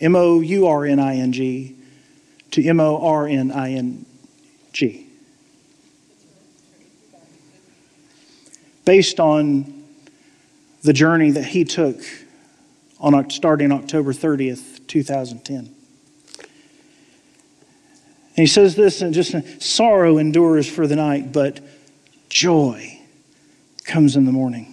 M 0.01 0.15
O 0.15 0.41
U 0.41 0.67
R 0.67 0.85
N 0.85 1.01
I 1.01 1.17
N 1.17 1.33
G 1.33 1.76
to 2.53 2.65
M 2.65 2.81
O 2.81 2.99
R 3.01 3.27
N 3.27 3.51
I 3.51 3.73
N 3.73 4.07
G. 4.73 5.07
Based 8.85 9.19
on 9.19 9.85
the 10.83 10.93
journey 10.93 11.33
that 11.33 11.45
he 11.47 11.65
took 11.65 12.01
on 13.01 13.29
starting 13.31 13.73
October 13.73 14.13
30th, 14.13 14.87
2010. 14.87 15.75
And 18.37 18.43
he 18.43 18.47
says 18.47 18.77
this 18.77 19.01
and 19.01 19.13
just 19.15 19.35
sorrow 19.63 20.19
endures 20.19 20.71
for 20.71 20.87
the 20.87 20.97
night, 20.97 21.33
but 21.33 21.61
joy 22.29 23.01
comes 23.85 24.15
in 24.15 24.27
the 24.27 24.33
morning. 24.33 24.73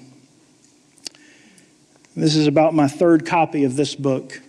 This 2.15 2.35
is 2.35 2.45
about 2.45 2.75
my 2.75 2.87
third 2.87 3.25
copy 3.25 3.63
of 3.63 3.75
this 3.75 3.95
book 3.95 4.42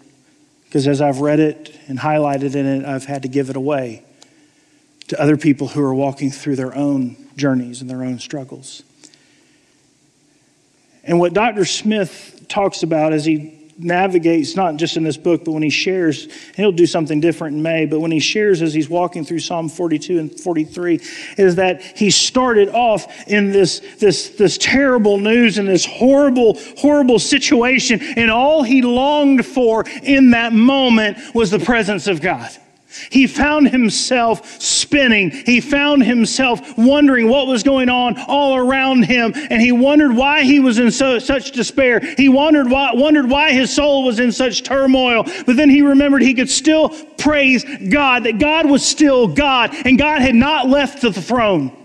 because 0.74 0.88
as 0.88 1.00
I've 1.00 1.20
read 1.20 1.38
it 1.38 1.72
and 1.86 1.96
highlighted 1.96 2.56
in 2.56 2.66
it, 2.66 2.84
I've 2.84 3.04
had 3.04 3.22
to 3.22 3.28
give 3.28 3.48
it 3.48 3.54
away 3.54 4.02
to 5.06 5.22
other 5.22 5.36
people 5.36 5.68
who 5.68 5.80
are 5.80 5.94
walking 5.94 6.32
through 6.32 6.56
their 6.56 6.74
own 6.74 7.16
journeys 7.36 7.80
and 7.80 7.88
their 7.88 8.02
own 8.02 8.18
struggles. 8.18 8.82
And 11.04 11.20
what 11.20 11.32
Dr. 11.32 11.64
Smith 11.64 12.46
talks 12.48 12.82
about 12.82 13.12
as 13.12 13.24
he 13.24 13.53
navigates, 13.78 14.56
not 14.56 14.76
just 14.76 14.96
in 14.96 15.02
this 15.02 15.16
book, 15.16 15.44
but 15.44 15.52
when 15.52 15.62
he 15.62 15.70
shares, 15.70 16.28
he'll 16.56 16.72
do 16.72 16.86
something 16.86 17.20
different 17.20 17.56
in 17.56 17.62
May, 17.62 17.86
but 17.86 18.00
when 18.00 18.10
he 18.10 18.20
shares 18.20 18.62
as 18.62 18.72
he's 18.72 18.88
walking 18.88 19.24
through 19.24 19.40
Psalm 19.40 19.68
42 19.68 20.18
and 20.18 20.40
43, 20.40 21.00
is 21.36 21.56
that 21.56 21.82
he 21.82 22.10
started 22.10 22.68
off 22.70 23.28
in 23.28 23.52
this, 23.52 23.80
this, 23.98 24.30
this 24.30 24.58
terrible 24.58 25.18
news 25.18 25.58
and 25.58 25.68
this 25.68 25.84
horrible, 25.84 26.58
horrible 26.78 27.18
situation, 27.18 28.00
and 28.16 28.30
all 28.30 28.62
he 28.62 28.82
longed 28.82 29.44
for 29.44 29.84
in 30.02 30.30
that 30.30 30.52
moment 30.52 31.18
was 31.34 31.50
the 31.50 31.58
presence 31.58 32.06
of 32.06 32.20
God. 32.20 32.50
He 33.10 33.26
found 33.26 33.68
himself 33.68 34.60
spinning. 34.60 35.30
He 35.30 35.60
found 35.60 36.04
himself 36.04 36.76
wondering 36.78 37.28
what 37.28 37.46
was 37.46 37.62
going 37.62 37.88
on 37.88 38.18
all 38.28 38.56
around 38.56 39.04
him. 39.04 39.32
And 39.34 39.60
he 39.60 39.72
wondered 39.72 40.14
why 40.14 40.44
he 40.44 40.60
was 40.60 40.78
in 40.78 40.90
so, 40.90 41.18
such 41.18 41.52
despair. 41.52 42.00
He 42.00 42.28
wondered 42.28 42.70
why, 42.70 42.92
wondered 42.94 43.28
why 43.28 43.52
his 43.52 43.74
soul 43.74 44.04
was 44.04 44.20
in 44.20 44.32
such 44.32 44.62
turmoil. 44.62 45.24
But 45.46 45.56
then 45.56 45.70
he 45.70 45.82
remembered 45.82 46.22
he 46.22 46.34
could 46.34 46.50
still 46.50 46.90
praise 47.18 47.64
God, 47.64 48.24
that 48.24 48.38
God 48.38 48.68
was 48.68 48.84
still 48.84 49.28
God, 49.28 49.74
and 49.84 49.98
God 49.98 50.20
had 50.20 50.34
not 50.34 50.68
left 50.68 51.02
the 51.02 51.12
throne. 51.12 51.83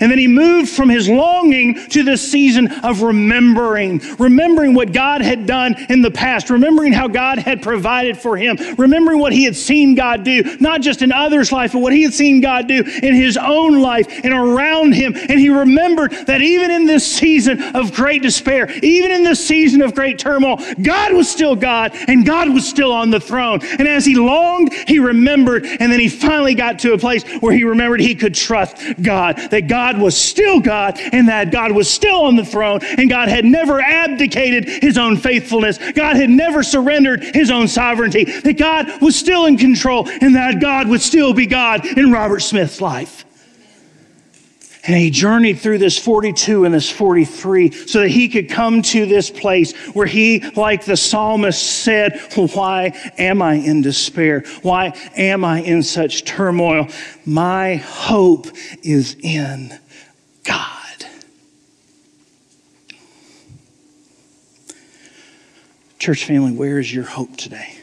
And 0.00 0.10
then 0.10 0.18
he 0.18 0.28
moved 0.28 0.70
from 0.70 0.88
his 0.88 1.08
longing 1.08 1.74
to 1.88 2.02
this 2.02 2.30
season 2.30 2.68
of 2.84 3.02
remembering, 3.02 4.00
remembering 4.18 4.74
what 4.74 4.92
God 4.92 5.20
had 5.20 5.46
done 5.46 5.74
in 5.88 6.02
the 6.02 6.10
past, 6.10 6.50
remembering 6.50 6.92
how 6.92 7.08
God 7.08 7.38
had 7.38 7.62
provided 7.62 8.18
for 8.18 8.36
him, 8.36 8.58
remembering 8.76 9.18
what 9.18 9.32
he 9.32 9.44
had 9.44 9.56
seen 9.56 9.94
God 9.94 10.24
do, 10.24 10.56
not 10.60 10.80
just 10.80 11.02
in 11.02 11.12
others' 11.12 11.52
life, 11.52 11.72
but 11.72 11.80
what 11.80 11.92
he 11.92 12.02
had 12.02 12.14
seen 12.14 12.40
God 12.40 12.68
do 12.68 12.82
in 13.02 13.14
his 13.14 13.36
own 13.36 13.80
life 13.80 14.06
and 14.24 14.32
around 14.32 14.92
him. 14.92 15.14
And 15.14 15.38
he 15.38 15.48
remembered 15.48 16.12
that 16.26 16.42
even 16.42 16.70
in 16.70 16.86
this 16.86 17.06
season 17.06 17.62
of 17.74 17.92
great 17.92 18.22
despair, 18.22 18.70
even 18.82 19.10
in 19.10 19.24
this 19.24 19.44
season 19.44 19.82
of 19.82 19.94
great 19.94 20.18
turmoil, 20.18 20.58
God 20.82 21.12
was 21.12 21.28
still 21.30 21.56
God 21.56 21.92
and 22.08 22.26
God 22.26 22.52
was 22.52 22.68
still 22.68 22.92
on 22.92 23.10
the 23.10 23.20
throne. 23.20 23.60
And 23.62 23.88
as 23.88 24.04
he 24.04 24.14
longed, 24.14 24.72
he 24.72 24.98
remembered, 24.98 25.64
and 25.64 25.90
then 25.92 26.00
he 26.00 26.08
finally 26.08 26.54
got 26.54 26.78
to 26.80 26.92
a 26.92 26.98
place 26.98 27.24
where 27.40 27.52
he 27.52 27.64
remembered 27.64 28.00
he 28.00 28.14
could 28.14 28.34
trust 28.34 28.76
God, 29.02 29.36
that 29.50 29.68
God 29.68 29.77
God 29.78 29.96
was 29.96 30.16
still 30.20 30.58
God 30.58 30.98
and 30.98 31.28
that 31.28 31.52
God 31.52 31.70
was 31.70 31.88
still 31.88 32.22
on 32.22 32.34
the 32.34 32.44
throne 32.44 32.80
and 32.82 33.08
God 33.08 33.28
had 33.28 33.44
never 33.44 33.80
abdicated 33.80 34.68
his 34.68 34.98
own 34.98 35.16
faithfulness. 35.16 35.78
God 35.92 36.16
had 36.16 36.30
never 36.30 36.64
surrendered 36.64 37.22
his 37.22 37.48
own 37.48 37.68
sovereignty. 37.68 38.24
That 38.24 38.58
God 38.58 39.00
was 39.00 39.14
still 39.14 39.46
in 39.46 39.56
control 39.56 40.08
and 40.08 40.34
that 40.34 40.60
God 40.60 40.88
would 40.88 41.00
still 41.00 41.32
be 41.32 41.46
God 41.46 41.86
in 41.86 42.10
Robert 42.10 42.40
Smith's 42.40 42.80
life. 42.80 43.24
And 44.88 44.96
he 44.96 45.10
journeyed 45.10 45.58
through 45.58 45.78
this 45.78 45.98
42 45.98 46.64
and 46.64 46.72
this 46.72 46.90
43 46.90 47.72
so 47.72 48.00
that 48.00 48.08
he 48.08 48.26
could 48.26 48.48
come 48.48 48.80
to 48.80 49.04
this 49.04 49.28
place 49.28 49.76
where 49.88 50.06
he, 50.06 50.40
like 50.56 50.86
the 50.86 50.96
psalmist, 50.96 51.62
said, 51.62 52.18
Why 52.34 52.98
am 53.18 53.42
I 53.42 53.56
in 53.56 53.82
despair? 53.82 54.44
Why 54.62 54.94
am 55.14 55.44
I 55.44 55.60
in 55.60 55.82
such 55.82 56.24
turmoil? 56.24 56.88
My 57.26 57.76
hope 57.76 58.46
is 58.82 59.14
in 59.20 59.78
God. 60.44 61.04
Church 65.98 66.24
family, 66.24 66.52
where 66.52 66.78
is 66.78 66.94
your 66.94 67.04
hope 67.04 67.36
today? 67.36 67.74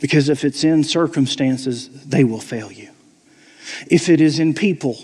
Because 0.00 0.30
if 0.30 0.46
it's 0.46 0.64
in 0.64 0.82
circumstances, 0.82 1.90
they 2.06 2.24
will 2.24 2.40
fail 2.40 2.72
you. 2.72 2.93
If 3.90 4.08
it 4.08 4.20
is 4.20 4.38
in 4.38 4.54
people, 4.54 4.98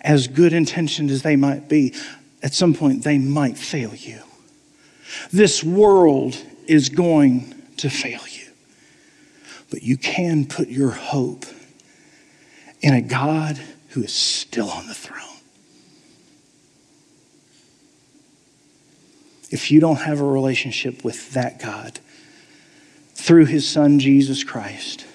as 0.00 0.28
good 0.28 0.52
intentioned 0.52 1.10
as 1.10 1.22
they 1.22 1.36
might 1.36 1.68
be, 1.68 1.94
at 2.42 2.54
some 2.54 2.74
point 2.74 3.04
they 3.04 3.18
might 3.18 3.56
fail 3.56 3.94
you. 3.94 4.20
This 5.32 5.62
world 5.62 6.36
is 6.66 6.88
going 6.88 7.54
to 7.78 7.90
fail 7.90 8.20
you. 8.30 8.46
But 9.70 9.82
you 9.82 9.96
can 9.96 10.46
put 10.46 10.68
your 10.68 10.90
hope 10.90 11.44
in 12.80 12.94
a 12.94 13.02
God 13.02 13.60
who 13.88 14.02
is 14.02 14.12
still 14.12 14.70
on 14.70 14.86
the 14.86 14.94
throne. 14.94 15.22
If 19.50 19.70
you 19.70 19.80
don't 19.80 19.96
have 19.96 20.20
a 20.20 20.24
relationship 20.24 21.04
with 21.04 21.32
that 21.32 21.60
God 21.60 22.00
through 23.14 23.46
his 23.46 23.68
son 23.68 23.98
Jesus 23.98 24.44
Christ, 24.44 25.06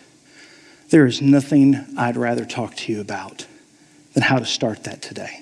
there 0.92 1.06
is 1.06 1.22
nothing 1.22 1.78
I'd 1.98 2.18
rather 2.18 2.46
talk 2.46 2.76
to 2.76 2.94
you 2.94 3.02
about 3.02 3.48
than 4.14 4.24
how 4.24 4.38
to 4.40 4.46
start 4.46 4.84
that 4.84 5.02
today. 5.02 5.42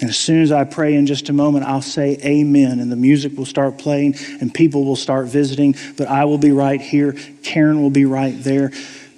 And 0.00 0.10
as 0.10 0.16
soon 0.16 0.42
as 0.42 0.52
I 0.52 0.64
pray 0.64 0.94
in 0.94 1.06
just 1.06 1.28
a 1.28 1.32
moment, 1.32 1.64
I'll 1.64 1.82
say 1.82 2.18
amen, 2.24 2.78
and 2.78 2.90
the 2.90 2.96
music 2.96 3.36
will 3.36 3.46
start 3.46 3.78
playing, 3.78 4.14
and 4.40 4.52
people 4.52 4.84
will 4.84 4.96
start 4.96 5.26
visiting. 5.26 5.74
But 5.96 6.08
I 6.08 6.24
will 6.24 6.38
be 6.38 6.52
right 6.52 6.80
here. 6.80 7.16
Karen 7.42 7.80
will 7.80 7.90
be 7.90 8.04
right 8.04 8.34
there. 8.42 8.72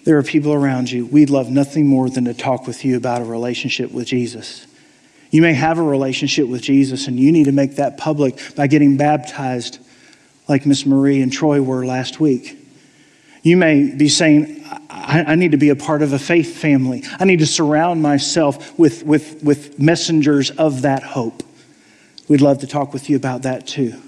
There 0.05 0.17
are 0.17 0.23
people 0.23 0.53
around 0.53 0.91
you. 0.91 1.05
We'd 1.07 1.29
love 1.29 1.51
nothing 1.51 1.87
more 1.87 2.09
than 2.09 2.25
to 2.27 2.35
talk 2.35 2.67
with 2.67 2.85
you 2.85 2.97
about 2.97 3.21
a 3.21 3.25
relationship 3.25 3.91
with 3.93 4.07
Jesus. 4.07 4.67
You 5.31 5.43
may 5.43 5.53
have 5.53 5.79
a 5.79 5.83
relationship 5.83 6.49
with 6.49 6.63
Jesus, 6.63 7.07
and 7.07 7.19
you 7.19 7.31
need 7.31 7.45
to 7.45 7.53
make 7.53 7.77
that 7.77 7.99
public 7.99 8.39
by 8.55 8.67
getting 8.67 8.97
baptized, 8.97 9.79
like 10.49 10.67
Miss 10.67 10.85
Marie 10.87 11.21
and 11.21 11.33
Troy 11.33 11.61
were 11.61 11.85
last 11.85 12.21
week. 12.21 12.59
You 13.43 13.57
may 13.57 13.95
be 13.95 14.09
saying, 14.09 14.60
I, 14.91 15.25
I, 15.29 15.35
need 15.37 15.53
to 15.53 15.57
be 15.57 15.69
a 15.69 15.77
part 15.77 16.03
of 16.03 16.13
a 16.13 16.19
faith 16.19 16.57
family. 16.57 17.05
I 17.19 17.25
need 17.25 17.39
to 17.39 17.47
surround 17.47 18.03
myself 18.03 18.77
with, 18.79 19.05
with, 19.05 19.43
with 19.43 19.79
messengers 19.79 20.51
of 20.51 20.83
that 20.83 21.03
hope. 21.03 21.43
We'd 22.29 22.41
love 22.41 22.59
to 22.59 22.67
talk 22.67 22.93
with 22.93 23.09
you 23.09 23.17
about 23.17 23.43
that 23.43 23.67
too. 23.67 24.01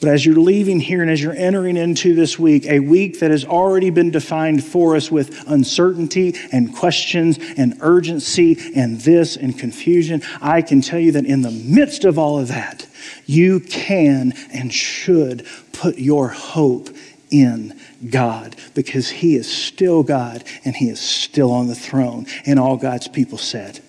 But 0.00 0.10
as 0.10 0.26
you're 0.26 0.36
leaving 0.36 0.78
here 0.80 1.00
and 1.00 1.10
as 1.10 1.22
you're 1.22 1.32
entering 1.32 1.78
into 1.78 2.14
this 2.14 2.38
week, 2.38 2.66
a 2.66 2.80
week 2.80 3.20
that 3.20 3.30
has 3.30 3.46
already 3.46 3.88
been 3.88 4.10
defined 4.10 4.62
for 4.62 4.94
us 4.94 5.10
with 5.10 5.42
uncertainty 5.46 6.34
and 6.52 6.74
questions 6.76 7.38
and 7.56 7.78
urgency 7.80 8.58
and 8.74 9.00
this 9.00 9.36
and 9.36 9.58
confusion, 9.58 10.20
I 10.42 10.60
can 10.60 10.82
tell 10.82 10.98
you 10.98 11.12
that 11.12 11.24
in 11.24 11.40
the 11.40 11.50
midst 11.50 12.04
of 12.04 12.18
all 12.18 12.38
of 12.38 12.48
that, 12.48 12.86
you 13.24 13.60
can 13.60 14.34
and 14.52 14.72
should 14.72 15.46
put 15.72 15.98
your 15.98 16.28
hope 16.28 16.90
in 17.30 17.78
God 18.10 18.56
because 18.74 19.08
He 19.08 19.36
is 19.36 19.50
still 19.50 20.02
God 20.02 20.44
and 20.64 20.74
He 20.74 20.88
is 20.88 21.00
still 21.00 21.52
on 21.52 21.66
the 21.66 21.74
throne. 21.74 22.26
And 22.44 22.58
all 22.58 22.76
God's 22.76 23.08
people 23.08 23.38
said, 23.38 23.80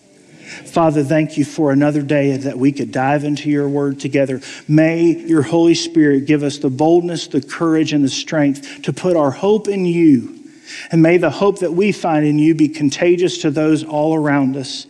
Father, 0.66 1.04
thank 1.04 1.38
you 1.38 1.44
for 1.44 1.72
another 1.72 2.02
day 2.02 2.36
that 2.38 2.58
we 2.58 2.72
could 2.72 2.92
dive 2.92 3.26
into 3.26 3.50
your 3.50 3.68
word 3.68 4.00
together. 4.00 4.42
May 4.68 5.04
your 5.04 5.42
Holy 5.42 5.76
Spirit 5.76 6.26
give 6.26 6.42
us 6.42 6.60
the 6.60 6.70
boldness, 6.70 7.28
the 7.28 7.42
courage, 7.42 7.92
and 7.92 8.04
the 8.04 8.10
strength 8.10 8.84
to 8.84 8.94
put 8.94 9.18
our 9.18 9.32
hope 9.32 9.68
in 9.68 9.86
you. 9.86 10.36
And 10.92 11.02
may 11.02 11.18
the 11.18 11.30
hope 11.30 11.60
that 11.60 11.74
we 11.74 11.92
find 11.92 12.26
in 12.26 12.40
you 12.40 12.56
be 12.56 12.70
contagious 12.70 13.40
to 13.40 13.52
those 13.52 13.84
all 13.84 14.16
around 14.16 14.56
us. 14.56 14.88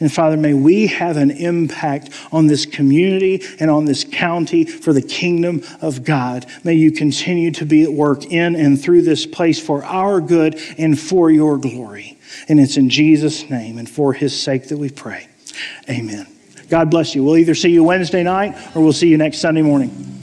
And 0.00 0.10
Father, 0.10 0.38
may 0.38 0.54
we 0.54 0.86
have 0.86 1.18
an 1.18 1.30
impact 1.30 2.10
on 2.32 2.46
this 2.46 2.64
community 2.64 3.42
and 3.60 3.70
on 3.70 3.84
this 3.84 4.02
county 4.02 4.64
for 4.64 4.94
the 4.94 5.02
kingdom 5.02 5.62
of 5.82 6.04
God. 6.04 6.46
May 6.64 6.74
you 6.74 6.90
continue 6.90 7.50
to 7.52 7.66
be 7.66 7.84
at 7.84 7.92
work 7.92 8.24
in 8.24 8.56
and 8.56 8.80
through 8.80 9.02
this 9.02 9.26
place 9.26 9.60
for 9.60 9.84
our 9.84 10.22
good 10.22 10.58
and 10.78 10.98
for 10.98 11.30
your 11.30 11.58
glory. 11.58 12.18
And 12.48 12.58
it's 12.58 12.78
in 12.78 12.88
Jesus' 12.88 13.48
name 13.50 13.76
and 13.76 13.88
for 13.88 14.14
his 14.14 14.40
sake 14.40 14.68
that 14.68 14.78
we 14.78 14.88
pray. 14.88 15.28
Amen. 15.88 16.26
God 16.70 16.90
bless 16.90 17.14
you. 17.14 17.22
We'll 17.22 17.36
either 17.36 17.54
see 17.54 17.70
you 17.70 17.84
Wednesday 17.84 18.22
night 18.22 18.56
or 18.74 18.82
we'll 18.82 18.92
see 18.92 19.08
you 19.08 19.18
next 19.18 19.38
Sunday 19.38 19.62
morning. 19.62 20.19